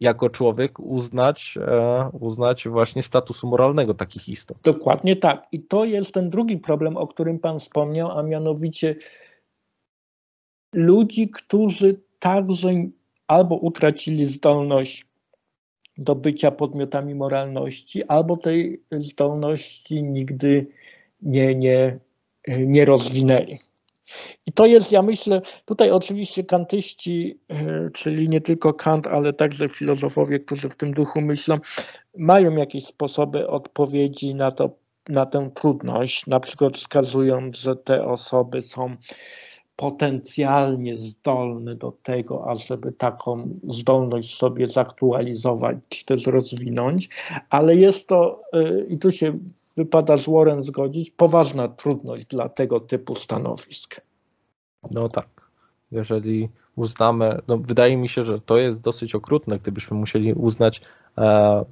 jako 0.00 0.30
człowiek 0.30 0.80
uznać, 0.80 1.58
e, 1.60 2.10
uznać 2.20 2.68
właśnie 2.68 3.02
statusu 3.02 3.46
moralnego 3.46 3.94
takich 3.94 4.28
istot. 4.28 4.58
Dokładnie 4.62 5.16
tak. 5.16 5.46
I 5.52 5.62
to 5.62 5.84
jest 5.84 6.14
ten 6.14 6.30
drugi 6.30 6.58
problem, 6.58 6.96
o 6.96 7.06
którym 7.06 7.38
Pan 7.38 7.60
wspomniał, 7.60 8.18
a 8.18 8.22
mianowicie 8.22 8.96
ludzi, 10.72 11.28
którzy 11.28 12.00
także 12.18 12.68
albo 13.26 13.56
utracili 13.56 14.26
zdolność 14.26 15.06
do 15.98 16.14
bycia 16.14 16.50
podmiotami 16.50 17.14
moralności, 17.14 18.04
albo 18.04 18.36
tej 18.36 18.82
zdolności 18.90 20.02
nigdy 20.02 20.66
nie, 21.22 21.54
nie, 21.54 21.98
nie 22.48 22.84
rozwinęli. 22.84 23.58
I 24.46 24.52
to 24.52 24.66
jest, 24.66 24.92
ja 24.92 25.02
myślę, 25.02 25.42
tutaj 25.64 25.90
oczywiście 25.90 26.44
kantyści, 26.44 27.38
e, 27.48 27.90
czyli 27.90 28.28
nie 28.28 28.40
tylko 28.40 28.74
Kant, 28.74 29.06
ale 29.06 29.32
także 29.32 29.68
filozofowie, 29.68 30.40
którzy 30.40 30.68
w 30.68 30.76
tym 30.76 30.94
duchu 30.94 31.20
myślą, 31.20 31.58
mają 32.18 32.56
jakieś 32.56 32.86
sposoby 32.86 33.48
odpowiedzi 33.48 34.34
na, 34.34 34.52
to, 34.52 34.70
na 35.08 35.26
tę 35.26 35.50
trudność, 35.54 36.26
na 36.26 36.40
przykład 36.40 36.76
wskazując, 36.76 37.58
że 37.58 37.76
te 37.76 38.04
osoby 38.04 38.62
są 38.62 38.96
potencjalnie 39.76 40.98
zdolne 40.98 41.74
do 41.74 41.92
tego, 42.02 42.50
ażeby 42.50 42.92
taką 42.92 43.48
zdolność 43.68 44.38
sobie 44.38 44.68
zaktualizować 44.68 45.76
czy 45.88 46.04
też 46.04 46.26
rozwinąć, 46.26 47.08
ale 47.50 47.76
jest 47.76 48.06
to, 48.06 48.42
e, 48.52 48.80
i 48.84 48.98
tu 48.98 49.12
się 49.12 49.38
wypada 49.76 50.16
z 50.16 50.28
Warren 50.28 50.62
zgodzić, 50.62 51.10
poważna 51.10 51.68
trudność 51.68 52.26
dla 52.26 52.48
tego 52.48 52.80
typu 52.80 53.14
stanowisk. 53.14 54.00
No 54.90 55.08
tak. 55.08 55.28
Jeżeli 55.92 56.48
uznamy, 56.76 57.38
no 57.48 57.58
wydaje 57.58 57.96
mi 57.96 58.08
się, 58.08 58.22
że 58.22 58.40
to 58.40 58.58
jest 58.58 58.82
dosyć 58.82 59.14
okrutne, 59.14 59.58
gdybyśmy 59.58 59.96
musieli 59.96 60.32
uznać 60.32 60.80
e, 61.18 61.64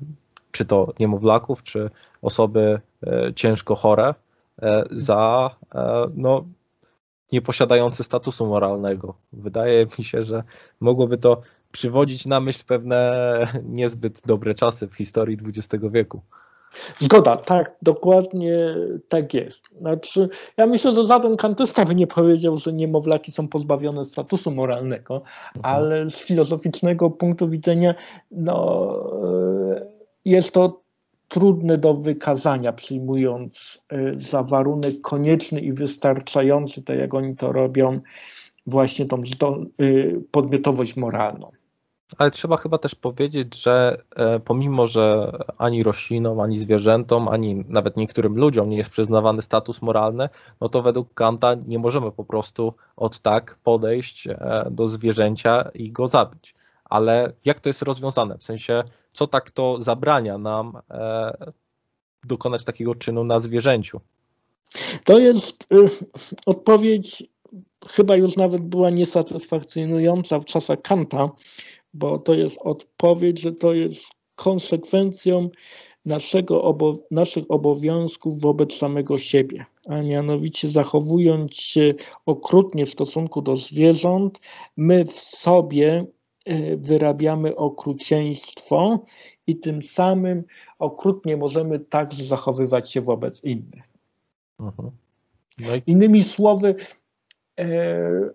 czy 0.52 0.64
to 0.64 0.92
niemowlaków, 1.00 1.62
czy 1.62 1.90
osoby 2.22 2.80
e, 3.06 3.34
ciężko 3.34 3.74
chore 3.74 4.14
e, 4.62 4.84
za 4.90 5.50
e, 5.74 6.10
no, 6.14 6.44
nieposiadające 7.32 8.04
statusu 8.04 8.46
moralnego. 8.46 9.14
Wydaje 9.32 9.86
mi 9.98 10.04
się, 10.04 10.24
że 10.24 10.42
mogłoby 10.80 11.18
to 11.18 11.40
przywodzić 11.72 12.26
na 12.26 12.40
myśl 12.40 12.64
pewne 12.66 13.12
niezbyt 13.64 14.22
dobre 14.26 14.54
czasy 14.54 14.88
w 14.88 14.94
historii 14.94 15.38
XX 15.46 15.84
wieku. 15.90 16.20
Zgoda, 17.00 17.36
tak, 17.36 17.76
dokładnie 17.82 18.76
tak 19.08 19.34
jest. 19.34 19.64
Znaczy, 19.80 20.28
ja 20.56 20.66
myślę, 20.66 20.92
że 20.92 21.06
żaden 21.06 21.36
kantysta 21.36 21.84
by 21.84 21.94
nie 21.94 22.06
powiedział, 22.06 22.56
że 22.56 22.72
niemowlaki 22.72 23.32
są 23.32 23.48
pozbawione 23.48 24.04
statusu 24.04 24.50
moralnego, 24.50 25.22
mhm. 25.56 25.74
ale 25.74 26.10
z 26.10 26.16
filozoficznego 26.16 27.10
punktu 27.10 27.48
widzenia 27.48 27.94
no, 28.30 28.96
e, 29.76 29.86
jest 30.24 30.52
to 30.52 30.81
trudne 31.32 31.78
do 31.78 31.94
wykazania, 31.94 32.72
przyjmując 32.72 33.78
e, 33.88 34.14
za 34.14 34.42
warunek 34.42 35.00
konieczny 35.00 35.60
i 35.60 35.72
wystarczający, 35.72 36.82
tak 36.82 36.98
jak 36.98 37.14
oni 37.14 37.36
to 37.36 37.52
robią, 37.52 38.00
właśnie 38.66 39.06
tą 39.06 39.16
e, 39.18 39.62
podmiotowość 40.30 40.96
moralną. 40.96 41.50
Ale 42.18 42.30
trzeba 42.30 42.56
chyba 42.56 42.78
też 42.78 42.94
powiedzieć, 42.94 43.62
że 43.62 44.02
e, 44.16 44.40
pomimo, 44.40 44.86
że 44.86 45.32
ani 45.58 45.82
roślinom, 45.82 46.40
ani 46.40 46.58
zwierzętom, 46.58 47.28
ani 47.28 47.64
nawet 47.68 47.96
niektórym 47.96 48.36
ludziom 48.36 48.70
nie 48.70 48.76
jest 48.76 48.90
przyznawany 48.90 49.42
status 49.42 49.82
moralny, 49.82 50.28
no 50.60 50.68
to 50.68 50.82
według 50.82 51.14
Kanta 51.14 51.54
nie 51.66 51.78
możemy 51.78 52.10
po 52.10 52.24
prostu 52.24 52.74
od 52.96 53.20
tak 53.20 53.58
podejść 53.64 54.26
e, 54.26 54.66
do 54.70 54.88
zwierzęcia 54.88 55.70
i 55.74 55.92
go 55.92 56.08
zabić. 56.08 56.54
Ale 56.84 57.32
jak 57.44 57.60
to 57.60 57.68
jest 57.68 57.82
rozwiązane? 57.82 58.38
W 58.38 58.42
sensie, 58.42 58.82
co 59.12 59.26
tak 59.26 59.50
to 59.50 59.82
zabrania 59.82 60.38
nam 60.38 60.78
e, 60.90 61.52
dokonać 62.24 62.64
takiego 62.64 62.94
czynu 62.94 63.24
na 63.24 63.40
zwierzęciu? 63.40 64.00
To 65.04 65.18
jest 65.18 65.62
y, 65.62 65.88
odpowiedź, 66.46 67.24
chyba 67.88 68.16
już 68.16 68.36
nawet 68.36 68.62
była 68.62 68.90
niesatysfakcjonująca 68.90 70.40
w 70.40 70.44
czasach 70.44 70.82
Kanta, 70.82 71.30
bo 71.94 72.18
to 72.18 72.34
jest 72.34 72.56
odpowiedź, 72.60 73.40
że 73.40 73.52
to 73.52 73.74
jest 73.74 74.04
konsekwencją 74.34 75.50
naszego 76.04 76.62
obo 76.62 76.94
naszych 77.10 77.44
obowiązków 77.48 78.40
wobec 78.40 78.74
samego 78.74 79.18
siebie, 79.18 79.66
a 79.88 80.02
mianowicie 80.02 80.70
zachowując 80.70 81.54
się 81.54 81.94
okrutnie 82.26 82.86
w 82.86 82.90
stosunku 82.90 83.42
do 83.42 83.56
zwierząt, 83.56 84.40
my 84.76 85.04
w 85.04 85.20
sobie 85.20 86.06
wyrabiamy 86.76 87.56
okrucieństwo 87.56 89.04
i 89.46 89.56
tym 89.56 89.82
samym 89.82 90.44
okrutnie 90.78 91.36
możemy 91.36 91.80
także 91.80 92.24
zachowywać 92.24 92.92
się 92.92 93.00
wobec 93.00 93.44
innych. 93.44 93.88
Mhm. 94.60 94.90
No 95.58 95.76
i... 95.76 95.82
Innymi 95.86 96.24
słowy, 96.24 96.74
e, 97.60 98.30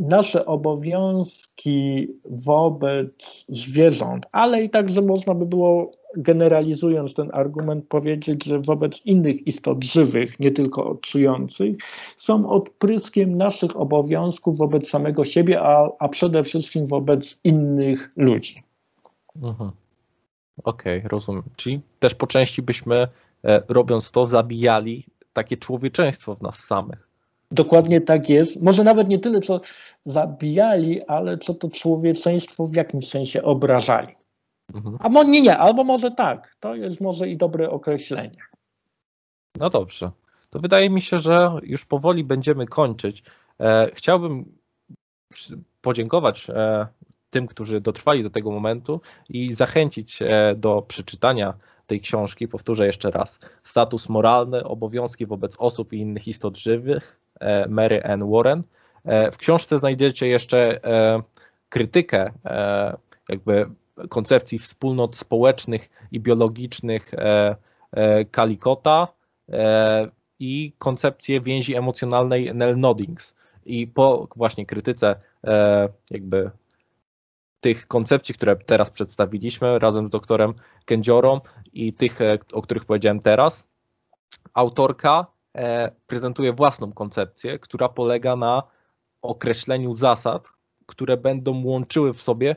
nasze 0.00 0.46
obowiązki 0.46 2.08
wobec 2.24 3.44
zwierząt, 3.48 4.26
ale 4.32 4.62
i 4.62 4.70
także 4.70 5.02
można 5.02 5.34
by 5.34 5.46
było 5.46 5.90
generalizując 6.16 7.14
ten 7.14 7.30
argument 7.32 7.84
powiedzieć, 7.88 8.44
że 8.44 8.58
wobec 8.58 9.00
innych 9.04 9.46
istot 9.46 9.84
żywych, 9.84 10.40
nie 10.40 10.50
tylko 10.50 10.90
odczujących, 10.90 11.76
są 12.16 12.50
odpryskiem 12.50 13.36
naszych 13.36 13.76
obowiązków 13.76 14.58
wobec 14.58 14.88
samego 14.88 15.24
siebie, 15.24 15.60
a, 15.62 15.88
a 15.98 16.08
przede 16.08 16.44
wszystkim 16.44 16.86
wobec 16.86 17.38
innych 17.44 18.10
ludzi. 18.16 18.62
Mhm. 19.42 19.70
Okej, 20.64 20.98
okay, 20.98 21.08
rozumiem. 21.08 21.42
Czyli 21.56 21.80
też 21.98 22.14
po 22.14 22.26
części 22.26 22.62
byśmy, 22.62 23.08
e, 23.44 23.62
robiąc 23.68 24.10
to, 24.10 24.26
zabijali 24.26 25.04
takie 25.32 25.56
człowieczeństwo 25.56 26.34
w 26.34 26.42
nas 26.42 26.58
samych. 26.58 27.08
Dokładnie 27.50 28.00
tak 28.00 28.28
jest. 28.28 28.62
Może 28.62 28.84
nawet 28.84 29.08
nie 29.08 29.18
tyle, 29.18 29.40
co 29.40 29.60
zabijali, 30.06 31.02
ale 31.02 31.38
co 31.38 31.54
to 31.54 31.70
człowieczeństwo 31.70 32.66
w 32.66 32.76
jakimś 32.76 33.08
sensie 33.08 33.42
obrażali. 33.42 34.17
Mhm. 34.74 34.96
A 35.00 35.08
mo, 35.08 35.22
nie, 35.22 35.40
nie, 35.40 35.58
albo 35.58 35.84
może 35.84 36.10
tak. 36.10 36.56
To 36.60 36.74
jest 36.74 37.00
może 37.00 37.28
i 37.28 37.36
dobre 37.36 37.70
określenie. 37.70 38.38
No 39.56 39.70
dobrze. 39.70 40.10
To 40.50 40.58
wydaje 40.58 40.90
mi 40.90 41.02
się, 41.02 41.18
że 41.18 41.50
już 41.62 41.86
powoli 41.86 42.24
będziemy 42.24 42.66
kończyć. 42.66 43.22
E, 43.60 43.90
chciałbym 43.94 44.58
podziękować 45.80 46.50
e, 46.50 46.86
tym, 47.30 47.46
którzy 47.46 47.80
dotrwali 47.80 48.22
do 48.22 48.30
tego 48.30 48.50
momentu 48.50 49.00
i 49.28 49.52
zachęcić 49.52 50.22
e, 50.22 50.54
do 50.56 50.82
przeczytania 50.82 51.54
tej 51.86 52.00
książki. 52.00 52.48
Powtórzę 52.48 52.86
jeszcze 52.86 53.10
raz. 53.10 53.40
Status 53.62 54.08
moralny, 54.08 54.64
obowiązki 54.64 55.26
wobec 55.26 55.56
osób 55.58 55.92
i 55.92 55.98
innych 55.98 56.28
istot 56.28 56.56
żywych 56.56 57.20
E, 57.40 57.68
Mary 57.68 58.02
Ann 58.04 58.30
Warren. 58.30 58.62
E, 59.04 59.30
w 59.30 59.36
książce 59.36 59.78
znajdziecie 59.78 60.26
jeszcze 60.26 60.84
e, 60.84 61.22
krytykę 61.68 62.32
jakby 63.28 63.66
koncepcji 64.08 64.58
wspólnot 64.58 65.16
społecznych 65.16 65.90
i 66.12 66.20
biologicznych 66.20 67.12
Kalikota 68.30 69.08
i 70.38 70.72
koncepcję 70.78 71.40
więzi 71.40 71.74
emocjonalnej 71.74 72.54
Nell 72.54 72.78
Noddings. 72.78 73.34
I 73.64 73.86
po 73.86 74.28
właśnie 74.36 74.66
krytyce 74.66 75.20
jakby 76.10 76.50
tych 77.60 77.86
koncepcji, 77.86 78.34
które 78.34 78.56
teraz 78.56 78.90
przedstawiliśmy 78.90 79.78
razem 79.78 80.08
z 80.08 80.10
doktorem 80.10 80.54
Kędziorą 80.84 81.40
i 81.72 81.92
tych, 81.92 82.18
o 82.52 82.62
których 82.62 82.84
powiedziałem 82.84 83.20
teraz, 83.20 83.68
autorka 84.54 85.26
E, 85.58 85.90
prezentuje 86.06 86.52
własną 86.52 86.92
koncepcję, 86.92 87.58
która 87.58 87.88
polega 87.88 88.36
na 88.36 88.62
określeniu 89.22 89.96
zasad, 89.96 90.48
które 90.86 91.16
będą 91.16 91.64
łączyły 91.64 92.14
w 92.14 92.22
sobie 92.22 92.50
e, 92.50 92.56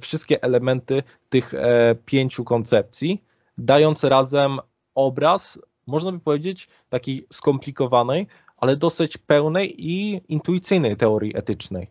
wszystkie 0.00 0.42
elementy 0.42 1.02
tych 1.28 1.54
e, 1.54 1.94
pięciu 2.04 2.44
koncepcji, 2.44 3.22
dając 3.58 4.04
razem 4.04 4.58
obraz, 4.94 5.58
można 5.86 6.12
by 6.12 6.20
powiedzieć, 6.20 6.68
takiej 6.88 7.26
skomplikowanej, 7.32 8.26
ale 8.56 8.76
dosyć 8.76 9.18
pełnej 9.18 9.90
i 9.90 10.20
intuicyjnej 10.28 10.96
teorii 10.96 11.36
etycznej. 11.36 11.90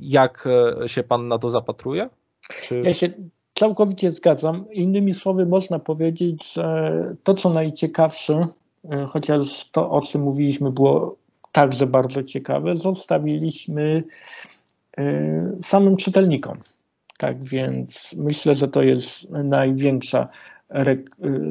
Jak 0.00 0.48
się 0.86 1.02
pan 1.02 1.28
na 1.28 1.38
to 1.38 1.50
zapatruje? 1.50 2.08
Czy... 2.62 2.80
Ja 2.80 2.92
się 2.92 3.12
Całkowicie 3.56 4.12
zgadzam. 4.12 4.64
Innymi 4.72 5.14
słowy, 5.14 5.46
można 5.46 5.78
powiedzieć, 5.78 6.52
że 6.52 6.92
to, 7.22 7.34
co 7.34 7.50
najciekawsze, 7.50 8.48
e, 8.90 9.06
chociaż 9.06 9.70
to, 9.70 9.90
o 9.90 10.00
czym 10.00 10.22
mówiliśmy, 10.22 10.70
było 10.70 11.16
także 11.52 11.86
bardzo 11.86 12.22
ciekawe, 12.22 12.76
zostawiliśmy 12.76 14.02
e, 14.02 14.55
samym 15.62 15.96
czytelnikom. 15.96 16.58
Tak 17.18 17.44
więc 17.44 18.14
myślę, 18.16 18.54
że 18.54 18.68
to 18.68 18.82
jest 18.82 19.30
największa 19.30 20.28
e, 20.70 20.96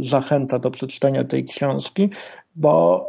zachęta 0.02 0.60
do 0.60 0.72
przeczytania 0.72 1.24
tej 1.24 1.46
książki, 1.46 2.10
bo 2.56 3.08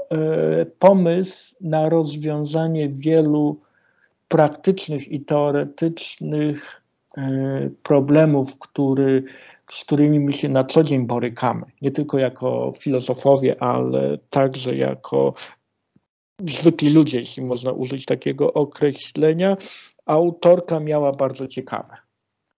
pomysł 0.79 1.55
na 1.61 1.89
rozwiązanie 1.89 2.89
wielu 2.89 3.61
praktycznych 4.29 5.09
i 5.09 5.21
teoretycznych 5.21 6.83
problemów, 7.83 8.59
który, 8.59 9.25
z 9.71 9.85
którymi 9.85 10.21
my 10.21 10.33
się 10.33 10.49
na 10.49 10.65
co 10.65 10.85
dzień 10.85 11.07
borykamy. 11.07 11.67
Nie 11.83 11.91
tylko 11.91 12.19
jako 12.19 12.73
filozofowie, 12.79 13.63
ale 13.63 14.19
także 14.31 14.77
jako 14.77 15.35
zwykli 16.47 16.91
ludzie, 16.91 17.19
jeśli 17.19 17.43
można 17.43 17.73
użyć 17.73 18.05
takiego 18.05 18.53
określenia, 18.53 19.57
autorka 20.07 20.81
miała 20.81 21.13
bardzo 21.13 21.47
ciekawe. 21.47 21.97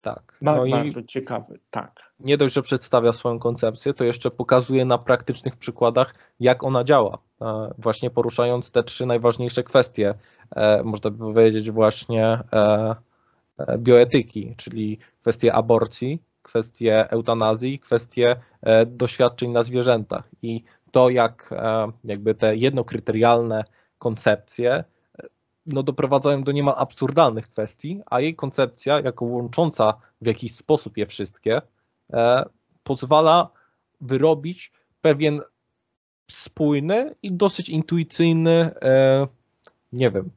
Tak. 0.01 0.39
No 0.43 0.66
Bardzo 0.70 1.03
ciekawy, 1.03 1.59
tak. 1.70 1.93
nie 2.20 2.37
dość, 2.37 2.55
że 2.55 2.62
przedstawia 2.62 3.12
swoją 3.12 3.39
koncepcję, 3.39 3.95
to 3.95 4.05
jeszcze 4.05 4.31
pokazuje 4.31 4.85
na 4.85 4.99
praktycznych 4.99 5.57
przykładach, 5.57 6.15
jak 6.41 6.65
ona 6.65 6.85
działa. 6.85 7.19
E, 7.43 7.75
Właśnie 7.79 8.11
poruszając 8.11 8.70
te 8.70 8.83
trzy 8.83 9.07
najważniejsze 9.07 9.62
kwestie, 9.62 10.15
e, 10.57 10.83
można 10.83 11.11
by 11.11 11.19
powiedzieć, 11.19 11.70
właśnie 11.70 12.39
e, 12.53 12.95
bioetyki, 13.79 14.55
czyli 14.57 14.99
kwestie 15.20 15.55
aborcji, 15.55 16.23
kwestie 16.43 17.11
eutanazji, 17.11 17.79
kwestie 17.79 18.37
doświadczeń 18.87 19.51
na 19.51 19.62
zwierzętach. 19.62 20.29
I 20.43 20.65
to, 20.91 21.11
jak 21.11 21.55
jakby 22.05 22.35
te 22.35 22.57
jednokryterialne 22.57 23.65
koncepcje 23.99 24.85
no, 25.69 25.82
doprowadzają 25.82 26.43
do 26.43 26.53
niemal 26.53 26.74
absurdalnych 26.77 27.51
kwestii, 27.51 28.01
a 28.07 28.20
jej 28.20 28.35
koncepcja, 28.35 29.01
jako 29.01 29.24
łącząca 29.24 29.95
w 30.20 30.27
jakiś 30.27 30.55
sposób 30.55 30.97
je 30.97 31.07
wszystkie, 31.07 31.62
e, 32.12 32.45
pozwala 32.82 33.51
wyrobić 34.01 34.73
pewien 35.01 35.40
spójny 36.31 37.15
i 37.23 37.32
dosyć 37.32 37.69
intuicyjny, 37.69 38.70
e, 38.82 39.27
nie 39.93 40.11
wiem, 40.11 40.31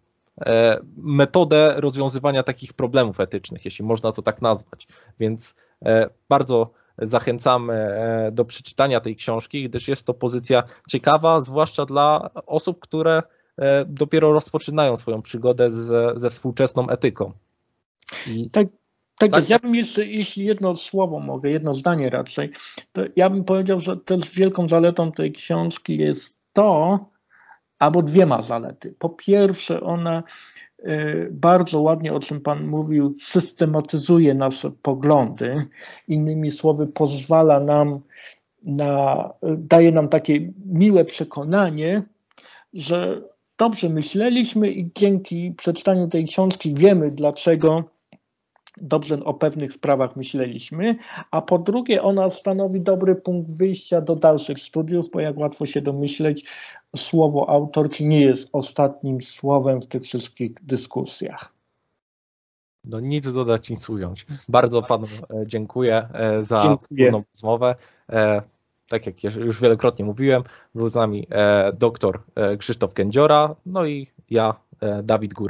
e, 0.45 0.79
metodę 0.97 1.73
rozwiązywania 1.77 2.43
takich 2.43 2.73
problemów 2.73 3.19
etycznych, 3.19 3.65
jeśli 3.65 3.85
można 3.85 4.11
to 4.11 4.21
tak 4.21 4.41
nazwać. 4.41 4.87
Więc 5.19 5.55
e, 5.85 6.09
bardzo 6.29 6.71
zachęcamy 6.97 7.73
e, 7.73 8.31
do 8.31 8.45
przeczytania 8.45 8.99
tej 8.99 9.15
książki, 9.15 9.69
gdyż 9.69 9.87
jest 9.87 10.05
to 10.05 10.13
pozycja 10.13 10.63
ciekawa, 10.89 11.41
zwłaszcza 11.41 11.85
dla 11.85 12.29
osób, 12.45 12.79
które 12.79 13.23
dopiero 13.87 14.33
rozpoczynają 14.33 14.97
swoją 14.97 15.21
przygodę 15.21 15.71
z, 15.71 16.19
ze 16.19 16.29
współczesną 16.29 16.89
etyką. 16.89 17.31
I 18.27 18.49
Tak, 18.49 18.67
tak, 19.17 19.31
Tak. 19.31 19.39
jest. 19.39 19.49
Ja 19.49 19.59
bym 19.59 19.75
jeszcze, 19.75 20.05
jeśli 20.05 20.45
jedno 20.45 20.75
słowo 20.75 21.19
mogę, 21.19 21.49
jedno 21.49 21.73
zdanie 21.75 22.09
raczej, 22.09 22.51
to 22.91 23.01
ja 23.15 23.29
bym 23.29 23.43
powiedział, 23.43 23.79
że 23.79 23.97
też 23.97 24.35
wielką 24.35 24.67
zaletą 24.67 25.11
tej 25.11 25.31
książki 25.31 25.97
jest 25.97 26.37
to, 26.53 26.99
albo 27.79 28.01
dwie 28.01 28.25
ma 28.25 28.41
zalety. 28.41 28.95
Po 28.99 29.09
pierwsze, 29.09 29.81
ona 29.81 30.23
y, 30.79 31.29
bardzo 31.31 31.81
ładnie, 31.81 32.13
o 32.13 32.19
czym 32.19 32.41
Pan 32.41 32.67
mówił, 32.67 33.15
systematyzuje 33.21 34.33
nasze 34.33 34.71
poglądy. 34.71 35.65
Innymi 36.07 36.51
słowy, 36.51 36.87
pozwala 36.87 37.59
nam 37.59 37.99
na, 38.63 39.29
daje 39.43 39.91
nam 39.91 40.09
takie 40.09 40.51
miłe 40.65 41.05
przekonanie, 41.05 42.03
że 42.73 43.21
dobrze 43.61 43.89
myśleliśmy 43.89 44.71
i 44.71 44.91
dzięki 44.95 45.51
przeczytaniu 45.57 46.07
tej 46.07 46.25
książki 46.25 46.73
wiemy, 46.73 47.11
dlaczego 47.11 47.83
dobrze 48.77 49.23
o 49.23 49.33
pewnych 49.33 49.73
sprawach 49.73 50.15
myśleliśmy, 50.15 50.95
a 51.31 51.41
po 51.41 51.59
drugie 51.59 52.03
ona 52.03 52.29
stanowi 52.29 52.81
dobry 52.81 53.15
punkt 53.15 53.51
wyjścia 53.51 54.01
do 54.01 54.15
dalszych 54.15 54.59
studiów, 54.59 55.05
bo 55.13 55.19
jak 55.19 55.37
łatwo 55.37 55.65
się 55.65 55.81
domyśleć, 55.81 56.45
słowo 56.95 57.49
autorki 57.49 58.05
nie 58.05 58.21
jest 58.21 58.49
ostatnim 58.53 59.21
słowem 59.21 59.81
w 59.81 59.87
tych 59.87 60.03
wszystkich 60.03 60.51
dyskusjach. 60.63 61.53
No 62.83 62.99
nic 62.99 63.31
dodać, 63.31 63.69
nic 63.69 63.89
ująć. 63.89 64.25
Bardzo 64.49 64.81
panu 64.81 65.07
e, 65.07 65.47
dziękuję 65.47 66.07
e, 66.13 66.43
za 66.43 66.61
Dziękuję. 66.61 66.77
wspólną 66.81 67.23
rozmowę. 67.33 67.75
Tak 68.91 69.05
jak 69.05 69.23
już- 69.23 69.35
już 69.35 69.61
wielokrotnie 69.61 70.05
mówiłem, 70.05 70.43
był 70.75 70.89
z 70.89 70.95
nami 70.95 71.27
e, 71.31 71.71
doktor 71.73 72.19
e, 72.35 72.57
Krzysztof 72.57 72.93
Kędziora, 72.93 73.55
no 73.65 73.85
i 73.85 74.07
ja, 74.29 74.53
e, 74.81 75.03
Dawid 75.03 75.33
Góra. 75.33 75.49